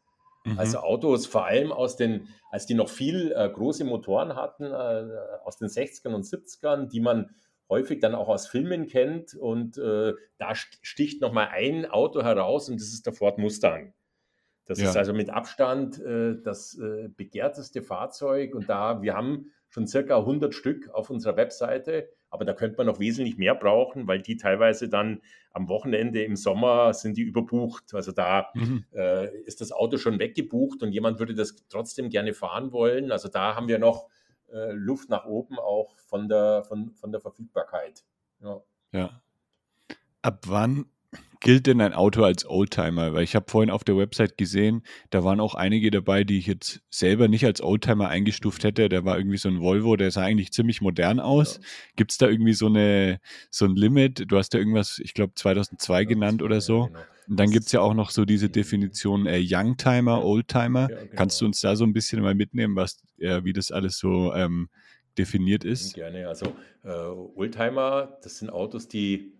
Mhm. 0.45 0.59
Also 0.59 0.79
Autos 0.79 1.25
vor 1.25 1.45
allem 1.45 1.71
aus 1.71 1.95
den, 1.97 2.27
als 2.51 2.65
die 2.65 2.73
noch 2.73 2.89
viel 2.89 3.33
äh, 3.35 3.49
große 3.49 3.83
Motoren 3.83 4.35
hatten, 4.35 4.65
äh, 4.65 5.05
aus 5.43 5.57
den 5.57 5.67
60ern 5.67 6.13
und 6.13 6.25
70ern, 6.25 6.87
die 6.87 6.99
man 6.99 7.29
häufig 7.69 7.99
dann 7.99 8.15
auch 8.15 8.29
aus 8.29 8.47
Filmen 8.47 8.87
kennt. 8.87 9.35
Und 9.35 9.77
äh, 9.77 10.13
da 10.37 10.55
sticht 10.55 11.21
nochmal 11.21 11.49
ein 11.51 11.85
Auto 11.85 12.23
heraus 12.23 12.69
und 12.69 12.79
das 12.79 12.87
ist 12.87 13.05
der 13.05 13.13
Ford 13.13 13.37
Mustang. 13.37 13.93
Das 14.65 14.79
ja. 14.79 14.89
ist 14.89 14.97
also 14.97 15.13
mit 15.13 15.29
Abstand 15.29 15.99
äh, 15.99 16.41
das 16.41 16.77
äh, 16.77 17.09
begehrteste 17.09 17.81
Fahrzeug 17.81 18.55
und 18.55 18.69
da 18.69 19.01
wir 19.01 19.13
haben 19.13 19.51
schon 19.73 19.87
circa 19.87 20.17
100 20.17 20.53
Stück 20.53 20.89
auf 20.89 21.09
unserer 21.09 21.35
Webseite, 21.35 22.09
aber 22.29 22.45
da 22.45 22.53
könnte 22.53 22.77
man 22.77 22.85
noch 22.85 22.99
wesentlich 22.99 23.37
mehr 23.37 23.55
brauchen, 23.55 24.07
weil 24.07 24.21
die 24.21 24.37
teilweise 24.37 24.87
dann 24.87 25.21
am 25.51 25.67
Wochenende 25.67 26.23
im 26.23 26.35
Sommer 26.35 26.93
sind 26.93 27.17
die 27.17 27.23
überbucht. 27.23 27.93
Also 27.93 28.11
da 28.11 28.51
mhm. 28.53 28.85
äh, 28.93 29.35
ist 29.41 29.61
das 29.61 29.71
Auto 29.71 29.97
schon 29.97 30.19
weggebucht 30.19 30.83
und 30.83 30.91
jemand 30.91 31.17
würde 31.17 31.33
das 31.33 31.55
trotzdem 31.69 32.09
gerne 32.09 32.33
fahren 32.33 32.71
wollen. 32.71 33.11
Also 33.11 33.29
da 33.29 33.55
haben 33.55 33.67
wir 33.67 33.79
noch 33.79 34.09
äh, 34.51 34.71
Luft 34.73 35.09
nach 35.09 35.25
oben 35.25 35.57
auch 35.57 35.97
von 35.97 36.27
der, 36.29 36.63
von, 36.63 36.91
von 36.93 37.11
der 37.11 37.21
Verfügbarkeit. 37.21 38.03
Ja. 38.41 38.61
ja. 38.91 39.21
Ab 40.21 40.43
wann 40.47 40.85
gilt 41.43 41.67
denn 41.67 41.81
ein 41.81 41.93
Auto 41.93 42.23
als 42.23 42.49
Oldtimer? 42.49 43.13
Weil 43.13 43.23
ich 43.23 43.35
habe 43.35 43.45
vorhin 43.47 43.69
auf 43.69 43.83
der 43.83 43.95
Website 43.97 44.37
gesehen, 44.37 44.81
da 45.11 45.23
waren 45.23 45.39
auch 45.39 45.53
einige 45.53 45.91
dabei, 45.91 46.23
die 46.23 46.39
ich 46.39 46.47
jetzt 46.47 46.81
selber 46.89 47.27
nicht 47.27 47.45
als 47.45 47.61
Oldtimer 47.61 48.09
eingestuft 48.09 48.63
hätte. 48.63 48.89
Da 48.89 49.05
war 49.05 49.17
irgendwie 49.17 49.37
so 49.37 49.49
ein 49.49 49.59
Volvo, 49.59 49.95
der 49.95 50.09
sah 50.09 50.23
eigentlich 50.23 50.51
ziemlich 50.51 50.81
modern 50.81 51.19
aus. 51.19 51.57
Ja. 51.57 51.61
Gibt 51.97 52.11
es 52.11 52.17
da 52.17 52.27
irgendwie 52.27 52.53
so, 52.53 52.65
eine, 52.65 53.19
so 53.51 53.65
ein 53.65 53.75
Limit? 53.75 54.31
Du 54.31 54.37
hast 54.37 54.49
da 54.53 54.57
irgendwas, 54.57 54.99
ich 54.99 55.13
glaube 55.13 55.33
2002 55.35 56.01
ja, 56.01 56.07
genannt 56.07 56.41
oder 56.41 56.61
so. 56.61 56.87
Genau. 56.87 56.99
Und 57.27 57.39
dann 57.39 57.51
gibt 57.51 57.65
es 57.67 57.71
ja 57.71 57.81
auch 57.81 57.93
noch 57.93 58.09
so 58.09 58.25
diese 58.25 58.49
Definition 58.49 59.27
äh, 59.27 59.41
Youngtimer, 59.41 60.23
Oldtimer. 60.25 60.89
Ja, 60.89 60.97
genau. 60.97 61.15
Kannst 61.15 61.39
du 61.39 61.45
uns 61.45 61.61
da 61.61 61.75
so 61.75 61.85
ein 61.85 61.93
bisschen 61.93 62.21
mal 62.21 62.35
mitnehmen, 62.35 62.75
was, 62.75 63.01
äh, 63.19 63.43
wie 63.43 63.53
das 63.53 63.71
alles 63.71 63.97
so 63.97 64.33
ähm, 64.33 64.69
definiert 65.17 65.63
ist? 65.63 65.93
Gerne. 65.93 66.27
Also 66.27 66.47
äh, 66.83 66.89
Oldtimer, 66.89 68.17
das 68.23 68.39
sind 68.39 68.49
Autos, 68.49 68.87
die 68.87 69.33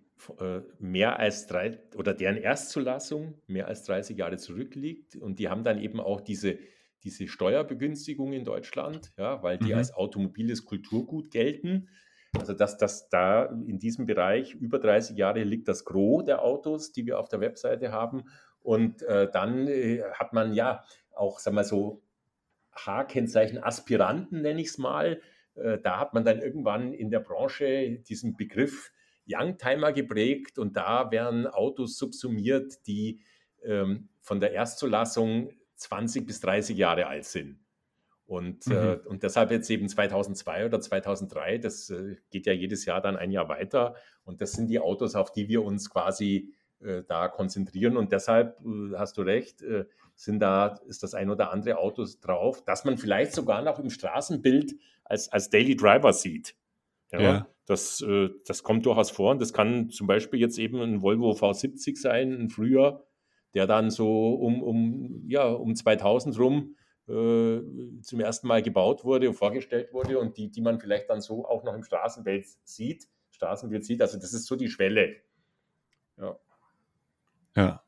mehr 0.80 1.20
als 1.20 1.48
drei 1.48 1.80
oder 1.96 2.14
deren 2.14 2.38
Erstzulassung 2.38 3.36
mehr 3.48 3.68
als 3.68 3.84
30 3.84 4.18
Jahre 4.18 4.38
zurückliegt. 4.38 5.16
Und 5.16 5.40
die 5.40 5.50
haben 5.50 5.64
dann 5.64 5.80
eben 5.80 6.00
auch 6.00 6.22
diese, 6.22 6.58
diese 7.04 7.28
Steuerbegünstigung 7.28 8.34
in 8.34 8.46
Deutschland, 8.46 9.12
ja, 9.18 9.44
weil 9.44 9.58
die 9.58 9.72
mhm. 9.72 9.78
als 9.78 9.94
automobiles 9.94 10.66
Kulturgut 10.66 11.32
gelten. 11.32 11.90
Also 12.38 12.54
dass 12.54 12.78
das 12.78 13.10
da 13.10 13.46
in 13.46 13.78
diesem 13.80 14.06
Bereich 14.06 14.56
über 14.56 14.80
30 14.80 15.18
Jahre 15.18 15.44
liegt 15.44 15.68
das 15.68 15.86
Gros 15.86 16.26
der 16.26 16.42
Autos, 16.42 16.92
die 16.92 17.06
wir 17.06 17.20
auf 17.20 17.30
der 17.30 17.42
Webseite 17.42 17.92
haben. 17.92 18.24
Und 18.62 19.04
äh, 19.04 19.30
dann 19.32 19.68
äh, 19.68 20.02
hat 20.14 20.34
man 20.34 20.54
ja 20.54 20.84
auch, 21.12 21.40
sagen 21.40 21.56
wir 21.56 21.64
so, 21.64 22.02
H-Kennzeichen 22.74 23.62
Aspiranten, 23.62 24.42
nenne 24.42 24.62
ich 24.62 24.70
es 24.70 24.78
mal. 24.78 25.22
Äh, 25.56 25.78
da 25.80 26.00
hat 26.00 26.14
man 26.14 26.26
dann 26.26 26.42
irgendwann 26.42 26.94
in 26.94 27.12
der 27.12 27.20
Branche 27.20 28.00
diesen 28.00 28.36
Begriff 28.36 28.92
Youngtimer 29.28 29.94
geprägt 29.94 30.58
und 30.58 30.76
da 30.76 31.12
werden 31.12 31.48
Autos 31.48 31.98
subsumiert, 31.98 32.86
die 32.88 33.22
ähm, 33.64 34.10
von 34.22 34.40
der 34.40 34.54
Erstzulassung 34.54 35.52
20 35.76 36.26
bis 36.26 36.40
30 36.42 36.78
Jahre 36.78 37.08
alt 37.08 37.26
sind. 37.26 37.60
Und, 38.26 38.68
äh, 38.68 38.70
mhm. 38.70 38.76
äh, 38.76 39.08
und 39.08 39.24
deshalb 39.24 39.52
jetzt 39.52 39.70
eben 39.70 39.88
2002 39.88 40.66
oder 40.66 40.80
2003, 40.80 41.58
das 41.58 41.90
äh, 41.90 42.16
geht 42.30 42.46
ja 42.46 42.54
jedes 42.54 42.86
Jahr 42.86 43.02
dann 43.02 43.18
ein 43.18 43.32
Jahr 43.32 43.50
weiter. 43.50 43.96
Und 44.24 44.42
das 44.42 44.54
sind 44.54 44.68
die 44.68 44.80
Autos, 44.80 45.16
auf 45.16 45.32
die 45.32 45.50
wir 45.50 45.64
uns 45.64 45.90
quasi 45.90 46.54
äh, 46.80 47.04
da 47.08 47.28
konzentrieren. 47.28 47.98
Und 47.98 48.12
deshalb 48.12 48.60
äh, 48.62 48.98
hast 48.98 49.18
du 49.18 49.22
recht, 49.22 49.62
äh, 49.62 49.86
sind 50.16 50.40
da, 50.40 50.80
ist 50.88 51.04
das 51.04 51.14
ein 51.14 51.30
oder 51.30 51.52
andere 51.52 51.78
Auto 51.78 52.06
drauf, 52.22 52.64
das 52.64 52.86
man 52.86 52.98
vielleicht 52.98 53.34
sogar 53.34 53.62
noch 53.62 53.80
im 53.80 53.90
Straßenbild 53.90 54.76
als, 55.04 55.30
als 55.30 55.50
Daily 55.50 55.76
Driver 55.76 56.14
sieht. 56.14 56.56
Ja, 57.12 57.22
ja. 57.22 57.48
Das, 57.66 58.02
äh, 58.02 58.30
das 58.46 58.64
kommt 58.64 58.86
durchaus 58.86 59.12
vor 59.12 59.32
und 59.32 59.42
das 59.42 59.54
kann 59.54 59.90
zum 59.90 60.08
Beispiel 60.08 60.40
jetzt 60.40 60.58
eben 60.58 60.82
ein 60.82 61.02
Volvo 61.02 61.32
V70 61.32 61.98
sein, 61.98 62.34
ein 62.34 62.50
früher, 62.50 63.06
der 63.54 63.68
dann 63.68 63.90
so 63.90 64.34
um, 64.34 64.62
um, 64.62 65.24
ja, 65.28 65.48
um 65.48 65.76
2000 65.76 66.38
rum 66.38 66.76
äh, 67.08 67.62
zum 68.02 68.20
ersten 68.20 68.48
Mal 68.48 68.62
gebaut 68.62 69.04
wurde 69.04 69.30
und 69.30 69.36
vorgestellt 69.36 69.94
wurde 69.94 70.20
und 70.20 70.38
die, 70.38 70.50
die 70.50 70.62
man 70.62 70.80
vielleicht 70.80 71.10
dann 71.10 71.22
so 71.22 71.46
auch 71.46 71.64
noch 71.64 71.74
im 71.74 71.84
Straßenbild 71.84 72.46
sieht. 72.64 73.08
Straßenbild 73.32 73.86
sieht, 73.86 74.02
also 74.02 74.18
das 74.18 74.34
ist 74.34 74.46
so 74.46 74.56
die 74.56 74.70
Schwelle. 74.70 75.18
Ja. 76.18 76.38
Ja. 77.56 77.84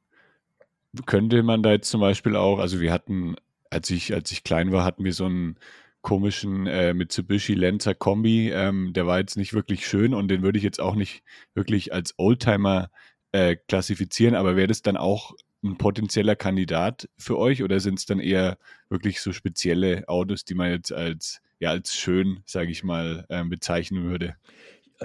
Könnte 1.06 1.44
man 1.44 1.64
da 1.64 1.72
jetzt 1.72 1.90
zum 1.90 2.02
Beispiel 2.02 2.36
auch, 2.36 2.60
also 2.60 2.80
wir 2.80 2.94
hatten, 2.94 3.36
als 3.70 3.90
ich, 3.90 4.14
als 4.14 4.32
ich 4.32 4.44
klein 4.44 4.72
war, 4.72 4.86
hatten 4.86 5.04
wir 5.04 5.14
so 5.14 5.28
ein 5.28 5.58
komischen 6.06 6.68
äh, 6.68 6.94
Mitsubishi 6.94 7.56
Lancer 7.56 7.96
Kombi. 7.96 8.52
Ähm, 8.52 8.94
der 8.94 9.08
war 9.08 9.18
jetzt 9.18 9.38
nicht 9.38 9.54
wirklich 9.54 9.88
schön 9.88 10.13
und 10.13 10.28
den 10.28 10.44
würde 10.44 10.60
ich 10.60 10.63
jetzt 10.63 10.80
auch 10.80 10.94
nicht 10.94 11.24
wirklich 11.56 11.94
als 11.94 12.13
Oldtimer 12.18 12.91
äh, 13.32 13.56
klassifizieren, 13.68 14.36
aber 14.36 14.56
wäre 14.56 14.68
das 14.68 14.84
dann 14.84 14.98
auch 14.98 15.34
ein 15.63 15.78
potenzieller 15.80 16.36
Kandidat 16.36 17.10
für 17.18 17.39
euch 17.39 17.63
oder 17.63 17.80
sind 17.80 17.98
es 17.98 18.06
dann 18.06 18.20
eher 18.20 18.60
wirklich 18.88 19.20
so 19.20 19.34
spezielle 19.34 20.08
Autos, 20.08 20.46
die 20.46 20.54
man 20.54 20.70
jetzt 20.70 20.94
als, 20.94 21.41
ja, 21.60 21.72
als 21.72 21.96
schön, 21.96 22.44
sage 22.46 22.70
ich 22.70 22.84
mal, 22.84 23.26
äh, 23.30 23.44
bezeichnen 23.44 24.04
würde? 24.04 24.36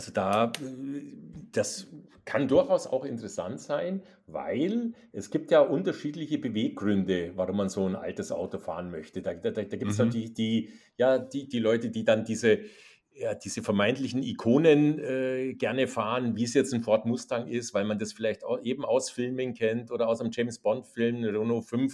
Also 0.01 0.13
da, 0.13 0.51
das 1.53 1.89
kann 2.25 2.49
durchaus 2.49 2.87
auch 2.87 3.05
interessant 3.05 3.61
sein, 3.61 4.03
weil 4.27 4.95
es 5.13 5.31
gibt 5.31 5.51
ja 5.51 5.61
unterschiedliche 5.61 6.39
Beweggründe, 6.39 7.33
warum 7.35 7.59
man 7.59 7.69
so 7.69 7.87
ein 7.87 7.97
altes 7.97 8.33
Auto 8.33 8.57
fahren 8.57 8.91
möchte. 8.91 9.21
Da, 9.21 9.35
da, 9.35 9.51
da 9.51 9.63
gibt 9.63 9.91
es 9.91 9.99
mhm. 9.99 10.07
natürlich 10.07 10.33
die, 10.33 10.71
ja, 10.97 11.19
die, 11.19 11.49
die 11.49 11.59
Leute, 11.59 11.91
die 11.91 12.07
dann 12.07 12.25
diese, 12.25 12.61
ja, 13.13 13.35
diese 13.35 13.63
vermeintlichen 13.63 14.23
Ikonen 14.23 14.99
äh, 15.01 15.53
gerne 15.53 15.87
fahren, 15.87 16.35
wie 16.35 16.45
es 16.45 16.55
jetzt 16.55 16.73
ein 16.73 16.81
Ford 16.81 17.05
Mustang 17.05 17.47
ist, 17.47 17.75
weil 17.75 17.85
man 17.85 17.99
das 17.99 18.15
vielleicht 18.15 18.41
eben 18.63 18.87
aus 18.87 19.11
Filmen 19.11 19.53
kennt 19.53 19.91
oder 19.91 20.09
aus 20.09 20.23
einem 20.23 20.31
James 20.33 20.61
Bond-Film, 20.61 21.25
Renault 21.25 21.67
5 21.67 21.93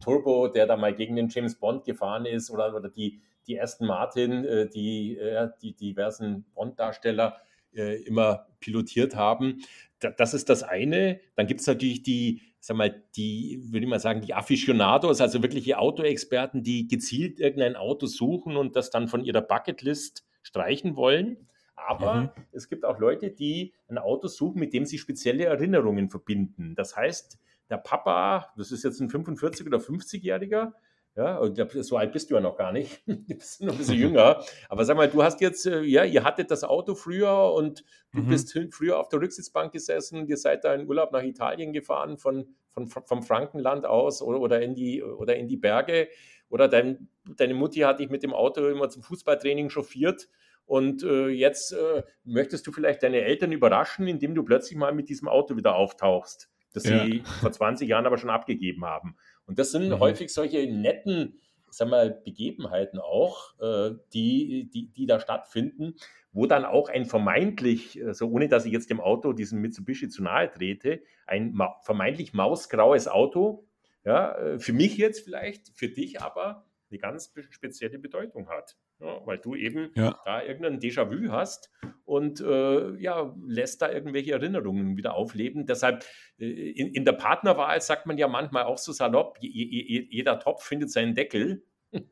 Turbo, 0.00 0.48
der 0.48 0.66
da 0.66 0.78
mal 0.78 0.94
gegen 0.94 1.14
den 1.14 1.28
James 1.28 1.56
Bond 1.56 1.84
gefahren 1.84 2.24
ist, 2.24 2.50
oder, 2.50 2.74
oder 2.74 2.88
die, 2.88 3.20
die 3.46 3.60
Aston 3.60 3.86
Martin, 3.86 4.44
äh, 4.44 4.68
die 4.68 5.16
äh, 5.16 5.48
die 5.62 5.74
diversen 5.74 6.44
Bond-Darsteller 6.54 7.36
äh, 7.74 8.02
immer 8.04 8.46
pilotiert 8.60 9.14
haben. 9.16 9.62
das 9.98 10.34
ist 10.34 10.48
das 10.48 10.62
eine. 10.62 11.20
Dann 11.34 11.46
gibt 11.46 11.60
es 11.60 11.66
natürlich 11.66 12.02
die, 12.02 12.42
sag 12.60 12.76
mal, 12.76 13.02
die, 13.16 13.60
würde 13.70 13.84
ich 13.84 13.90
mal 13.90 14.00
sagen, 14.00 14.20
die 14.20 14.34
Aficionados, 14.34 15.20
also 15.20 15.42
wirkliche 15.42 15.78
Autoexperten, 15.78 16.62
die 16.62 16.88
gezielt 16.88 17.40
irgendein 17.40 17.76
Auto 17.76 18.06
suchen 18.06 18.56
und 18.56 18.76
das 18.76 18.90
dann 18.90 19.08
von 19.08 19.24
ihrer 19.24 19.40
Bucketlist 19.40 20.24
streichen 20.42 20.96
wollen. 20.96 21.48
Aber 21.74 22.14
mhm. 22.14 22.30
es 22.52 22.68
gibt 22.68 22.84
auch 22.84 22.98
Leute, 22.98 23.30
die 23.30 23.74
ein 23.88 23.98
Auto 23.98 24.28
suchen, 24.28 24.60
mit 24.60 24.72
dem 24.72 24.86
sie 24.86 24.98
spezielle 24.98 25.44
Erinnerungen 25.44 26.08
verbinden. 26.10 26.74
Das 26.76 26.96
heißt, 26.96 27.38
der 27.70 27.78
Papa, 27.78 28.52
das 28.56 28.72
ist 28.72 28.84
jetzt 28.84 29.00
ein 29.00 29.10
45- 29.10 29.66
oder 29.66 29.78
50-Jähriger, 29.78 30.72
ja, 31.16 31.38
und 31.38 31.56
so 31.84 31.96
alt 31.96 32.12
bist 32.12 32.30
du 32.30 32.34
ja 32.34 32.40
noch 32.40 32.56
gar 32.56 32.72
nicht. 32.72 33.02
Du 33.06 33.34
bist 33.36 33.62
noch 33.62 33.72
ein 33.72 33.78
bisschen 33.78 33.98
jünger. 33.98 34.44
Aber 34.68 34.84
sag 34.84 34.96
mal, 34.96 35.08
du 35.08 35.22
hast 35.22 35.40
jetzt, 35.40 35.66
äh, 35.66 35.82
ja, 35.82 36.04
ihr 36.04 36.24
hattet 36.24 36.50
das 36.50 36.64
Auto 36.64 36.94
früher 36.94 37.52
und 37.52 37.84
du 38.12 38.22
mhm. 38.22 38.28
bist 38.28 38.58
früher 38.72 38.98
auf 38.98 39.08
der 39.08 39.20
Rücksitzbank 39.20 39.72
gesessen. 39.72 40.26
Ihr 40.26 40.36
seid 40.36 40.64
da 40.64 40.74
in 40.74 40.88
Urlaub 40.88 41.12
nach 41.12 41.22
Italien 41.22 41.72
gefahren 41.72 42.18
von, 42.18 42.56
von, 42.70 42.88
vom 42.88 43.22
Frankenland 43.22 43.86
aus 43.86 44.22
oder, 44.22 44.40
oder, 44.40 44.60
in 44.60 44.74
die, 44.74 45.02
oder 45.02 45.36
in 45.36 45.46
die 45.46 45.56
Berge. 45.56 46.08
Oder 46.48 46.68
dein, 46.68 47.08
deine 47.36 47.54
Mutti 47.54 47.80
hat 47.80 48.00
dich 48.00 48.10
mit 48.10 48.22
dem 48.22 48.34
Auto 48.34 48.66
immer 48.68 48.88
zum 48.88 49.02
Fußballtraining 49.02 49.70
chauffiert. 49.70 50.28
Und 50.66 51.02
äh, 51.02 51.28
jetzt 51.28 51.72
äh, 51.72 52.02
möchtest 52.24 52.66
du 52.66 52.72
vielleicht 52.72 53.02
deine 53.02 53.20
Eltern 53.20 53.52
überraschen, 53.52 54.08
indem 54.08 54.34
du 54.34 54.42
plötzlich 54.42 54.78
mal 54.78 54.94
mit 54.94 55.08
diesem 55.08 55.28
Auto 55.28 55.56
wieder 55.56 55.76
auftauchst, 55.76 56.48
das 56.72 56.84
ja. 56.84 57.04
sie 57.04 57.22
vor 57.40 57.52
20 57.52 57.88
Jahren 57.88 58.06
aber 58.06 58.18
schon 58.18 58.30
abgegeben 58.30 58.84
haben. 58.84 59.16
Und 59.46 59.58
das 59.58 59.70
sind 59.70 59.88
mhm. 59.88 59.98
häufig 60.00 60.32
solche 60.32 60.66
netten, 60.70 61.40
sag 61.70 61.88
mal, 61.88 62.10
Begebenheiten 62.10 62.98
auch, 62.98 63.58
äh, 63.60 63.94
die, 64.12 64.70
die, 64.72 64.92
die 64.92 65.06
da 65.06 65.20
stattfinden, 65.20 65.94
wo 66.32 66.46
dann 66.46 66.64
auch 66.64 66.88
ein 66.88 67.04
vermeintlich, 67.04 67.92
so 67.92 68.06
also 68.06 68.28
ohne 68.28 68.48
dass 68.48 68.64
ich 68.64 68.72
jetzt 68.72 68.90
dem 68.90 69.00
Auto, 69.00 69.32
diesem 69.32 69.60
Mitsubishi 69.60 70.08
zu 70.08 70.22
nahe 70.22 70.50
trete, 70.50 71.02
ein 71.26 71.56
vermeintlich 71.82 72.32
mausgraues 72.32 73.08
Auto, 73.08 73.66
ja, 74.04 74.36
äh, 74.36 74.58
für 74.58 74.72
mich 74.72 74.96
jetzt 74.96 75.20
vielleicht, 75.24 75.68
für 75.74 75.88
dich 75.88 76.20
aber 76.20 76.66
eine 76.90 76.98
ganz 76.98 77.32
spezielle 77.50 77.98
Bedeutung 77.98 78.48
hat. 78.48 78.76
Ja, 79.04 79.20
weil 79.26 79.36
du 79.36 79.54
eben 79.54 79.90
ja. 79.96 80.18
da 80.24 80.42
irgendein 80.42 80.78
Déjà-vu 80.78 81.30
hast 81.30 81.70
und 82.06 82.40
äh, 82.40 82.96
ja, 82.96 83.34
lässt 83.46 83.82
da 83.82 83.92
irgendwelche 83.92 84.32
Erinnerungen 84.32 84.96
wieder 84.96 85.14
aufleben. 85.14 85.66
Deshalb 85.66 86.06
äh, 86.38 86.46
in, 86.46 86.94
in, 86.94 87.04
der 87.04 87.12
Partnerwahl 87.12 87.78
sagt 87.82 88.06
man 88.06 88.16
ja 88.16 88.28
manchmal 88.28 88.64
auch 88.64 88.78
so 88.78 88.92
salopp, 88.92 89.36
je, 89.40 89.50
je, 89.50 90.06
jeder 90.08 90.38
Topf 90.38 90.64
findet 90.64 90.90
seinen 90.90 91.14
Deckel. 91.14 91.64
Und 91.92 92.08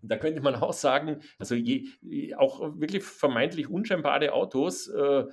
da 0.00 0.16
könnte 0.16 0.40
man 0.40 0.54
auch 0.54 0.72
sagen, 0.72 1.20
also 1.38 1.54
je, 1.54 1.88
auch 2.36 2.60
wirklich 2.80 3.04
vermeintlich 3.04 3.68
unscheinbare 3.68 4.32
Autos, 4.32 4.88
äh, 4.88 5.24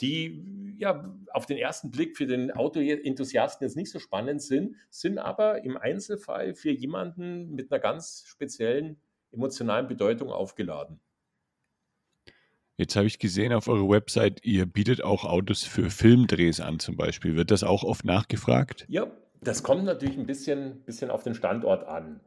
die 0.00 0.74
ja 0.78 1.14
auf 1.32 1.44
den 1.44 1.58
ersten 1.58 1.90
Blick 1.90 2.16
für 2.16 2.26
den 2.26 2.52
Autoenthusiasten 2.52 3.66
jetzt 3.66 3.76
nicht 3.76 3.90
so 3.90 3.98
spannend 3.98 4.40
sind, 4.40 4.76
sind 4.88 5.18
aber 5.18 5.62
im 5.64 5.76
Einzelfall 5.76 6.54
für 6.54 6.70
jemanden 6.70 7.50
mit 7.54 7.70
einer 7.70 7.80
ganz 7.80 8.24
speziellen 8.26 8.98
emotionalen 9.32 9.88
Bedeutung 9.88 10.30
aufgeladen. 10.30 11.00
Jetzt 12.76 12.94
habe 12.94 13.06
ich 13.06 13.18
gesehen 13.18 13.52
auf 13.52 13.66
eurer 13.66 13.88
Website, 13.88 14.44
ihr 14.44 14.64
bietet 14.64 15.02
auch 15.02 15.24
Autos 15.24 15.64
für 15.64 15.90
Filmdrehs 15.90 16.60
an 16.60 16.78
zum 16.78 16.96
Beispiel. 16.96 17.34
Wird 17.34 17.50
das 17.50 17.64
auch 17.64 17.82
oft 17.82 18.04
nachgefragt? 18.04 18.86
Ja, 18.88 19.10
Das 19.40 19.62
kommt 19.62 19.84
natürlich 19.84 20.16
ein 20.16 20.26
bisschen, 20.26 20.82
bisschen 20.84 21.10
auf 21.10 21.22
den 21.24 21.34
Standort 21.34 21.84
an. 21.86 22.20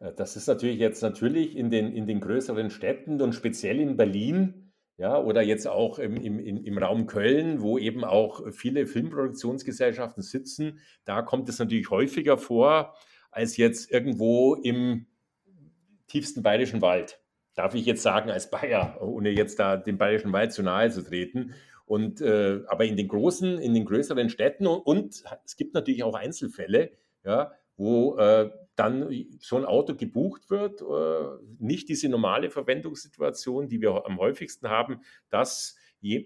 Äh, 0.00 0.12
das 0.14 0.36
ist 0.36 0.48
natürlich 0.48 0.78
jetzt 0.78 1.02
natürlich 1.02 1.56
in 1.56 1.70
den, 1.70 1.92
in 1.92 2.06
den 2.06 2.20
größeren 2.20 2.70
Städten 2.70 3.20
und 3.20 3.32
speziell 3.34 3.80
in 3.80 3.96
Berlin 3.96 4.72
ja, 4.98 5.20
oder 5.20 5.42
jetzt 5.42 5.66
auch 5.66 5.98
im, 5.98 6.16
im, 6.16 6.38
im 6.38 6.78
Raum 6.78 7.06
Köln, 7.06 7.62
wo 7.62 7.78
eben 7.78 8.04
auch 8.04 8.52
viele 8.52 8.86
Filmproduktionsgesellschaften 8.86 10.22
sitzen. 10.22 10.80
Da 11.04 11.22
kommt 11.22 11.48
es 11.48 11.58
natürlich 11.58 11.90
häufiger 11.90 12.38
vor 12.38 12.94
als 13.30 13.56
jetzt 13.56 13.90
irgendwo 13.90 14.54
im 14.56 15.06
tiefsten 16.12 16.42
bayerischen 16.42 16.82
Wald. 16.82 17.20
Darf 17.54 17.74
ich 17.74 17.86
jetzt 17.86 18.02
sagen 18.02 18.30
als 18.30 18.50
Bayer, 18.50 18.98
ohne 19.00 19.30
jetzt 19.30 19.58
da 19.58 19.76
dem 19.76 19.98
bayerischen 19.98 20.32
Wald 20.32 20.52
zu 20.52 20.62
nahe 20.62 20.90
zu 20.90 21.02
treten. 21.02 21.54
Und, 21.86 22.20
äh, 22.20 22.60
aber 22.68 22.84
in 22.84 22.96
den 22.96 23.08
großen, 23.08 23.58
in 23.58 23.74
den 23.74 23.84
größeren 23.84 24.28
Städten 24.28 24.66
und, 24.66 24.80
und 24.80 25.24
es 25.44 25.56
gibt 25.56 25.74
natürlich 25.74 26.04
auch 26.04 26.14
Einzelfälle, 26.14 26.92
ja, 27.24 27.52
wo 27.76 28.16
äh, 28.18 28.50
dann 28.76 29.10
so 29.40 29.56
ein 29.56 29.64
Auto 29.64 29.94
gebucht 29.94 30.48
wird, 30.50 30.80
äh, 30.80 31.44
nicht 31.58 31.88
diese 31.88 32.08
normale 32.08 32.50
Verwendungssituation, 32.50 33.68
die 33.68 33.80
wir 33.80 34.06
am 34.06 34.18
häufigsten 34.18 34.68
haben, 34.68 35.00
dass, 35.28 35.76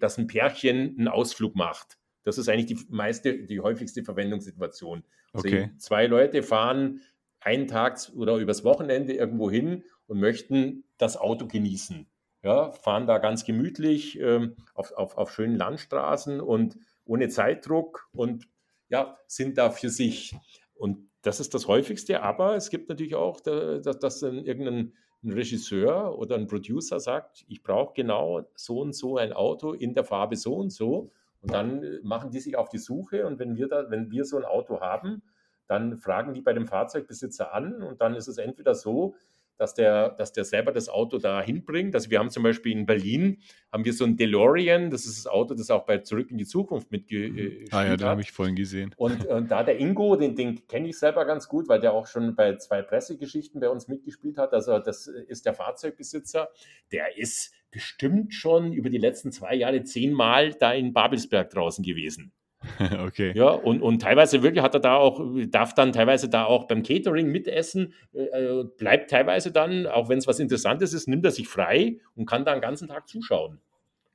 dass 0.00 0.18
ein 0.18 0.26
Pärchen 0.26 0.96
einen 0.98 1.08
Ausflug 1.08 1.56
macht. 1.56 1.98
Das 2.22 2.38
ist 2.38 2.48
eigentlich 2.48 2.66
die 2.66 2.86
meiste, 2.88 3.46
die 3.46 3.60
häufigste 3.60 4.02
Verwendungssituation. 4.04 5.04
Also 5.32 5.48
okay. 5.48 5.70
zwei 5.78 6.06
Leute 6.06 6.42
fahren 6.42 7.00
einen 7.46 7.68
Tag 7.68 7.98
oder 8.16 8.36
übers 8.36 8.64
Wochenende 8.64 9.14
irgendwo 9.14 9.50
hin 9.50 9.84
und 10.08 10.18
möchten 10.18 10.84
das 10.98 11.16
Auto 11.16 11.46
genießen. 11.46 12.06
Ja, 12.42 12.72
fahren 12.72 13.06
da 13.06 13.18
ganz 13.18 13.44
gemütlich 13.44 14.20
ähm, 14.20 14.56
auf, 14.74 14.92
auf, 14.92 15.16
auf 15.16 15.32
schönen 15.32 15.56
Landstraßen 15.56 16.40
und 16.40 16.76
ohne 17.04 17.28
Zeitdruck 17.28 18.08
und 18.12 18.48
ja, 18.88 19.16
sind 19.26 19.58
da 19.58 19.70
für 19.70 19.88
sich. 19.88 20.36
Und 20.74 21.08
das 21.22 21.40
ist 21.40 21.54
das 21.54 21.66
häufigste, 21.66 22.22
aber 22.22 22.56
es 22.56 22.70
gibt 22.70 22.88
natürlich 22.88 23.14
auch, 23.14 23.40
dass, 23.40 23.98
dass 23.98 24.20
dann 24.20 24.44
irgendein 24.44 24.92
Regisseur 25.24 26.16
oder 26.18 26.36
ein 26.36 26.46
Producer 26.46 27.00
sagt, 27.00 27.44
ich 27.48 27.62
brauche 27.62 27.94
genau 27.94 28.42
so 28.54 28.80
und 28.80 28.92
so 28.92 29.16
ein 29.16 29.32
Auto 29.32 29.72
in 29.72 29.94
der 29.94 30.04
Farbe 30.04 30.36
so 30.36 30.54
und 30.54 30.70
so. 30.70 31.10
Und 31.40 31.52
dann 31.52 31.82
äh, 31.82 32.00
machen 32.02 32.30
die 32.30 32.40
sich 32.40 32.56
auf 32.56 32.68
die 32.68 32.78
Suche 32.78 33.26
und 33.26 33.38
wenn 33.38 33.56
wir 33.56 33.68
da, 33.68 33.90
wenn 33.90 34.10
wir 34.10 34.24
so 34.24 34.36
ein 34.36 34.44
Auto 34.44 34.80
haben, 34.80 35.22
dann 35.68 35.98
fragen 35.98 36.34
die 36.34 36.40
bei 36.40 36.52
dem 36.52 36.66
Fahrzeugbesitzer 36.66 37.52
an 37.52 37.82
und 37.82 38.00
dann 38.00 38.14
ist 38.14 38.28
es 38.28 38.38
entweder 38.38 38.74
so, 38.74 39.14
dass 39.58 39.74
der, 39.74 40.10
dass 40.10 40.32
der 40.32 40.44
selber 40.44 40.72
das 40.72 40.88
Auto 40.88 41.18
da 41.18 41.40
hinbringt. 41.40 41.94
Also 41.94 42.10
wir 42.10 42.18
haben 42.18 42.30
zum 42.30 42.42
Beispiel 42.42 42.72
in 42.72 42.86
Berlin, 42.86 43.38
haben 43.72 43.84
wir 43.84 43.92
so 43.92 44.04
ein 44.04 44.16
DeLorean, 44.16 44.90
das 44.90 45.06
ist 45.06 45.18
das 45.18 45.26
Auto, 45.26 45.54
das 45.54 45.70
auch 45.70 45.86
bei 45.86 45.98
Zurück 45.98 46.30
in 46.30 46.38
die 46.38 46.46
Zukunft 46.46 46.90
mitgespielt 46.90 47.60
mhm. 47.60 47.66
Ah 47.70 47.84
ja, 47.84 47.96
den 47.96 48.06
habe 48.06 48.20
ich 48.20 48.32
vorhin 48.32 48.54
gesehen. 48.54 48.94
Und, 48.96 49.24
und 49.26 49.50
da 49.50 49.62
der 49.62 49.78
Ingo, 49.78 50.16
den, 50.16 50.34
den 50.34 50.66
kenne 50.66 50.88
ich 50.88 50.98
selber 50.98 51.24
ganz 51.24 51.48
gut, 51.48 51.68
weil 51.68 51.80
der 51.80 51.92
auch 51.92 52.06
schon 52.06 52.34
bei 52.34 52.56
zwei 52.56 52.82
Pressegeschichten 52.82 53.60
bei 53.60 53.68
uns 53.68 53.88
mitgespielt 53.88 54.38
hat. 54.38 54.52
Also 54.52 54.78
das 54.78 55.06
ist 55.06 55.46
der 55.46 55.54
Fahrzeugbesitzer. 55.54 56.48
Der 56.92 57.16
ist 57.16 57.52
bestimmt 57.70 58.32
schon 58.34 58.72
über 58.72 58.90
die 58.90 58.98
letzten 58.98 59.32
zwei 59.32 59.54
Jahre 59.54 59.82
zehnmal 59.82 60.54
da 60.54 60.72
in 60.72 60.92
Babelsberg 60.92 61.50
draußen 61.50 61.84
gewesen. 61.84 62.32
okay. 63.06 63.32
Ja, 63.34 63.50
und, 63.50 63.82
und 63.82 64.00
teilweise 64.00 64.42
wirklich 64.42 64.62
hat 64.62 64.74
er 64.74 64.80
da 64.80 64.96
auch, 64.96 65.20
darf 65.48 65.74
dann 65.74 65.92
teilweise 65.92 66.28
da 66.28 66.44
auch 66.44 66.64
beim 66.64 66.82
Catering 66.82 67.28
mitessen, 67.28 67.94
äh, 68.12 68.24
äh 68.24 68.64
bleibt 68.64 69.10
teilweise 69.10 69.52
dann, 69.52 69.86
auch 69.86 70.08
wenn 70.08 70.18
es 70.18 70.26
was 70.26 70.38
Interessantes 70.38 70.92
ist, 70.92 71.08
nimmt 71.08 71.24
er 71.24 71.30
sich 71.30 71.48
frei 71.48 71.98
und 72.14 72.26
kann 72.26 72.44
da 72.44 72.52
den 72.52 72.60
ganzen 72.60 72.88
Tag 72.88 73.08
zuschauen. 73.08 73.60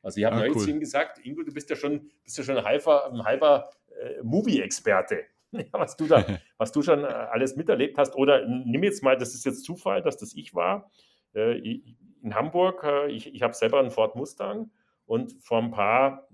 Also 0.03 0.19
ich 0.19 0.25
habe 0.25 0.35
ah, 0.35 0.39
neulich 0.39 0.55
cool. 0.55 0.63
zu 0.63 0.69
ihm 0.71 0.79
gesagt, 0.79 1.23
Ingo, 1.25 1.43
du 1.43 1.53
bist 1.53 1.69
ja 1.69 1.75
schon, 1.75 2.09
bist 2.23 2.37
ja 2.37 2.43
schon 2.43 2.57
ein 2.57 2.63
halber, 2.63 3.11
ein 3.11 3.23
halber 3.23 3.69
äh, 3.89 4.21
Movie-Experte. 4.23 5.23
Ja, 5.53 5.65
was 5.73 5.97
du 5.97 6.07
da, 6.07 6.23
was 6.57 6.71
du 6.71 6.81
schon 6.81 7.03
äh, 7.03 7.07
alles 7.07 7.57
miterlebt 7.57 7.97
hast. 7.97 8.15
Oder 8.15 8.47
nimm 8.47 8.83
jetzt 8.83 9.03
mal, 9.03 9.17
das 9.17 9.33
ist 9.33 9.43
jetzt 9.43 9.65
Zufall, 9.65 10.01
dass 10.01 10.15
das 10.15 10.33
ich 10.33 10.55
war. 10.55 10.89
Äh, 11.33 11.81
in 12.23 12.35
Hamburg, 12.35 12.85
äh, 12.85 13.11
ich, 13.11 13.33
ich 13.33 13.41
habe 13.41 13.53
selber 13.53 13.79
einen 13.79 13.91
Ford 13.91 14.15
Mustang 14.15 14.71
und 15.05 15.33
vor 15.41 15.57
ein 15.57 15.71
paar 15.71 16.29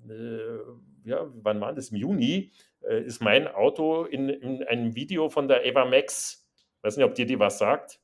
ja, 1.08 1.26
wann 1.42 1.62
war 1.62 1.74
das? 1.74 1.90
Im 1.90 1.98
Juni 1.98 2.52
äh, 2.88 3.02
ist 3.02 3.22
mein 3.22 3.48
Auto 3.48 4.04
in, 4.04 4.30
in, 4.30 4.64
einem 4.64 4.96
Video 4.96 5.30
von 5.30 5.48
der 5.48 5.66
Eva 5.66 5.86
Max. 5.86 6.48
Weiß 6.82 6.98
nicht, 6.98 7.06
ob 7.06 7.16
dir 7.16 7.26
die 7.26 7.40
was 7.40 7.58
sagt. 7.58 8.00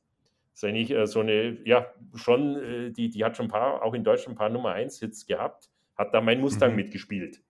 Das 0.52 0.62
ist 0.62 0.64
eigentlich 0.64 0.90
äh, 0.90 1.06
so 1.06 1.20
eine, 1.20 1.58
ja, 1.64 1.92
schon, 2.14 2.56
äh, 2.56 2.90
die, 2.90 3.10
die 3.10 3.24
hat 3.24 3.36
schon 3.36 3.46
ein 3.46 3.50
paar, 3.50 3.82
auch 3.82 3.94
in 3.94 4.04
Deutschland 4.04 4.34
ein 4.34 4.38
paar 4.38 4.50
Nummer 4.50 4.72
1 4.72 4.98
Hits 5.00 5.26
gehabt, 5.26 5.68
hat 5.96 6.14
da 6.14 6.20
mein 6.20 6.40
Mustang 6.40 6.70
mhm. 6.70 6.76
mitgespielt. 6.76 7.40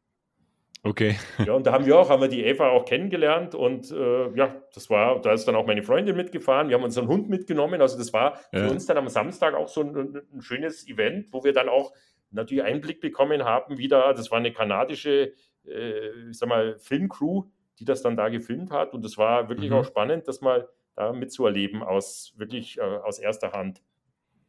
Okay. 0.87 1.17
Ja, 1.47 1.55
und 1.55 1.67
da 1.67 1.73
haben 1.73 1.87
wir 1.87 1.99
auch, 1.99 2.11
haben 2.11 2.21
wir 2.21 2.29
die 2.29 2.45
Eva 2.45 2.69
auch 2.69 2.85
kennengelernt 2.85 3.55
und 3.55 3.91
äh, 3.91 4.37
ja, 4.37 4.55
das 4.75 4.91
war, 4.91 5.19
da 5.23 5.33
ist 5.33 5.49
dann 5.49 5.57
auch 5.57 5.67
meine 5.67 5.83
Freundin 5.83 6.15
mitgefahren, 6.15 6.69
wir 6.69 6.77
haben 6.77 6.85
unseren 6.85 7.09
Hund 7.09 7.31
mitgenommen, 7.31 7.81
also 7.81 7.97
das 7.97 8.13
war 8.13 8.39
ja. 8.53 8.61
für 8.61 8.71
uns 8.71 8.85
dann 8.85 8.99
am 8.99 9.09
Samstag 9.09 9.55
auch 9.55 9.69
so 9.69 9.81
ein, 9.81 10.23
ein, 10.31 10.43
schönes 10.43 10.87
Event, 10.87 11.33
wo 11.33 11.43
wir 11.43 11.55
dann 11.55 11.71
auch 11.71 11.95
natürlich 12.35 12.65
Einblick 12.65 13.01
bekommen 13.01 13.45
haben, 13.45 13.79
wieder, 13.79 14.13
das 14.15 14.31
war 14.31 14.39
eine 14.39 14.53
kanadische, 14.53 15.33
äh, 15.67 16.29
ich 16.31 16.39
sag 16.39 16.49
mal, 16.49 16.79
Filmcrew, 16.79 17.45
die 17.79 17.85
das 17.85 18.03
dann 18.03 18.17
da 18.17 18.29
gefilmt 18.29 18.71
hat. 18.71 18.95
Und 18.95 19.05
es 19.05 19.19
war 19.19 19.49
wirklich 19.49 19.71
mhm. 19.71 19.77
auch 19.77 19.85
spannend, 19.85 20.29
das 20.29 20.41
mal 20.41 20.69
da 20.95 21.13
mitzuerleben 21.13 21.83
aus 21.83 22.35
wirklich 22.37 22.79
äh, 22.79 22.83
aus 22.83 23.19
erster 23.19 23.53
Hand. 23.53 23.83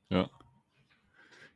Ja. 0.10 0.30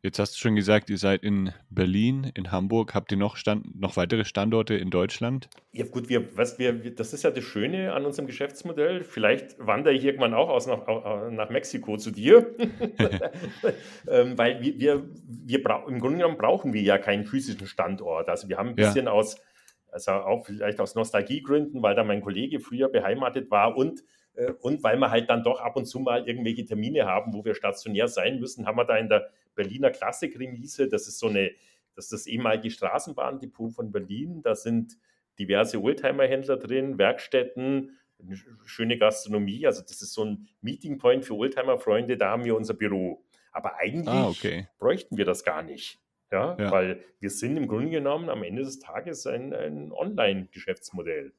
Jetzt 0.01 0.17
hast 0.17 0.35
du 0.35 0.39
schon 0.39 0.55
gesagt, 0.55 0.89
ihr 0.89 0.97
seid 0.97 1.23
in 1.23 1.51
Berlin, 1.69 2.31
in 2.33 2.53
Hamburg. 2.53 2.95
Habt 2.95 3.11
ihr 3.11 3.17
noch, 3.17 3.35
Stand, 3.35 3.77
noch 3.77 3.97
weitere 3.97 4.23
Standorte 4.23 4.75
in 4.75 4.91
Deutschland? 4.91 5.49
Ja, 5.73 5.85
gut, 5.85 6.07
wir, 6.07 6.37
was 6.37 6.57
wir, 6.57 6.73
das 6.95 7.11
ist 7.11 7.23
ja 7.23 7.31
das 7.31 7.43
Schöne 7.43 7.91
an 7.91 8.05
unserem 8.05 8.25
Geschäftsmodell. 8.25 9.03
Vielleicht 9.03 9.57
wandere 9.59 9.93
ich 9.93 10.05
irgendwann 10.05 10.33
auch 10.33 10.47
aus 10.47 10.67
nach, 10.67 10.87
nach 11.31 11.49
Mexiko 11.49 11.97
zu 11.97 12.11
dir. 12.11 12.55
ähm, 14.07 14.37
weil 14.37 14.61
wir, 14.61 14.79
wir, 14.79 15.09
wir 15.27 15.83
im 15.89 15.99
Grunde 15.99 16.19
genommen 16.19 16.37
brauchen 16.37 16.71
wir 16.71 16.81
ja 16.81 16.97
keinen 16.97 17.25
physischen 17.25 17.67
Standort. 17.67 18.29
Also 18.29 18.47
wir 18.47 18.57
haben 18.57 18.69
ein 18.69 18.75
bisschen 18.75 19.07
ja. 19.07 19.11
aus, 19.11 19.35
also 19.91 20.11
auch 20.11 20.45
vielleicht 20.45 20.79
aus 20.79 20.95
Nostalgiegründen, 20.95 21.83
weil 21.83 21.95
da 21.95 22.05
mein 22.05 22.21
Kollege 22.21 22.61
früher 22.61 22.87
beheimatet 22.87 23.51
war 23.51 23.75
und 23.75 24.01
und 24.61 24.83
weil 24.83 24.97
wir 24.97 25.11
halt 25.11 25.29
dann 25.29 25.43
doch 25.43 25.59
ab 25.59 25.75
und 25.75 25.85
zu 25.85 25.99
mal 25.99 26.27
irgendwelche 26.27 26.65
Termine 26.65 27.05
haben, 27.05 27.33
wo 27.33 27.43
wir 27.43 27.55
stationär 27.55 28.07
sein 28.07 28.39
müssen, 28.39 28.65
haben 28.65 28.77
wir 28.77 28.85
da 28.85 28.97
in 28.97 29.09
der 29.09 29.29
Berliner 29.55 29.91
Klassik-Remise, 29.91 30.87
das 30.87 31.07
ist 31.07 31.19
so 31.19 31.27
eine, 31.27 31.51
das 31.95 32.05
ist 32.05 32.13
das 32.13 32.27
ehemalige 32.27 32.71
Straßenbahndepot 32.71 33.73
von 33.73 33.91
Berlin, 33.91 34.41
da 34.41 34.55
sind 34.55 34.97
diverse 35.37 35.81
Oldtimer-Händler 35.81 36.57
drin, 36.57 36.97
Werkstätten, 36.97 37.97
schöne 38.65 38.97
Gastronomie, 38.97 39.65
also 39.65 39.81
das 39.81 40.01
ist 40.01 40.13
so 40.13 40.25
ein 40.25 40.47
Meeting 40.61 40.97
Point 40.97 41.25
für 41.25 41.35
Oldtimer-Freunde, 41.35 42.17
da 42.17 42.31
haben 42.31 42.45
wir 42.45 42.55
unser 42.55 42.73
Büro. 42.73 43.23
Aber 43.51 43.77
eigentlich 43.77 44.07
ah, 44.07 44.27
okay. 44.27 44.67
bräuchten 44.77 45.17
wir 45.17 45.25
das 45.25 45.43
gar 45.43 45.63
nicht. 45.63 45.99
Ja, 46.31 46.55
ja, 46.59 46.71
weil 46.71 47.03
wir 47.19 47.31
sind 47.31 47.57
im 47.57 47.67
Grunde 47.67 47.89
genommen 47.89 48.29
am 48.29 48.43
Ende 48.43 48.61
des 48.61 48.77
Tages 48.77 49.25
ein, 49.25 49.51
ein 49.51 49.91
Online-Geschäftsmodell. 49.91 51.33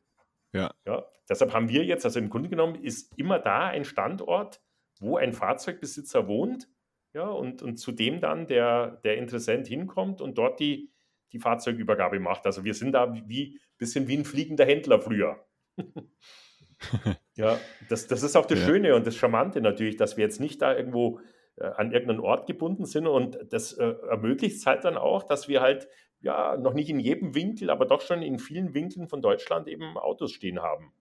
Ja. 0.52 0.74
ja. 0.86 1.04
Deshalb 1.28 1.52
haben 1.52 1.68
wir 1.68 1.84
jetzt, 1.84 2.04
also 2.04 2.18
im 2.18 2.30
Grunde 2.30 2.48
genommen 2.48 2.82
ist 2.82 3.16
immer 3.16 3.38
da 3.38 3.68
ein 3.68 3.84
Standort, 3.84 4.60
wo 4.98 5.16
ein 5.16 5.32
Fahrzeugbesitzer 5.32 6.26
wohnt, 6.26 6.68
ja, 7.12 7.28
und, 7.28 7.62
und 7.62 7.76
zu 7.78 7.92
dem 7.92 8.20
dann 8.20 8.46
der, 8.46 9.00
der 9.04 9.16
Interessent 9.16 9.66
hinkommt 9.66 10.20
und 10.20 10.38
dort 10.38 10.60
die, 10.60 10.92
die 11.32 11.38
Fahrzeugübergabe 11.38 12.20
macht. 12.20 12.46
Also 12.46 12.64
wir 12.64 12.74
sind 12.74 12.92
da 12.92 13.14
wie 13.28 13.56
ein 13.56 13.60
bisschen 13.78 14.08
wie 14.08 14.16
ein 14.16 14.24
fliegender 14.24 14.64
Händler 14.64 15.00
früher. 15.00 15.44
ja, 17.34 17.58
das, 17.88 18.06
das 18.06 18.22
ist 18.22 18.36
auch 18.36 18.46
das 18.46 18.60
ja. 18.60 18.66
Schöne 18.66 18.94
und 18.94 19.06
das 19.06 19.16
Charmante 19.16 19.60
natürlich, 19.60 19.96
dass 19.96 20.16
wir 20.16 20.24
jetzt 20.24 20.40
nicht 20.40 20.62
da 20.62 20.76
irgendwo 20.76 21.20
äh, 21.56 21.64
an 21.64 21.92
irgendeinen 21.92 22.20
Ort 22.20 22.46
gebunden 22.46 22.84
sind 22.84 23.06
und 23.06 23.38
das 23.50 23.72
äh, 23.72 23.94
ermöglicht 24.08 24.56
es 24.56 24.66
halt 24.66 24.84
dann 24.84 24.96
auch, 24.96 25.24
dass 25.24 25.48
wir 25.48 25.60
halt 25.60 25.88
ja, 26.22 26.56
noch 26.56 26.74
nicht 26.74 26.90
in 26.90 27.00
jedem 27.00 27.34
Winkel, 27.34 27.70
aber 27.70 27.86
doch 27.86 28.02
schon 28.02 28.22
in 28.22 28.38
vielen 28.38 28.74
Winkeln 28.74 29.08
von 29.08 29.22
Deutschland 29.22 29.68
eben 29.68 29.96
Autos 29.96 30.32
stehen 30.32 30.60
haben. 30.60 30.92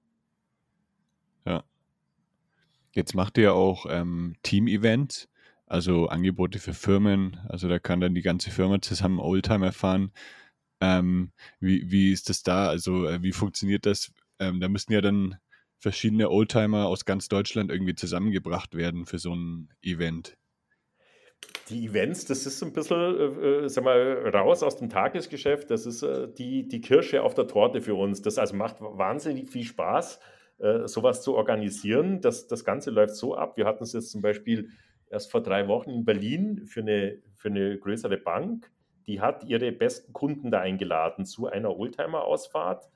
Ja. 1.45 1.63
Jetzt 2.93 3.15
macht 3.15 3.37
ihr 3.37 3.53
auch 3.53 3.85
ähm, 3.89 4.35
Team-Events, 4.43 5.29
also 5.65 6.07
Angebote 6.07 6.59
für 6.59 6.73
Firmen. 6.73 7.37
Also 7.47 7.67
da 7.67 7.79
kann 7.79 8.01
dann 8.01 8.15
die 8.15 8.21
ganze 8.21 8.49
Firma 8.49 8.81
zusammen 8.81 9.19
Oldtimer 9.19 9.71
fahren. 9.71 10.11
Ähm, 10.81 11.31
wie, 11.59 11.91
wie 11.91 12.11
ist 12.11 12.29
das 12.29 12.43
da? 12.43 12.69
Also 12.69 13.05
äh, 13.05 13.21
wie 13.21 13.33
funktioniert 13.33 13.85
das? 13.85 14.13
Ähm, 14.39 14.59
da 14.59 14.69
müssen 14.69 14.93
ja 14.93 15.01
dann 15.01 15.37
verschiedene 15.79 16.29
Oldtimer 16.29 16.87
aus 16.87 17.05
ganz 17.05 17.27
Deutschland 17.27 17.71
irgendwie 17.71 17.95
zusammengebracht 17.95 18.75
werden 18.75 19.05
für 19.05 19.19
so 19.19 19.33
ein 19.33 19.69
Event 19.81 20.37
die 21.69 21.85
Events, 21.85 22.25
das 22.25 22.45
ist 22.45 22.61
ein 22.63 22.73
bisschen, 22.73 22.97
äh, 22.97 23.65
äh, 23.65 23.69
sag 23.69 23.83
mal, 23.83 24.29
raus 24.33 24.63
aus 24.63 24.77
dem 24.77 24.89
Tagesgeschäft. 24.89 25.69
Das 25.69 25.85
ist 25.85 26.03
äh, 26.03 26.27
die, 26.27 26.67
die 26.67 26.81
Kirsche 26.81 27.23
auf 27.23 27.35
der 27.35 27.47
Torte 27.47 27.81
für 27.81 27.95
uns. 27.95 28.21
Das 28.21 28.37
also 28.37 28.55
macht 28.55 28.77
wahnsinnig 28.79 29.49
viel 29.49 29.63
Spaß, 29.63 30.19
äh, 30.59 30.87
sowas 30.87 31.21
zu 31.21 31.35
organisieren. 31.35 32.21
Das, 32.21 32.47
das 32.47 32.65
Ganze 32.65 32.91
läuft 32.91 33.15
so 33.15 33.35
ab. 33.35 33.57
Wir 33.57 33.65
hatten 33.65 33.83
es 33.83 33.93
jetzt 33.93 34.11
zum 34.11 34.21
Beispiel 34.21 34.69
erst 35.09 35.31
vor 35.31 35.41
drei 35.41 35.67
Wochen 35.67 35.91
in 35.91 36.05
Berlin 36.05 36.65
für 36.65 36.81
eine, 36.81 37.19
für 37.35 37.49
eine 37.49 37.77
größere 37.77 38.17
Bank. 38.17 38.71
Die 39.07 39.21
hat 39.21 39.43
ihre 39.43 39.71
besten 39.71 40.13
Kunden 40.13 40.51
da 40.51 40.59
eingeladen 40.59 41.25
zu 41.25 41.47
einer 41.47 41.75
Oldtimer-Ausfahrt. 41.75 42.89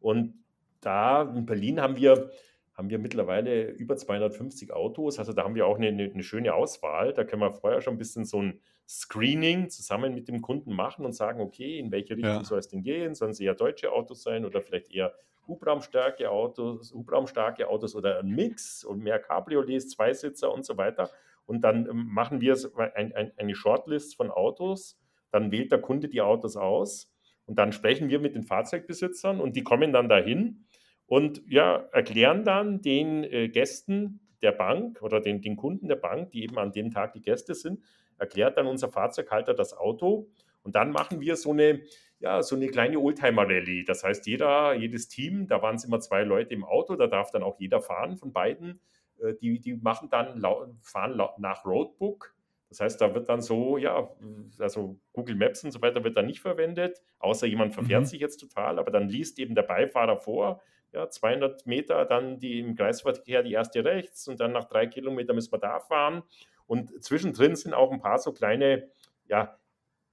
Und 0.00 0.34
da 0.80 1.22
in 1.22 1.46
Berlin 1.46 1.80
haben 1.80 1.96
wir, 1.96 2.30
haben 2.76 2.90
wir 2.90 2.98
mittlerweile 2.98 3.70
über 3.70 3.96
250 3.96 4.72
Autos. 4.72 5.18
Also 5.18 5.32
da 5.32 5.44
haben 5.44 5.54
wir 5.54 5.66
auch 5.66 5.76
eine, 5.76 5.88
eine, 5.88 6.22
schöne 6.22 6.54
Auswahl. 6.54 7.14
Da 7.14 7.24
können 7.24 7.40
wir 7.40 7.52
vorher 7.52 7.80
schon 7.80 7.94
ein 7.94 7.98
bisschen 7.98 8.26
so 8.26 8.42
ein 8.42 8.60
Screening 8.86 9.70
zusammen 9.70 10.14
mit 10.14 10.28
dem 10.28 10.42
Kunden 10.42 10.74
machen 10.74 11.06
und 11.06 11.14
sagen, 11.14 11.40
okay, 11.40 11.78
in 11.78 11.90
welche 11.90 12.16
Richtung 12.16 12.32
ja. 12.32 12.44
soll 12.44 12.58
es 12.58 12.68
denn 12.68 12.82
gehen? 12.82 13.14
Sollen 13.14 13.30
es 13.30 13.40
eher 13.40 13.54
deutsche 13.54 13.92
Autos 13.92 14.22
sein 14.22 14.44
oder 14.44 14.60
vielleicht 14.60 14.92
eher 14.92 15.14
Hubraumstarke 15.48 16.30
Autos, 16.30 16.92
Hubraumstarke 16.92 17.68
Autos 17.68 17.94
oder 17.96 18.18
ein 18.18 18.28
Mix 18.28 18.84
und 18.84 19.02
mehr 19.02 19.20
Cabriolets, 19.20 19.90
Zweisitzer 19.90 20.52
und 20.52 20.66
so 20.66 20.76
weiter. 20.76 21.10
Und 21.46 21.62
dann 21.62 21.88
ähm, 21.88 22.08
machen 22.10 22.42
wir 22.42 22.56
ein, 22.94 23.14
ein, 23.14 23.32
eine 23.36 23.54
Shortlist 23.54 24.16
von 24.16 24.30
Autos. 24.30 24.98
Dann 25.30 25.50
wählt 25.50 25.72
der 25.72 25.80
Kunde 25.80 26.08
die 26.08 26.20
Autos 26.20 26.56
aus 26.56 27.10
und 27.46 27.58
dann 27.58 27.72
sprechen 27.72 28.10
wir 28.10 28.18
mit 28.18 28.34
den 28.34 28.42
Fahrzeugbesitzern 28.42 29.40
und 29.40 29.56
die 29.56 29.62
kommen 29.62 29.92
dann 29.92 30.08
dahin 30.08 30.66
und 31.06 31.42
ja, 31.48 31.88
erklären 31.92 32.44
dann 32.44 32.82
den 32.82 33.24
äh, 33.24 33.48
Gästen 33.48 34.20
der 34.42 34.52
Bank 34.52 35.02
oder 35.02 35.20
den, 35.20 35.40
den 35.40 35.56
Kunden 35.56 35.88
der 35.88 35.96
Bank, 35.96 36.30
die 36.30 36.42
eben 36.42 36.58
an 36.58 36.72
dem 36.72 36.90
Tag 36.90 37.12
die 37.12 37.22
Gäste 37.22 37.54
sind, 37.54 37.80
erklärt 38.18 38.56
dann 38.56 38.66
unser 38.66 38.88
Fahrzeughalter 38.88 39.54
das 39.54 39.76
Auto 39.76 40.28
und 40.62 40.74
dann 40.74 40.90
machen 40.90 41.20
wir 41.20 41.36
so 41.36 41.52
eine, 41.52 41.82
ja, 42.18 42.42
so 42.42 42.56
eine 42.56 42.66
kleine 42.66 42.98
Oldtimer-Rallye. 42.98 43.84
Das 43.84 44.02
heißt, 44.02 44.26
jeder, 44.26 44.74
jedes 44.74 45.08
Team, 45.08 45.46
da 45.46 45.62
waren 45.62 45.76
es 45.76 45.84
immer 45.84 46.00
zwei 46.00 46.24
Leute 46.24 46.54
im 46.54 46.64
Auto, 46.64 46.96
da 46.96 47.06
darf 47.06 47.30
dann 47.30 47.44
auch 47.44 47.60
jeder 47.60 47.80
fahren 47.80 48.16
von 48.16 48.32
beiden. 48.32 48.80
Äh, 49.22 49.34
die, 49.34 49.60
die 49.60 49.74
machen 49.74 50.08
dann, 50.10 50.42
fahren 50.82 51.16
nach 51.38 51.64
Roadbook. 51.64 52.34
Das 52.68 52.80
heißt, 52.80 53.00
da 53.00 53.14
wird 53.14 53.28
dann 53.28 53.42
so, 53.42 53.78
ja, 53.78 54.10
also 54.58 54.98
Google 55.12 55.36
Maps 55.36 55.62
und 55.62 55.70
so 55.70 55.80
weiter 55.80 56.02
wird 56.02 56.16
dann 56.16 56.26
nicht 56.26 56.40
verwendet, 56.40 57.00
außer 57.20 57.46
jemand 57.46 57.72
verfährt 57.72 58.02
mhm. 58.02 58.06
sich 58.06 58.20
jetzt 58.20 58.38
total, 58.38 58.80
aber 58.80 58.90
dann 58.90 59.08
liest 59.08 59.38
eben 59.38 59.54
der 59.54 59.62
Beifahrer 59.62 60.16
vor, 60.16 60.60
ja, 60.96 61.10
200 61.10 61.66
Meter, 61.66 62.06
dann 62.06 62.38
die 62.38 62.58
im 62.58 62.74
Kreisverkehr 62.74 63.42
die 63.42 63.52
erste 63.52 63.84
rechts 63.84 64.26
und 64.28 64.40
dann 64.40 64.52
nach 64.52 64.64
drei 64.64 64.86
Kilometern 64.86 65.36
müssen 65.36 65.52
wir 65.52 65.58
da 65.58 65.78
fahren. 65.78 66.22
Und 66.66 67.04
zwischendrin 67.04 67.54
sind 67.54 67.74
auch 67.74 67.92
ein 67.92 68.00
paar 68.00 68.18
so 68.18 68.32
kleine, 68.32 68.88
ja, 69.28 69.58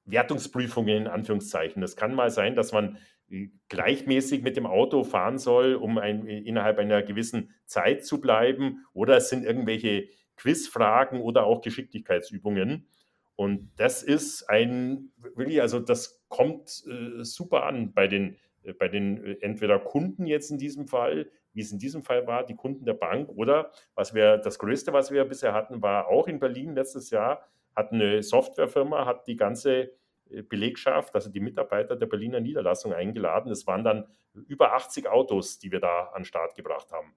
Wertungsprüfungen 0.05 1.03
in 1.03 1.07
Anführungszeichen. 1.07 1.81
Das 1.81 1.95
kann 1.95 2.13
mal 2.13 2.29
sein, 2.29 2.57
dass 2.57 2.73
man 2.73 2.97
äh, 3.29 3.47
gleichmäßig 3.69 4.43
mit 4.43 4.57
dem 4.57 4.65
Auto 4.65 5.05
fahren 5.05 5.37
soll, 5.37 5.75
um 5.75 5.97
ein, 5.97 6.27
äh, 6.27 6.39
innerhalb 6.39 6.77
einer 6.79 7.01
gewissen 7.01 7.53
Zeit 7.65 8.05
zu 8.05 8.19
bleiben. 8.19 8.85
Oder 8.91 9.15
es 9.15 9.29
sind 9.29 9.45
irgendwelche 9.45 10.09
Quizfragen 10.35 11.21
oder 11.21 11.45
auch 11.45 11.61
Geschicklichkeitsübungen. 11.61 12.89
Und 13.37 13.71
das 13.77 14.03
ist 14.03 14.49
ein, 14.49 15.13
wirklich, 15.15 15.61
also 15.61 15.79
das 15.79 16.21
kommt 16.27 16.83
äh, 16.85 17.23
super 17.23 17.63
an 17.63 17.93
bei 17.93 18.07
den, 18.07 18.35
bei 18.71 18.87
den 18.87 19.23
äh, 19.23 19.37
entweder 19.41 19.79
Kunden 19.79 20.25
jetzt 20.25 20.49
in 20.49 20.57
diesem 20.57 20.87
Fall, 20.87 21.29
wie 21.53 21.61
es 21.61 21.71
in 21.71 21.79
diesem 21.79 22.03
Fall 22.03 22.25
war, 22.25 22.45
die 22.45 22.55
Kunden 22.55 22.85
der 22.85 22.93
Bank 22.93 23.29
oder 23.29 23.71
was 23.95 24.13
wir, 24.13 24.37
das 24.37 24.59
Größte, 24.59 24.93
was 24.93 25.11
wir 25.11 25.25
bisher 25.25 25.53
hatten, 25.53 25.81
war 25.81 26.07
auch 26.07 26.27
in 26.27 26.39
Berlin 26.39 26.73
letztes 26.75 27.09
Jahr, 27.09 27.45
hat 27.75 27.91
eine 27.91 28.23
Softwarefirma, 28.23 29.05
hat 29.05 29.27
die 29.27 29.35
ganze 29.35 29.91
äh, 30.29 30.41
Belegschaft, 30.41 31.13
also 31.15 31.29
die 31.29 31.39
Mitarbeiter 31.39 31.95
der 31.95 32.05
Berliner 32.05 32.39
Niederlassung 32.39 32.93
eingeladen. 32.93 33.51
Es 33.51 33.67
waren 33.67 33.83
dann 33.83 34.05
über 34.47 34.73
80 34.73 35.07
Autos, 35.07 35.59
die 35.59 35.71
wir 35.71 35.79
da 35.79 36.11
an 36.13 36.21
den 36.21 36.25
Start 36.25 36.55
gebracht 36.55 36.91
haben. 36.91 37.13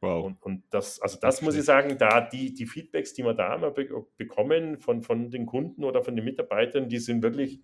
Wow. 0.00 0.26
Und, 0.26 0.42
und 0.42 0.62
das, 0.70 1.00
also 1.00 1.18
das 1.20 1.40
muss 1.42 1.56
ich 1.56 1.64
sagen, 1.64 1.96
da 1.98 2.20
die, 2.20 2.52
die 2.52 2.66
Feedbacks, 2.66 3.14
die 3.14 3.24
wir 3.24 3.34
da 3.34 3.54
immer 3.54 3.70
be 3.70 3.88
bekommen 4.16 4.78
von, 4.78 5.02
von 5.02 5.30
den 5.30 5.46
Kunden 5.46 5.84
oder 5.84 6.02
von 6.02 6.14
den 6.14 6.24
Mitarbeitern, 6.24 6.88
die 6.88 6.98
sind 6.98 7.22
wirklich, 7.22 7.60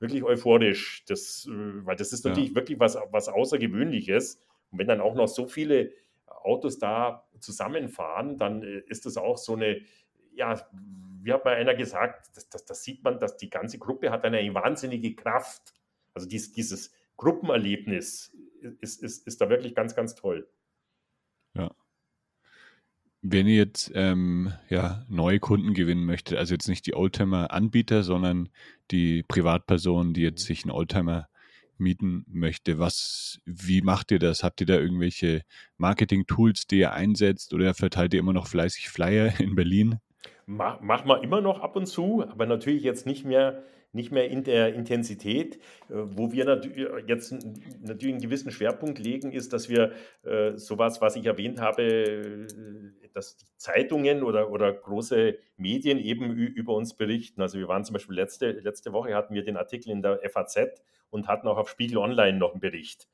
wirklich 0.00 0.22
euphorisch. 0.22 1.04
Das, 1.06 1.46
äh, 1.50 1.86
weil 1.86 1.96
das 1.96 2.12
ist 2.12 2.24
natürlich 2.24 2.50
ja. 2.50 2.56
wirklich 2.56 2.78
was, 2.78 2.96
was 3.10 3.28
Außergewöhnliches. 3.28 4.40
Und 4.70 4.78
wenn 4.78 4.88
dann 4.88 5.00
auch 5.00 5.14
noch 5.14 5.28
so 5.28 5.46
viele 5.46 5.92
Autos 6.26 6.78
da 6.78 7.28
zusammenfahren, 7.40 8.36
dann 8.36 8.62
äh, 8.62 8.82
ist 8.86 9.06
das 9.06 9.16
auch 9.16 9.38
so 9.38 9.54
eine, 9.54 9.80
ja, 10.32 10.60
wie 11.22 11.32
hat 11.32 11.44
mal 11.44 11.54
einer 11.54 11.74
gesagt, 11.74 12.30
das, 12.36 12.48
das, 12.48 12.64
das, 12.64 12.84
sieht 12.84 13.02
man, 13.02 13.18
dass 13.18 13.36
die 13.36 13.50
ganze 13.50 13.78
Gruppe 13.78 14.10
hat 14.10 14.24
eine 14.24 14.54
wahnsinnige 14.54 15.14
Kraft. 15.14 15.74
Also 16.14 16.28
dies, 16.28 16.52
dieses 16.52 16.92
Gruppenerlebnis 17.16 18.36
ist, 18.80 19.02
ist, 19.02 19.26
ist 19.26 19.40
da 19.40 19.48
wirklich 19.50 19.74
ganz, 19.74 19.94
ganz 19.94 20.14
toll. 20.14 20.48
Wenn 23.30 23.46
ihr 23.46 23.56
jetzt 23.56 23.92
ähm, 23.94 24.54
ja, 24.70 25.04
neue 25.08 25.38
Kunden 25.38 25.74
gewinnen 25.74 26.06
möchtet, 26.06 26.38
also 26.38 26.54
jetzt 26.54 26.68
nicht 26.68 26.86
die 26.86 26.94
Oldtimer-Anbieter, 26.94 28.02
sondern 28.02 28.48
die 28.90 29.22
Privatperson, 29.22 30.14
die 30.14 30.22
jetzt 30.22 30.44
mhm. 30.44 30.46
sich 30.46 30.64
einen 30.64 30.70
Oldtimer 30.70 31.28
mieten 31.76 32.24
möchte, 32.26 32.78
was, 32.78 33.40
wie 33.44 33.82
macht 33.82 34.10
ihr 34.10 34.18
das? 34.18 34.42
Habt 34.42 34.62
ihr 34.62 34.66
da 34.66 34.74
irgendwelche 34.74 35.42
Marketing-Tools, 35.76 36.66
die 36.68 36.78
ihr 36.78 36.92
einsetzt 36.92 37.52
oder 37.52 37.74
verteilt 37.74 38.14
ihr 38.14 38.20
immer 38.20 38.32
noch 38.32 38.46
fleißig 38.46 38.88
Flyer 38.88 39.38
in 39.38 39.54
Berlin? 39.54 40.00
Mach, 40.46 40.80
machen 40.80 41.06
wir 41.08 41.22
immer 41.22 41.42
noch 41.42 41.60
ab 41.60 41.76
und 41.76 41.84
zu, 41.84 42.24
aber 42.26 42.46
natürlich 42.46 42.82
jetzt 42.82 43.04
nicht 43.04 43.26
mehr, 43.26 43.62
nicht 43.98 44.12
mehr 44.12 44.30
in 44.30 44.44
der 44.44 44.74
Intensität. 44.74 45.56
Äh, 45.56 45.60
wo 45.90 46.32
wir 46.32 46.62
jetzt 47.06 47.32
natürlich 47.82 48.14
einen 48.14 48.22
gewissen 48.22 48.50
Schwerpunkt 48.50 48.98
legen, 48.98 49.32
ist, 49.32 49.52
dass 49.52 49.68
wir 49.68 49.92
äh, 50.22 50.56
sowas, 50.56 51.02
was 51.02 51.16
ich 51.16 51.26
erwähnt 51.26 51.60
habe, 51.60 51.82
äh, 51.82 52.46
dass 53.12 53.36
Zeitungen 53.56 54.22
oder, 54.22 54.50
oder 54.50 54.72
große 54.72 55.36
Medien 55.56 55.98
eben 55.98 56.30
über 56.30 56.74
uns 56.74 56.94
berichten. 56.94 57.42
Also 57.42 57.58
wir 57.58 57.68
waren 57.68 57.84
zum 57.84 57.94
Beispiel 57.94 58.16
letzte, 58.16 58.52
letzte 58.52 58.92
Woche 58.92 59.14
hatten 59.14 59.34
wir 59.34 59.42
den 59.42 59.56
Artikel 59.56 59.90
in 59.90 60.00
der 60.00 60.20
FAZ 60.30 60.80
und 61.10 61.26
hatten 61.26 61.48
auch 61.48 61.58
auf 61.58 61.68
Spiegel 61.68 61.98
Online 61.98 62.38
noch 62.38 62.52
einen 62.52 62.60
Bericht. 62.60 63.08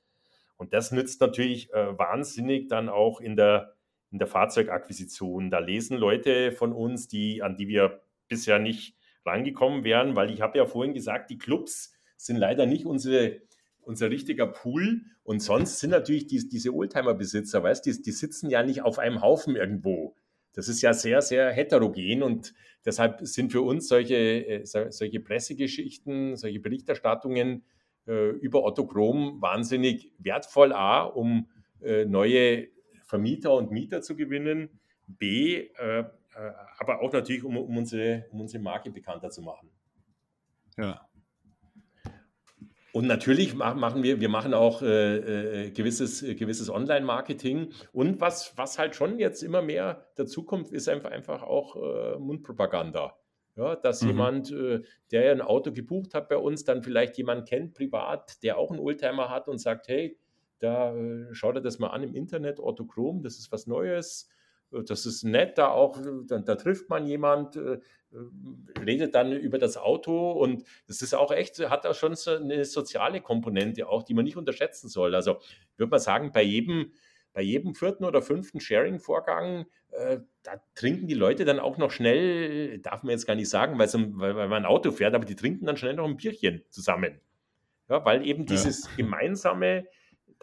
Und 0.57 0.73
das 0.73 0.93
nützt 0.93 1.21
natürlich 1.21 1.71
wahnsinnig 1.73 2.69
dann 2.69 2.89
auch 2.89 3.21
in 3.21 3.35
der 3.35 3.75
in 4.15 4.19
der 4.19 4.29
Fahrzeugakquisition. 4.29 5.51
Da 5.51 5.59
lesen 5.59 5.99
Leute 5.99 6.53
von 6.53 6.73
uns, 6.73 7.09
die, 7.09 7.43
an 7.43 7.57
die 7.57 7.67
wir 7.67 8.01
bisher 8.29 8.61
nicht 8.61 8.97
rangekommen 9.25 9.85
wären, 9.85 10.17
weil 10.17 10.31
ich 10.31 10.41
habe 10.41 10.59
ja 10.59 10.67
vorhin 10.67 10.95
gesagt, 10.95 11.31
die 11.31 11.39
Clubs 11.39 11.93
sind 12.17 12.37
leider 12.37 12.67
nicht 12.67 12.87
unsere, 12.87 13.41
unser 13.83 14.11
richtiger 14.11 14.47
Pool. 14.47 15.03
Und 15.23 15.41
sonst 15.41 15.81
sind 15.81 15.91
natürlich 15.91 16.27
die, 16.27 16.49
diese 16.49 16.75
Oldtimer-Besitzer, 16.75 17.63
weißt 17.63 17.87
du, 17.87 17.93
die, 17.93 18.03
die 18.03 18.13
sitzen 18.13 18.51
ja 18.51 18.63
nicht 18.63 18.83
auf 18.83 18.99
einem 18.99 19.23
Haufen 19.23 19.57
irgendwo. 19.57 20.15
Das 20.53 20.69
ist 20.69 20.83
ja 20.83 20.93
sehr, 20.93 21.21
sehr 21.21 21.51
heterogen 21.51 22.23
und 22.23 22.55
deshalb 22.85 23.27
sind 23.27 23.51
für 23.51 23.63
uns 23.63 23.89
solche, 23.89 24.15
äh, 24.15 24.65
solche 24.65 25.21
Pressegeschichten, 25.21 26.37
solche 26.37 26.61
Berichterstattungen 26.61 27.65
äh, 28.07 28.31
über 28.31 28.63
Otto 28.63 28.87
Chrom 28.87 29.41
wahnsinnig 29.41 30.13
wertvoll, 30.19 30.73
A, 30.73 31.03
um 31.03 31.49
äh, 31.83 32.05
neue 32.05 32.69
Vermieter 33.03 33.55
und 33.55 33.73
Mieter 33.73 34.01
zu 34.01 34.15
gewinnen. 34.15 34.81
B, 35.07 35.69
äh, 35.77 36.05
aber 36.79 37.01
auch 37.01 37.13
natürlich, 37.13 37.45
um, 37.45 37.57
um, 37.57 37.77
unsere, 37.77 38.27
um 38.31 38.41
unsere 38.41 38.63
Marke 38.63 38.91
bekannter 38.91 39.31
zu 39.31 39.43
machen. 39.43 39.71
Ja. 40.77 41.09
Und 42.95 43.09
natürlich 43.09 43.55
machen 43.55 44.05
wir, 44.05 44.21
wir 44.21 44.29
machen 44.29 44.55
auch 44.55 44.81
äh, 44.81 45.67
äh, 45.67 45.71
gewisses, 45.73 46.21
gewisses 46.21 46.71
Online-Marketing. 46.71 47.73
Und 47.93 48.21
was, 48.21 48.57
was 48.57 48.79
halt 48.79 48.95
schon 48.95 49.19
jetzt 49.19 49.43
immer 49.43 49.63
mehr 49.63 50.07
dazukommt, 50.15 50.71
ist 50.71 50.89
einfach, 50.89 51.11
einfach 51.11 51.43
auch 51.43 51.75
äh, 51.75 52.19
Mundpropaganda. 52.21 53.17
Ja, 53.57 53.75
dass 53.75 54.03
mhm. 54.03 54.09
jemand, 54.09 54.53
äh, 54.53 54.83
der 55.11 55.33
ein 55.33 55.41
Auto 55.41 55.73
gebucht 55.73 56.15
hat 56.15 56.29
bei 56.29 56.37
uns, 56.37 56.65
dann 56.65 56.83
vielleicht 56.85 57.19
jemand 57.19 57.49
kennt 57.49 57.75
privat, 57.75 58.43
der 58.45 58.59
auch 58.59 58.71
einen 58.71 58.81
Oldtimer 58.81 59.29
hat 59.29 59.49
und 59.49 59.59
sagt, 59.59 59.89
hey, 59.89 60.17
da 60.61 60.95
äh, 60.95 61.29
schau 61.33 61.53
dir 61.53 61.63
das 61.63 61.81
mal 61.81 61.89
an 61.89 62.05
im 62.05 62.15
Internet, 62.15 62.61
Orthochrom, 62.61 63.23
das 63.23 63.39
ist 63.39 63.51
was 63.51 63.67
Neues. 63.67 64.29
Äh, 64.75 64.85
das 64.85 65.07
ist 65.07 65.23
nett, 65.25 65.59
da 65.59 65.69
auch, 65.69 65.99
da, 66.27 66.39
da 66.39 66.55
trifft 66.57 66.89
man 66.89 67.07
jemand, 67.07 67.57
äh, 67.57 67.79
redet 68.85 69.15
dann 69.15 69.33
über 69.33 69.59
das 69.59 69.77
Auto 69.77 70.33
und 70.33 70.65
das 70.87 71.03
ist 71.03 71.15
auch 71.15 71.33
echt, 71.33 71.59
hat 71.69 71.87
auch 71.87 71.95
schon 71.95 72.15
so 72.15 72.33
eine 72.33 72.65
soziale 72.65 73.21
Komponente 73.21 73.89
auch, 73.89 74.03
die 74.03 74.15
man 74.15 74.25
nicht 74.25 74.37
unterschätzen 74.37 74.89
soll. 74.89 75.15
Also 75.15 75.39
würde 75.77 75.91
man 75.91 76.01
sagen, 76.01 76.31
bei 76.33 76.43
jedem, 76.43 76.93
bei 77.33 77.43
jedem 77.43 77.75
vierten 77.75 78.05
oder 78.05 78.23
fünften 78.23 78.61
Sharing-Vorgang, 78.61 79.67
äh, 79.91 80.21
da 80.45 80.63
trinken 80.75 81.09
die 81.09 81.15
Leute 81.15 81.45
dann 81.45 81.59
auch 81.59 81.77
noch 81.79 81.91
schnell, 81.91 82.79
darf 82.79 83.03
man 83.03 83.11
jetzt 83.11 83.27
gar 83.27 83.35
nicht 83.35 83.49
sagen, 83.49 83.79
weil, 83.79 83.89
weil, 83.93 84.37
weil 84.37 84.49
man 84.49 84.63
ein 84.63 84.71
Auto 84.71 84.93
fährt, 84.93 85.15
aber 85.15 85.25
die 85.25 85.37
trinken 85.37 85.67
dann 85.67 85.77
schnell 85.77 85.95
noch 85.95 86.07
ein 86.07 86.17
Bierchen 86.17 86.63
zusammen. 86.71 87.21
Ja, 87.89 88.05
weil 88.05 88.27
eben 88.27 88.47
dieses 88.47 88.85
ja. 88.85 88.91
gemeinsame 88.97 89.87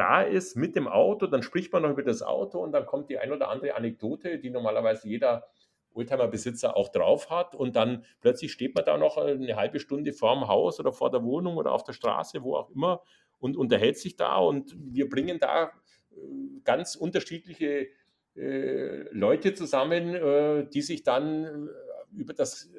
da 0.02 0.24
ist 0.24 0.58
mit 0.58 0.76
dem 0.76 0.88
Auto, 0.88 1.28
dann 1.28 1.43
spricht 1.43 1.72
man 1.72 1.84
noch 1.84 1.91
über 1.91 2.02
das 2.02 2.24
Auto 2.24 2.58
und 2.58 2.72
dann 2.72 2.88
kommt 2.88 3.12
die 3.12 3.20
ein 3.20 3.32
oder 3.32 3.49
andere 3.49 3.76
Anekdote, 3.76 4.39
die 4.39 4.49
normalerweise 4.49 5.08
jeder 5.08 5.47
Oldtimer-Besitzer 5.93 6.76
auch 6.76 6.89
drauf 6.89 7.30
hat 7.30 7.54
und 7.54 7.76
dann 7.76 8.04
plötzlich 8.20 8.52
steht 8.52 8.74
man 8.74 8.84
da 8.84 8.97
noch 8.97 9.18
eine 9.18 9.56
halbe 9.56 9.80
Stunde 9.80 10.12
vor 10.12 10.34
dem 10.34 10.47
Haus 10.47 10.80
oder 10.80 10.91
vor 10.91 11.12
der 11.12 11.24
Wohnung 11.24 11.56
oder 11.58 11.72
auf 11.72 11.84
der 11.84 11.93
Straße, 11.93 12.41
wo 12.41 12.56
auch 12.56 12.72
immer 12.72 13.04
und 13.38 13.56
unterhält 13.56 13.99
sich 13.99 14.16
da 14.16 14.38
und 14.38 14.76
wir 14.76 15.08
bringen 15.08 15.38
da 15.38 15.66
äh, 15.66 16.16
ganz 16.64 16.95
unterschiedliche 16.95 17.89
äh, 18.36 19.04
Leute 19.12 19.54
zusammen, 19.54 20.16
äh, 20.16 20.66
die 20.68 20.82
sich 20.82 21.04
dann 21.04 21.43
äh, 21.45 22.20
über, 22.20 22.34
das, 22.34 22.72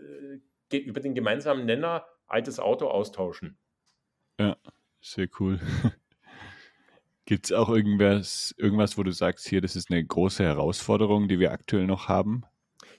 äh, 0.72 0.76
über 0.76 0.98
den 0.98 1.14
gemeinsamen 1.14 1.66
Nenner 1.66 2.04
altes 2.26 2.58
Auto 2.58 2.88
austauschen. 2.88 3.58
Ja, 4.40 4.56
sehr 5.00 5.28
cool. 5.38 5.60
Gibt 7.24 7.46
es 7.46 7.52
auch 7.52 7.68
irgendwas, 7.68 8.54
irgendwas, 8.58 8.98
wo 8.98 9.02
du 9.02 9.12
sagst, 9.12 9.46
hier, 9.48 9.60
das 9.60 9.76
ist 9.76 9.90
eine 9.90 10.04
große 10.04 10.42
Herausforderung, 10.42 11.28
die 11.28 11.38
wir 11.38 11.52
aktuell 11.52 11.86
noch 11.86 12.08
haben? 12.08 12.42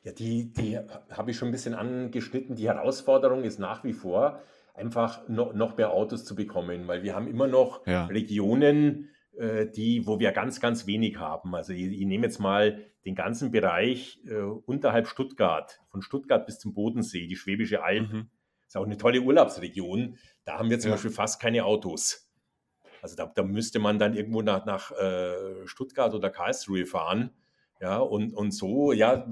Ja, 0.03 0.11
die, 0.11 0.51
die 0.53 0.78
habe 1.11 1.32
ich 1.32 1.38
schon 1.38 1.49
ein 1.49 1.51
bisschen 1.51 1.74
angeschnitten. 1.74 2.55
Die 2.55 2.67
Herausforderung 2.67 3.43
ist 3.43 3.59
nach 3.59 3.84
wie 3.84 3.93
vor, 3.93 4.41
einfach 4.74 5.28
noch, 5.28 5.53
noch 5.53 5.78
mehr 5.78 5.91
Autos 5.91 6.26
zu 6.26 6.36
bekommen, 6.36 6.88
weil 6.88 7.03
wir 7.03 7.15
haben 7.15 7.28
immer 7.28 7.47
noch 7.47 7.86
ja. 7.86 8.05
Regionen, 8.05 9.09
äh, 9.38 9.67
die, 9.67 10.05
wo 10.07 10.19
wir 10.19 10.32
ganz, 10.32 10.59
ganz 10.59 10.88
wenig 10.88 11.17
haben. 11.17 11.55
Also 11.55 11.74
ich, 11.74 11.84
ich 11.84 12.05
nehme 12.05 12.26
jetzt 12.26 12.39
mal 12.39 12.80
den 13.05 13.15
ganzen 13.15 13.51
Bereich 13.51 14.19
äh, 14.26 14.36
unterhalb 14.36 15.07
Stuttgart, 15.07 15.82
von 15.89 16.01
Stuttgart 16.01 16.45
bis 16.45 16.59
zum 16.59 16.74
Bodensee, 16.74 17.28
die 17.28 17.36
Schwäbische 17.36 17.84
Alb. 17.84 18.11
Mhm. 18.11 18.30
Ist 18.67 18.78
auch 18.78 18.86
eine 18.86 18.97
tolle 18.97 19.21
Urlaubsregion. 19.21 20.17
Da 20.45 20.57
haben 20.57 20.69
wir 20.69 20.80
zum 20.80 20.89
ja. 20.89 20.95
Beispiel 20.95 21.11
fast 21.11 21.41
keine 21.41 21.65
Autos. 21.65 22.22
Also 23.04 23.18
da, 23.18 23.26
da, 23.26 23.43
müsste 23.43 23.80
man 23.80 23.99
dann 23.99 24.16
irgendwo 24.16 24.41
nach, 24.41 24.66
nach 24.66 24.91
äh, 24.93 25.68
Stuttgart 25.68 26.14
oder 26.14 26.30
Karlsruhe 26.30 26.86
fahren. 26.86 27.32
Ja, 27.82 27.97
und, 27.97 28.34
und 28.34 28.51
so, 28.51 28.93
ja, 28.93 29.28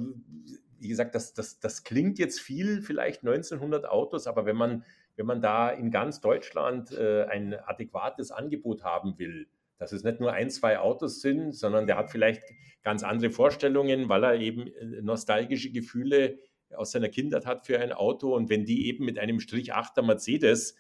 wie 0.78 0.90
gesagt, 0.90 1.16
das, 1.16 1.34
das, 1.34 1.62
das 1.62 1.86
klingt 1.86 2.20
jetzt 2.20 2.42
viel, 2.42 2.82
vielleicht 2.82 3.22
1900 3.22 3.86
Autos, 3.86 4.28
aber 4.28 4.46
wenn 4.46 4.58
man, 4.58 4.84
wenn 5.16 5.26
man 5.26 5.42
da 5.42 5.70
in 5.70 5.90
ganz 5.90 6.20
Deutschland 6.20 6.92
äh, 6.92 7.24
ein 7.30 7.54
adäquates 7.54 8.32
Angebot 8.32 8.84
haben 8.84 9.18
will, 9.18 9.48
dass 9.78 9.94
es 9.94 10.04
nicht 10.04 10.20
nur 10.20 10.34
ein, 10.34 10.50
zwei 10.50 10.78
Autos 10.78 11.22
sind, 11.22 11.54
sondern 11.54 11.88
der 11.88 11.96
hat 11.96 12.12
vielleicht 12.12 12.44
ganz 12.84 13.04
andere 13.04 13.32
Vorstellungen, 13.32 14.10
weil 14.10 14.26
er 14.26 14.36
eben 14.36 14.68
äh, 14.68 15.02
nostalgische 15.02 15.72
Gefühle 15.72 16.40
aus 16.76 16.92
seiner 16.92 17.08
Kindheit 17.08 17.46
hat 17.46 17.66
für 17.66 17.80
ein 17.80 17.94
Auto. 17.94 18.36
Und 18.36 18.50
wenn 18.50 18.66
die 18.66 18.88
eben 18.88 19.06
mit 19.06 19.18
einem 19.18 19.40
Strich 19.40 19.74
8er 19.74 20.02
Mercedes 20.02 20.76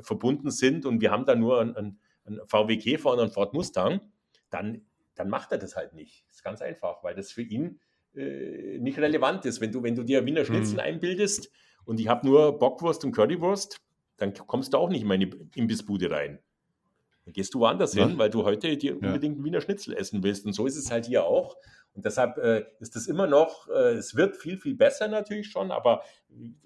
verbunden 0.00 0.50
sind 0.50 0.86
und 0.86 1.02
wir 1.02 1.10
haben 1.10 1.26
da 1.26 1.34
nur 1.34 1.60
einen, 1.60 1.76
einen 1.76 1.98
VW 2.46 2.76
Käfer 2.76 3.12
und 3.12 3.20
einen 3.20 3.30
Ford 3.30 3.54
Mustang, 3.54 4.00
dann, 4.50 4.86
dann 5.14 5.28
macht 5.28 5.52
er 5.52 5.58
das 5.58 5.76
halt 5.76 5.94
nicht. 5.94 6.24
Das 6.28 6.36
ist 6.36 6.42
ganz 6.42 6.62
einfach, 6.62 7.02
weil 7.02 7.14
das 7.14 7.32
für 7.32 7.42
ihn 7.42 7.80
äh, 8.14 8.78
nicht 8.78 8.98
relevant 8.98 9.44
ist. 9.44 9.60
Wenn 9.60 9.72
du, 9.72 9.82
wenn 9.82 9.94
du 9.94 10.02
dir 10.02 10.24
Wiener 10.26 10.44
Schnitzel 10.44 10.74
mhm. 10.74 10.80
einbildest 10.80 11.50
und 11.84 11.98
ich 12.00 12.08
habe 12.08 12.26
nur 12.26 12.58
Bockwurst 12.58 13.04
und 13.04 13.12
Currywurst, 13.12 13.80
dann 14.16 14.34
kommst 14.34 14.72
du 14.72 14.78
auch 14.78 14.88
nicht 14.88 15.02
in 15.02 15.08
meine 15.08 15.30
Imbissbude 15.54 16.10
rein. 16.10 16.38
Dann 17.24 17.32
gehst 17.32 17.54
du 17.54 17.60
woanders 17.60 17.94
ja. 17.94 18.06
hin, 18.06 18.18
weil 18.18 18.30
du 18.30 18.44
heute 18.44 18.76
dir 18.76 18.94
unbedingt 18.94 19.36
einen 19.36 19.44
Wiener 19.44 19.60
Schnitzel 19.60 19.94
essen 19.96 20.22
willst. 20.22 20.44
Und 20.44 20.52
so 20.54 20.66
ist 20.66 20.76
es 20.76 20.90
halt 20.90 21.06
hier 21.06 21.24
auch. 21.24 21.56
Und 21.94 22.04
deshalb 22.04 22.38
äh, 22.38 22.64
ist 22.80 22.96
das 22.96 23.06
immer 23.06 23.26
noch, 23.26 23.68
äh, 23.68 23.92
es 23.92 24.16
wird 24.16 24.36
viel, 24.36 24.58
viel 24.58 24.74
besser 24.74 25.08
natürlich 25.08 25.50
schon, 25.50 25.70
aber 25.70 26.02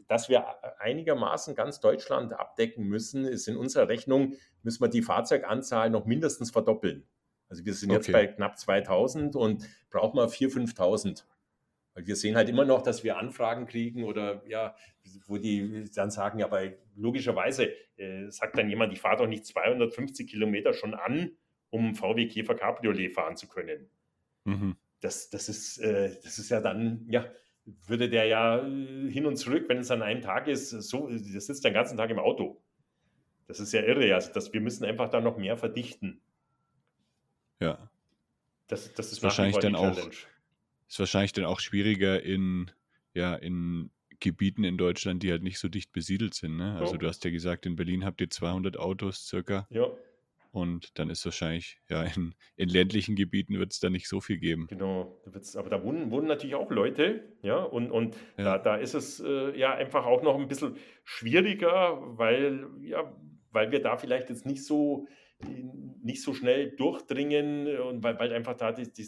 dass 0.06 0.28
wir 0.28 0.44
einigermaßen 0.78 1.54
ganz 1.56 1.80
Deutschland 1.80 2.32
abdecken 2.32 2.84
müssen, 2.84 3.24
ist 3.24 3.48
in 3.48 3.56
unserer 3.56 3.88
Rechnung, 3.88 4.34
müssen 4.62 4.80
wir 4.82 4.88
die 4.88 5.02
Fahrzeuganzahl 5.02 5.90
noch 5.90 6.06
mindestens 6.06 6.52
verdoppeln. 6.52 7.04
Also 7.48 7.64
wir 7.64 7.74
sind 7.74 7.90
okay. 7.90 7.96
jetzt 7.96 8.12
bei 8.12 8.26
knapp 8.26 8.58
2000 8.58 9.34
und 9.36 9.64
brauchen 9.90 10.16
wir 10.16 10.28
4.000, 10.28 10.74
5.000. 10.76 11.24
Weil 11.96 12.06
wir 12.06 12.14
sehen 12.14 12.36
halt 12.36 12.50
immer 12.50 12.66
noch, 12.66 12.82
dass 12.82 13.04
wir 13.04 13.16
Anfragen 13.16 13.66
kriegen 13.66 14.04
oder 14.04 14.42
ja, 14.46 14.76
wo 15.26 15.38
die 15.38 15.90
dann 15.94 16.10
sagen, 16.10 16.38
ja, 16.38 16.44
aber 16.44 16.74
logischerweise 16.94 17.72
äh, 17.96 18.28
sagt 18.28 18.58
dann 18.58 18.68
jemand, 18.68 18.92
ich 18.92 19.00
fahre 19.00 19.16
doch 19.16 19.26
nicht 19.26 19.46
250 19.46 20.28
Kilometer 20.28 20.74
schon 20.74 20.92
an, 20.92 21.30
um 21.70 21.94
VW 21.94 22.28
Käfer 22.28 22.54
Cabriolet 22.54 23.14
fahren 23.14 23.36
zu 23.36 23.48
können. 23.48 23.88
Mhm. 24.44 24.76
Das, 25.00 25.30
das, 25.30 25.48
ist, 25.48 25.78
äh, 25.78 26.10
das 26.22 26.38
ist 26.38 26.50
ja 26.50 26.60
dann, 26.60 27.06
ja, 27.08 27.24
würde 27.64 28.10
der 28.10 28.26
ja 28.26 28.58
äh, 28.58 29.10
hin 29.10 29.24
und 29.24 29.36
zurück, 29.36 29.64
wenn 29.68 29.78
es 29.78 29.90
an 29.90 30.02
einem 30.02 30.20
Tag 30.20 30.48
ist, 30.48 30.68
so, 30.68 31.08
das 31.08 31.46
sitzt 31.46 31.64
den 31.64 31.72
ganzen 31.72 31.96
Tag 31.96 32.10
im 32.10 32.18
Auto. 32.18 32.62
Das 33.46 33.58
ist 33.58 33.72
ja 33.72 33.80
irre. 33.80 34.14
Also 34.14 34.32
das, 34.34 34.52
wir 34.52 34.60
müssen 34.60 34.84
einfach 34.84 35.08
da 35.08 35.22
noch 35.22 35.38
mehr 35.38 35.56
verdichten. 35.56 36.20
Ja. 37.58 37.90
Das, 38.66 38.92
das 38.92 39.12
ist 39.12 39.22
wahrscheinlich 39.22 39.56
dann 39.58 39.76
auch 39.76 39.96
ist 40.88 40.98
wahrscheinlich 40.98 41.32
dann 41.32 41.44
auch 41.44 41.60
schwieriger 41.60 42.22
in, 42.22 42.70
ja, 43.14 43.34
in 43.34 43.90
Gebieten 44.20 44.64
in 44.64 44.78
Deutschland, 44.78 45.22
die 45.22 45.30
halt 45.30 45.42
nicht 45.42 45.58
so 45.58 45.68
dicht 45.68 45.92
besiedelt 45.92 46.34
sind. 46.34 46.56
Ne? 46.56 46.76
Also 46.78 46.92
ja. 46.94 46.98
du 46.98 47.06
hast 47.06 47.24
ja 47.24 47.30
gesagt, 47.30 47.66
in 47.66 47.76
Berlin 47.76 48.04
habt 48.04 48.20
ihr 48.20 48.30
200 48.30 48.78
Autos 48.78 49.26
circa. 49.26 49.66
Ja. 49.70 49.88
Und 50.52 50.98
dann 50.98 51.10
ist 51.10 51.22
wahrscheinlich, 51.26 51.78
ja, 51.90 52.02
in, 52.02 52.34
in 52.56 52.70
ländlichen 52.70 53.14
Gebieten 53.14 53.58
wird 53.58 53.72
es 53.72 53.80
da 53.80 53.90
nicht 53.90 54.08
so 54.08 54.22
viel 54.22 54.38
geben. 54.38 54.68
Genau, 54.68 55.20
da 55.26 55.58
aber 55.58 55.68
da 55.68 55.84
wohnen, 55.84 56.10
wohnen 56.10 56.28
natürlich 56.28 56.54
auch 56.54 56.70
Leute, 56.70 57.24
ja, 57.42 57.58
und, 57.58 57.90
und 57.90 58.16
ja. 58.38 58.44
Da, 58.44 58.58
da 58.58 58.76
ist 58.76 58.94
es 58.94 59.20
äh, 59.20 59.54
ja 59.58 59.74
einfach 59.74 60.06
auch 60.06 60.22
noch 60.22 60.38
ein 60.38 60.48
bisschen 60.48 60.76
schwieriger, 61.04 61.98
weil, 62.16 62.66
ja, 62.80 63.12
weil 63.50 63.70
wir 63.70 63.82
da 63.82 63.98
vielleicht 63.98 64.30
jetzt 64.30 64.46
nicht 64.46 64.64
so, 64.64 65.06
nicht 66.02 66.22
so 66.22 66.32
schnell 66.32 66.70
durchdringen 66.70 67.78
und 67.78 68.02
weil, 68.02 68.18
weil 68.18 68.32
einfach 68.32 68.56
da 68.56 68.72
die, 68.72 68.90
die 68.90 69.06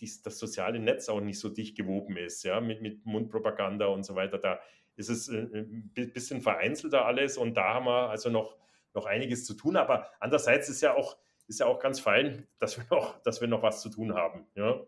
dies, 0.00 0.22
das 0.22 0.38
soziale 0.38 0.78
Netz 0.78 1.08
auch 1.08 1.20
nicht 1.20 1.38
so 1.38 1.48
dicht 1.48 1.76
gewoben 1.76 2.16
ist, 2.16 2.44
ja, 2.44 2.60
mit, 2.60 2.82
mit 2.82 3.04
Mundpropaganda 3.06 3.86
und 3.86 4.04
so 4.04 4.14
weiter. 4.14 4.38
Da 4.38 4.60
ist 4.96 5.08
es 5.08 5.28
äh, 5.28 5.36
ein 5.36 5.92
bisschen 5.92 6.40
vereinzelter 6.40 7.04
alles 7.04 7.36
und 7.36 7.54
da 7.54 7.74
haben 7.74 7.86
wir 7.86 8.10
also 8.10 8.30
noch, 8.30 8.56
noch 8.94 9.06
einiges 9.06 9.44
zu 9.44 9.54
tun. 9.54 9.76
Aber 9.76 10.10
andererseits 10.20 10.68
ist 10.68 10.80
ja 10.80 10.94
auch, 10.94 11.16
ist 11.46 11.60
ja 11.60 11.66
auch 11.66 11.78
ganz 11.78 12.00
fein, 12.00 12.46
dass 12.58 12.76
wir 12.78 12.84
noch, 12.90 13.22
dass 13.22 13.40
wir 13.40 13.48
noch 13.48 13.62
was 13.62 13.82
zu 13.82 13.90
tun 13.90 14.14
haben. 14.14 14.46
Ja, 14.54 14.80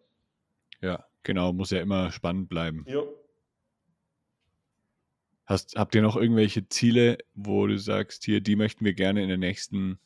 ja 0.81 1.05
genau, 1.23 1.53
muss 1.53 1.71
ja 1.71 1.81
immer 1.81 2.11
spannend 2.11 2.49
bleiben. 2.49 2.85
Ja. 2.87 3.03
Hast, 5.47 5.77
habt 5.77 5.95
ihr 5.95 6.03
noch 6.03 6.17
irgendwelche 6.17 6.69
Ziele, 6.69 7.17
wo 7.35 7.67
du 7.67 7.79
sagst, 7.79 8.25
hier, 8.25 8.43
die 8.43 8.55
möchten 8.55 8.85
wir 8.85 8.93
gerne 8.93 9.23
in 9.23 9.31
den 9.31 9.41
nächsten 9.41 9.99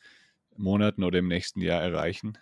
Monaten 0.56 1.02
oder 1.02 1.18
im 1.18 1.26
nächsten 1.26 1.60
Jahr 1.60 1.82
erreichen? 1.82 2.38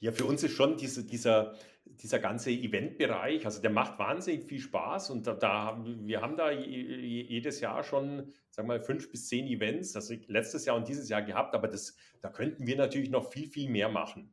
Ja, 0.00 0.10
für 0.12 0.24
uns 0.24 0.42
ist 0.42 0.56
schon 0.56 0.76
diese, 0.76 1.04
dieser, 1.04 1.54
dieser 1.84 2.18
ganze 2.18 2.50
Eventbereich, 2.50 3.44
also 3.44 3.60
der 3.60 3.70
macht 3.70 3.98
wahnsinnig 3.98 4.44
viel 4.44 4.60
Spaß 4.60 5.10
und 5.10 5.26
da, 5.26 5.34
da 5.34 5.84
wir 5.84 6.20
haben 6.20 6.36
da 6.36 6.50
jedes 6.50 7.60
Jahr 7.60 7.82
schon, 7.84 8.32
sagen 8.50 8.68
wir 8.68 8.78
mal, 8.78 8.80
fünf 8.80 9.10
bis 9.10 9.28
zehn 9.28 9.46
Events, 9.46 9.96
also 9.96 10.14
letztes 10.28 10.64
Jahr 10.64 10.76
und 10.76 10.88
dieses 10.88 11.08
Jahr 11.08 11.22
gehabt, 11.22 11.54
aber 11.54 11.68
das, 11.68 11.96
da 12.20 12.30
könnten 12.30 12.66
wir 12.66 12.76
natürlich 12.76 13.10
noch 13.10 13.30
viel, 13.30 13.48
viel 13.48 13.68
mehr 13.68 13.88
machen. 13.88 14.32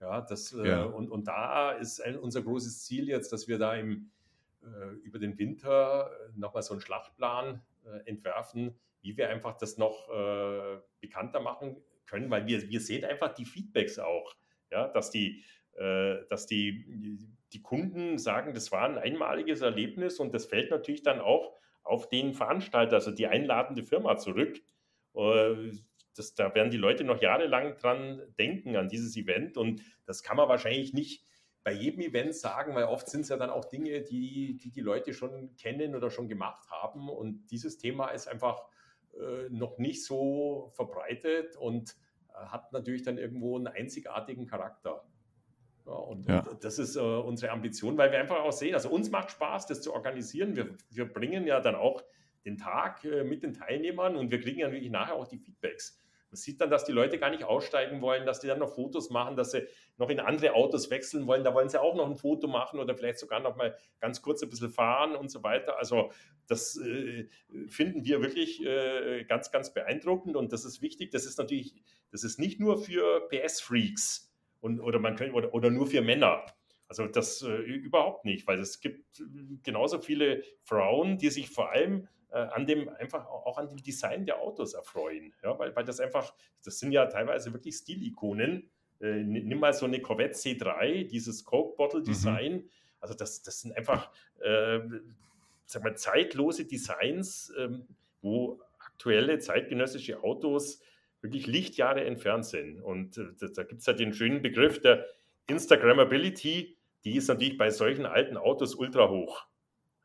Ja, 0.00 0.20
das, 0.20 0.52
äh, 0.52 0.66
ja. 0.66 0.84
Äh, 0.84 0.88
und, 0.88 1.10
und 1.10 1.28
da 1.28 1.72
ist 1.72 2.00
ein, 2.00 2.18
unser 2.18 2.42
großes 2.42 2.84
Ziel 2.84 3.08
jetzt, 3.08 3.32
dass 3.32 3.46
wir 3.46 3.58
da 3.58 3.74
im, 3.74 4.10
äh, 4.62 4.94
über 5.04 5.18
den 5.18 5.38
Winter 5.38 6.10
nochmal 6.34 6.62
so 6.62 6.74
einen 6.74 6.80
Schlachtplan 6.80 7.62
äh, 7.84 8.08
entwerfen, 8.08 8.74
wie 9.00 9.16
wir 9.16 9.28
einfach 9.28 9.56
das 9.56 9.78
noch 9.78 10.08
äh, 10.10 10.78
bekannter 11.00 11.40
machen 11.40 11.76
können, 12.06 12.30
weil 12.30 12.46
wir, 12.46 12.68
wir 12.68 12.80
sehen 12.80 13.04
einfach 13.04 13.32
die 13.34 13.44
Feedbacks 13.44 13.98
auch, 13.98 14.34
ja, 14.70 14.88
dass 14.88 15.10
die 15.10 15.38
äh, 15.38 15.42
dass 15.74 16.46
die, 16.46 17.18
die 17.52 17.62
Kunden 17.62 18.18
sagen, 18.18 18.54
das 18.54 18.72
war 18.72 18.84
ein 18.84 18.98
einmaliges 18.98 19.62
Erlebnis 19.62 20.20
und 20.20 20.34
das 20.34 20.46
fällt 20.46 20.70
natürlich 20.70 21.02
dann 21.02 21.20
auch 21.20 21.56
auf 21.82 22.08
den 22.08 22.34
Veranstalter, 22.34 22.96
also 22.96 23.10
die 23.10 23.26
einladende 23.26 23.82
Firma 23.82 24.16
zurück. 24.16 24.60
Äh, 25.14 25.72
das, 26.14 26.34
da 26.34 26.54
werden 26.54 26.70
die 26.70 26.76
Leute 26.76 27.04
noch 27.04 27.20
jahrelang 27.20 27.76
dran 27.78 28.22
denken, 28.38 28.76
an 28.76 28.88
dieses 28.88 29.16
Event. 29.16 29.56
Und 29.56 29.82
das 30.04 30.22
kann 30.22 30.36
man 30.36 30.48
wahrscheinlich 30.48 30.92
nicht 30.92 31.24
bei 31.64 31.72
jedem 31.72 32.00
Event 32.00 32.34
sagen, 32.34 32.74
weil 32.74 32.84
oft 32.84 33.08
sind 33.08 33.22
es 33.22 33.28
ja 33.28 33.36
dann 33.36 33.50
auch 33.50 33.64
Dinge, 33.64 34.02
die, 34.02 34.58
die, 34.58 34.70
die 34.70 34.80
Leute 34.80 35.14
schon 35.14 35.54
kennen 35.56 35.94
oder 35.94 36.10
schon 36.10 36.28
gemacht 36.28 36.70
haben. 36.70 37.08
Und 37.08 37.50
dieses 37.50 37.78
Thema 37.78 38.08
ist 38.08 38.28
einfach 38.28 38.62
äh, 39.14 39.48
noch 39.48 39.78
nicht 39.78 40.04
so 40.04 40.70
verbreitet 40.74 41.56
und 41.56 41.96
äh, 42.28 42.46
hat 42.46 42.72
natürlich 42.72 43.02
dann 43.02 43.16
irgendwo 43.16 43.56
einen 43.56 43.68
einzigartigen 43.68 44.46
Charakter. 44.46 45.04
Ja, 45.86 45.92
und, 45.92 46.28
ja. 46.28 46.46
das 46.60 46.78
ist 46.78 46.96
äh, 46.96 47.00
unsere 47.00 47.52
Ambition, 47.52 47.98
weil 47.98 48.12
wir 48.12 48.20
einfach 48.20 48.40
auch 48.40 48.52
sehen, 48.52 48.74
also 48.74 48.88
uns 48.88 49.10
macht 49.10 49.32
Spaß, 49.32 49.66
das 49.66 49.82
zu 49.82 49.92
organisieren. 49.92 50.54
Wir, 50.56 50.76
wir 50.90 51.12
bringen 51.12 51.46
ja 51.46 51.60
dann 51.60 51.74
auch 51.74 52.02
den 52.44 52.56
Tag 52.56 53.04
äh, 53.04 53.24
mit 53.24 53.42
den 53.42 53.52
Teilnehmern 53.52 54.16
und 54.16 54.30
wir 54.30 54.40
kriegen 54.40 54.60
ja 54.60 54.70
wirklich 54.70 54.90
nachher 54.90 55.14
auch 55.14 55.26
die 55.26 55.38
Feedbacks. 55.38 55.98
Man 56.32 56.38
sieht 56.38 56.62
dann, 56.62 56.70
dass 56.70 56.84
die 56.84 56.92
Leute 56.92 57.18
gar 57.18 57.28
nicht 57.28 57.44
aussteigen 57.44 58.00
wollen, 58.00 58.24
dass 58.24 58.40
die 58.40 58.46
dann 58.46 58.58
noch 58.58 58.74
Fotos 58.74 59.10
machen, 59.10 59.36
dass 59.36 59.50
sie 59.50 59.66
noch 59.98 60.08
in 60.08 60.18
andere 60.18 60.54
Autos 60.54 60.90
wechseln 60.90 61.26
wollen. 61.26 61.44
Da 61.44 61.52
wollen 61.52 61.68
sie 61.68 61.78
auch 61.78 61.94
noch 61.94 62.08
ein 62.08 62.16
Foto 62.16 62.48
machen 62.48 62.80
oder 62.80 62.96
vielleicht 62.96 63.18
sogar 63.18 63.40
noch 63.40 63.56
mal 63.56 63.76
ganz 64.00 64.22
kurz 64.22 64.42
ein 64.42 64.48
bisschen 64.48 64.70
fahren 64.70 65.14
und 65.14 65.30
so 65.30 65.42
weiter. 65.42 65.76
Also 65.78 66.10
das 66.46 66.78
äh, 66.78 67.28
finden 67.68 68.06
wir 68.06 68.22
wirklich 68.22 68.64
äh, 68.64 69.24
ganz, 69.24 69.50
ganz 69.50 69.74
beeindruckend 69.74 70.34
und 70.34 70.54
das 70.54 70.64
ist 70.64 70.80
wichtig. 70.80 71.10
Das 71.10 71.26
ist 71.26 71.36
natürlich, 71.38 71.74
das 72.10 72.24
ist 72.24 72.38
nicht 72.38 72.58
nur 72.60 72.78
für 72.78 73.28
PS-Freaks, 73.28 74.31
und, 74.62 74.80
oder, 74.80 74.98
man 74.98 75.16
könnte, 75.16 75.34
oder, 75.34 75.52
oder 75.52 75.70
nur 75.70 75.86
für 75.86 76.00
Männer. 76.00 76.46
Also 76.88 77.06
das 77.06 77.42
äh, 77.42 77.54
überhaupt 77.54 78.24
nicht, 78.24 78.46
weil 78.46 78.58
es 78.58 78.80
gibt 78.80 79.20
äh, 79.20 79.24
genauso 79.62 80.00
viele 80.00 80.42
Frauen, 80.62 81.18
die 81.18 81.28
sich 81.28 81.50
vor 81.50 81.70
allem 81.70 82.08
äh, 82.30 82.38
an 82.38 82.66
dem 82.66 82.88
einfach 82.88 83.26
auch 83.26 83.58
an 83.58 83.68
dem 83.68 83.82
Design 83.82 84.24
der 84.24 84.40
Autos 84.40 84.72
erfreuen. 84.72 85.34
Ja, 85.42 85.58
weil, 85.58 85.76
weil 85.76 85.84
das 85.84 86.00
einfach, 86.00 86.32
das 86.64 86.78
sind 86.78 86.92
ja 86.92 87.06
teilweise 87.06 87.52
wirklich 87.52 87.76
Stilikonen. 87.76 88.70
Äh, 89.00 89.22
nimm 89.24 89.58
mal 89.58 89.74
so 89.74 89.84
eine 89.84 90.00
Corvette 90.00 90.34
C3, 90.34 91.08
dieses 91.08 91.44
Coke 91.44 91.76
Bottle 91.76 92.02
Design. 92.02 92.54
Mhm. 92.54 92.70
Also 93.00 93.14
das, 93.14 93.42
das 93.42 93.60
sind 93.60 93.76
einfach 93.76 94.10
äh, 94.40 94.80
sag 95.72 95.82
mal, 95.82 95.96
zeitlose 95.96 96.66
Designs, 96.66 97.52
ähm, 97.58 97.86
wo 98.20 98.60
aktuelle 98.78 99.38
zeitgenössische 99.38 100.22
Autos 100.22 100.80
wirklich 101.22 101.46
Lichtjahre 101.46 102.04
entfernt 102.04 102.44
sind. 102.44 102.80
Und 102.80 103.16
äh, 103.16 103.28
da, 103.38 103.46
da 103.48 103.62
gibt 103.62 103.80
es 103.80 103.86
halt 103.86 104.00
den 104.00 104.12
schönen 104.12 104.42
Begriff 104.42 104.80
der 104.80 105.06
Instagrammability, 105.46 106.76
die 107.04 107.16
ist 107.16 107.28
natürlich 107.28 107.56
bei 107.56 107.70
solchen 107.70 108.06
alten 108.06 108.36
Autos 108.36 108.74
ultra 108.74 109.08
hoch. 109.08 109.46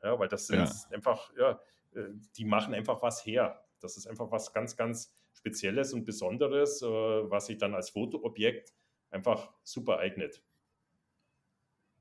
Ja, 0.04 0.18
weil 0.18 0.28
das 0.28 0.48
sind 0.48 0.60
ja. 0.60 0.72
einfach, 0.92 1.32
ja, 1.38 1.60
äh, 1.96 2.10
die 2.38 2.46
machen 2.46 2.74
einfach 2.74 3.02
was 3.02 3.26
her. 3.26 3.64
Das 3.82 3.98
ist 3.98 4.08
einfach 4.08 4.32
was 4.32 4.54
ganz, 4.54 4.78
ganz 4.78 5.14
Spezielles 5.34 5.94
und 5.94 6.06
Besonderes, 6.06 6.82
äh, 6.82 6.86
was 6.86 7.48
sich 7.48 7.58
dann 7.58 7.76
als 7.76 7.90
Fotoobjekt 7.92 8.74
einfach 9.12 9.52
super 9.64 10.00
eignet. 10.00 10.42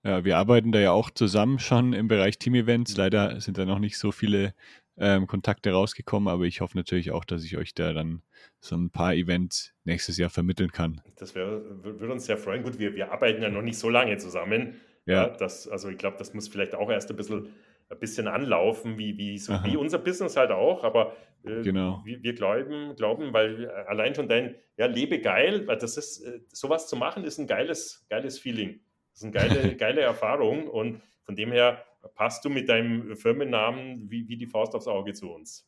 Ja, 0.03 0.25
wir 0.25 0.39
arbeiten 0.39 0.73
da 0.73 0.79
ja 0.79 0.93
auch 0.93 1.11
zusammen 1.11 1.59
schon 1.59 1.93
im 1.93 2.09
Bereich 2.09 2.39
Team-Events. 2.39 2.97
Leider 2.97 3.41
sind 3.41 3.59
da 3.59 3.65
noch 3.65 3.81
nicht 3.81 3.99
so 3.99 4.13
viele 4.13 4.55
ähm, 4.99 5.27
Kontakte 5.27 5.73
rausgekommen, 5.73 6.29
aber 6.29 6.45
ich 6.45 6.61
hoffe 6.61 6.77
natürlich 6.77 7.11
auch, 7.11 7.25
dass 7.25 7.45
ich 7.45 7.57
euch 7.57 7.75
da 7.75 7.93
dann 7.93 8.23
so 8.61 8.77
ein 8.77 8.91
paar 8.91 9.15
Events 9.15 9.75
nächstes 9.85 10.17
Jahr 10.17 10.31
vermitteln 10.31 10.73
kann. 10.73 11.01
Das 11.17 11.35
würde 11.35 12.13
uns 12.13 12.27
sehr 12.27 12.39
freuen. 12.39 12.63
Gut, 12.63 12.79
wir, 12.79 12.95
wir 12.95 13.13
arbeiten 13.13 13.43
ja 13.43 13.51
noch 13.51 13.63
nicht 13.63 13.79
so 13.79 13.91
lange 13.91 14.17
zusammen. 14.17 14.81
Ja. 15.05 15.27
ja 15.27 15.29
das, 15.29 15.69
also 15.69 15.89
ich 15.89 15.99
glaube, 15.99 16.17
das 16.19 16.35
muss 16.35 16.49
vielleicht 16.49 16.75
auch 16.75 16.91
erst 16.91 17.11
ein 17.11 17.17
bisschen, 17.17 17.49
ein 17.89 17.99
bisschen 17.99 18.27
anlaufen, 18.27 18.99
wie, 18.99 19.17
wie, 19.19 19.39
so, 19.39 19.53
wie 19.65 19.77
unser 19.77 19.99
Business 19.99 20.37
halt 20.37 20.51
auch. 20.51 20.83
Aber 20.83 21.15
äh, 21.45 21.63
genau. 21.63 22.01
wir, 22.05 22.23
wir, 22.23 22.35
glauben, 22.35 22.97
glauben, 22.97 23.33
weil 23.33 23.71
allein 23.71 24.15
schon 24.15 24.29
dein 24.29 24.57
ja, 24.77 24.87
Lebe 24.87 25.21
geil, 25.21 25.67
weil 25.67 25.77
das 25.77 25.97
ist, 25.97 26.23
äh, 26.23 26.41
sowas 26.49 26.89
zu 26.89 26.97
machen, 26.97 27.25
ist 27.25 27.39
ein 27.39 27.47
geiles, 27.47 28.07
geiles 28.09 28.39
Feeling. 28.39 28.81
Das 29.13 29.23
ist 29.23 29.25
eine 29.25 29.33
geile, 29.33 29.77
geile 29.77 30.01
Erfahrung 30.01 30.69
und 30.69 31.03
von 31.23 31.37
dem 31.37 31.53
her 31.53 31.85
passt 32.15 32.45
du 32.45 32.51
mit 32.51 32.69
deinem 32.69 33.17
Firmennamen 33.17 34.11
wie, 34.11 34.29
wie 34.29 34.37
die 34.37 34.47
Faust 34.47 34.75
aufs 34.75 34.87
Auge 34.87 35.13
zu 35.13 35.31
uns. 35.31 35.67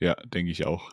Ja, 0.00 0.14
denke 0.14 0.50
ich 0.50 0.66
auch. 0.66 0.92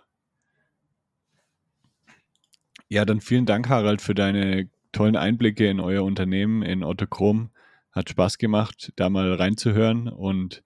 Ja, 2.89 3.03
dann 3.05 3.21
vielen 3.21 3.45
Dank, 3.45 3.67
Harald, 3.69 4.01
für 4.01 4.15
deine 4.15 4.69
tollen 4.91 5.15
Einblicke 5.15 5.69
in 5.69 5.79
euer 5.79 6.03
Unternehmen, 6.03 6.63
in 6.63 6.83
Otto 6.83 7.05
Chrom. 7.05 7.51
Hat 7.91 8.09
Spaß 8.09 8.37
gemacht, 8.37 8.93
da 8.95 9.09
mal 9.09 9.33
reinzuhören. 9.33 10.07
Und 10.07 10.63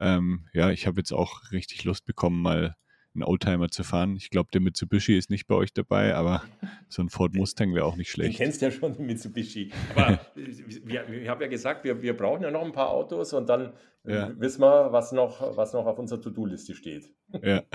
ähm, 0.00 0.48
ja, 0.52 0.70
ich 0.70 0.86
habe 0.86 1.00
jetzt 1.00 1.12
auch 1.12 1.50
richtig 1.52 1.84
Lust 1.84 2.04
bekommen, 2.04 2.42
mal 2.42 2.76
einen 3.14 3.24
Oldtimer 3.24 3.68
zu 3.68 3.84
fahren. 3.84 4.16
Ich 4.16 4.30
glaube, 4.30 4.50
der 4.52 4.60
Mitsubishi 4.60 5.16
ist 5.16 5.30
nicht 5.30 5.46
bei 5.46 5.54
euch 5.54 5.72
dabei, 5.72 6.14
aber 6.14 6.42
so 6.88 7.02
ein 7.02 7.08
Ford 7.08 7.34
Mustang 7.34 7.74
wäre 7.74 7.84
auch 7.84 7.96
nicht 7.96 8.10
schlecht. 8.10 8.34
Du 8.34 8.42
kennst 8.42 8.62
ja 8.62 8.70
schon 8.70 8.94
den 8.94 9.06
Mitsubishi. 9.06 9.70
Aber 9.94 10.20
wir, 10.34 11.08
ich 11.08 11.28
habe 11.28 11.44
ja 11.44 11.50
gesagt, 11.50 11.84
wir, 11.84 12.00
wir 12.02 12.16
brauchen 12.16 12.42
ja 12.42 12.50
noch 12.50 12.64
ein 12.64 12.72
paar 12.72 12.90
Autos 12.90 13.32
und 13.32 13.48
dann 13.48 13.72
ja. 14.04 14.30
wissen 14.38 14.60
wir, 14.62 14.92
was 14.92 15.12
noch, 15.12 15.56
was 15.56 15.72
noch 15.72 15.86
auf 15.86 15.98
unserer 15.98 16.20
To-Do-Liste 16.20 16.74
steht. 16.74 17.10
Ja. 17.42 17.62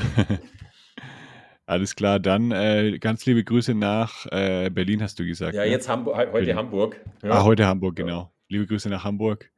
Alles 1.65 1.95
klar, 1.95 2.19
dann 2.19 2.51
äh, 2.51 2.97
ganz 2.97 3.25
liebe 3.25 3.43
Grüße 3.43 3.73
nach 3.73 4.25
äh, 4.31 4.69
Berlin, 4.69 5.03
hast 5.03 5.19
du 5.19 5.25
gesagt. 5.25 5.53
Ja, 5.53 5.63
ne? 5.63 5.69
jetzt 5.69 5.89
Hamburg, 5.89 6.15
heute 6.15 6.31
Berlin. 6.31 6.55
Hamburg. 6.55 7.05
Ja. 7.21 7.31
Ah, 7.31 7.43
heute 7.43 7.65
Hamburg, 7.65 7.97
genau. 7.97 8.21
Ja. 8.21 8.31
Liebe 8.47 8.67
Grüße 8.67 8.89
nach 8.89 9.03
Hamburg 9.03 9.51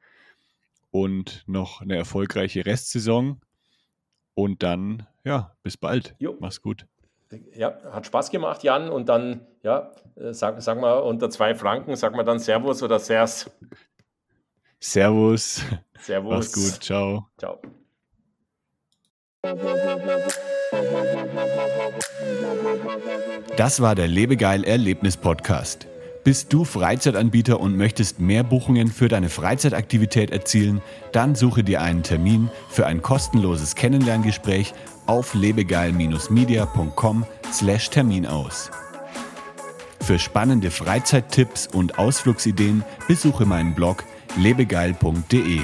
und 0.91 1.43
noch 1.47 1.81
eine 1.81 1.95
erfolgreiche 1.95 2.65
Restsaison. 2.65 3.39
Und 4.33 4.63
dann, 4.63 5.05
ja, 5.23 5.55
bis 5.63 5.77
bald. 5.77 6.15
Jo. 6.19 6.35
Mach's 6.39 6.61
gut. 6.61 6.85
Ja, 7.53 7.77
hat 7.91 8.07
Spaß 8.07 8.31
gemacht, 8.31 8.63
Jan. 8.63 8.89
Und 8.89 9.07
dann, 9.07 9.45
ja, 9.61 9.91
äh, 10.15 10.33
sag, 10.33 10.61
sag 10.61 10.79
mal, 10.79 10.99
unter 10.99 11.29
zwei 11.29 11.53
Franken, 11.53 11.95
sag 11.95 12.15
mal 12.15 12.23
dann 12.23 12.39
Servus 12.39 12.81
oder 12.81 12.99
Sers. 12.99 13.51
Servus. 14.79 15.61
Servus. 15.99 16.31
Mach's 16.31 16.53
gut. 16.53 16.83
Ciao. 16.83 17.27
Ciao. 17.37 17.59
Das 23.57 23.81
war 23.81 23.95
der 23.95 24.07
Lebegeil 24.07 24.63
Erlebnis 24.63 25.17
Podcast. 25.17 25.87
Bist 26.23 26.51
du 26.51 26.65
Freizeitanbieter 26.65 27.59
und 27.59 27.77
möchtest 27.77 28.19
mehr 28.19 28.43
Buchungen 28.43 28.89
für 28.89 29.07
deine 29.07 29.29
Freizeitaktivität 29.29 30.31
erzielen? 30.31 30.81
Dann 31.13 31.35
suche 31.35 31.63
dir 31.63 31.81
einen 31.81 32.03
Termin 32.03 32.49
für 32.69 32.85
ein 32.85 33.01
kostenloses 33.01 33.75
Kennenlerngespräch 33.75 34.73
auf 35.09 35.33
lebegeil-media.com/termin 35.33 38.27
aus. 38.27 38.69
Für 40.01 40.19
spannende 40.19 40.69
Freizeittipps 40.69 41.65
und 41.67 41.97
Ausflugsideen 41.97 42.83
besuche 43.07 43.47
meinen 43.47 43.73
Blog 43.73 44.03
lebegeil.de. 44.37 45.61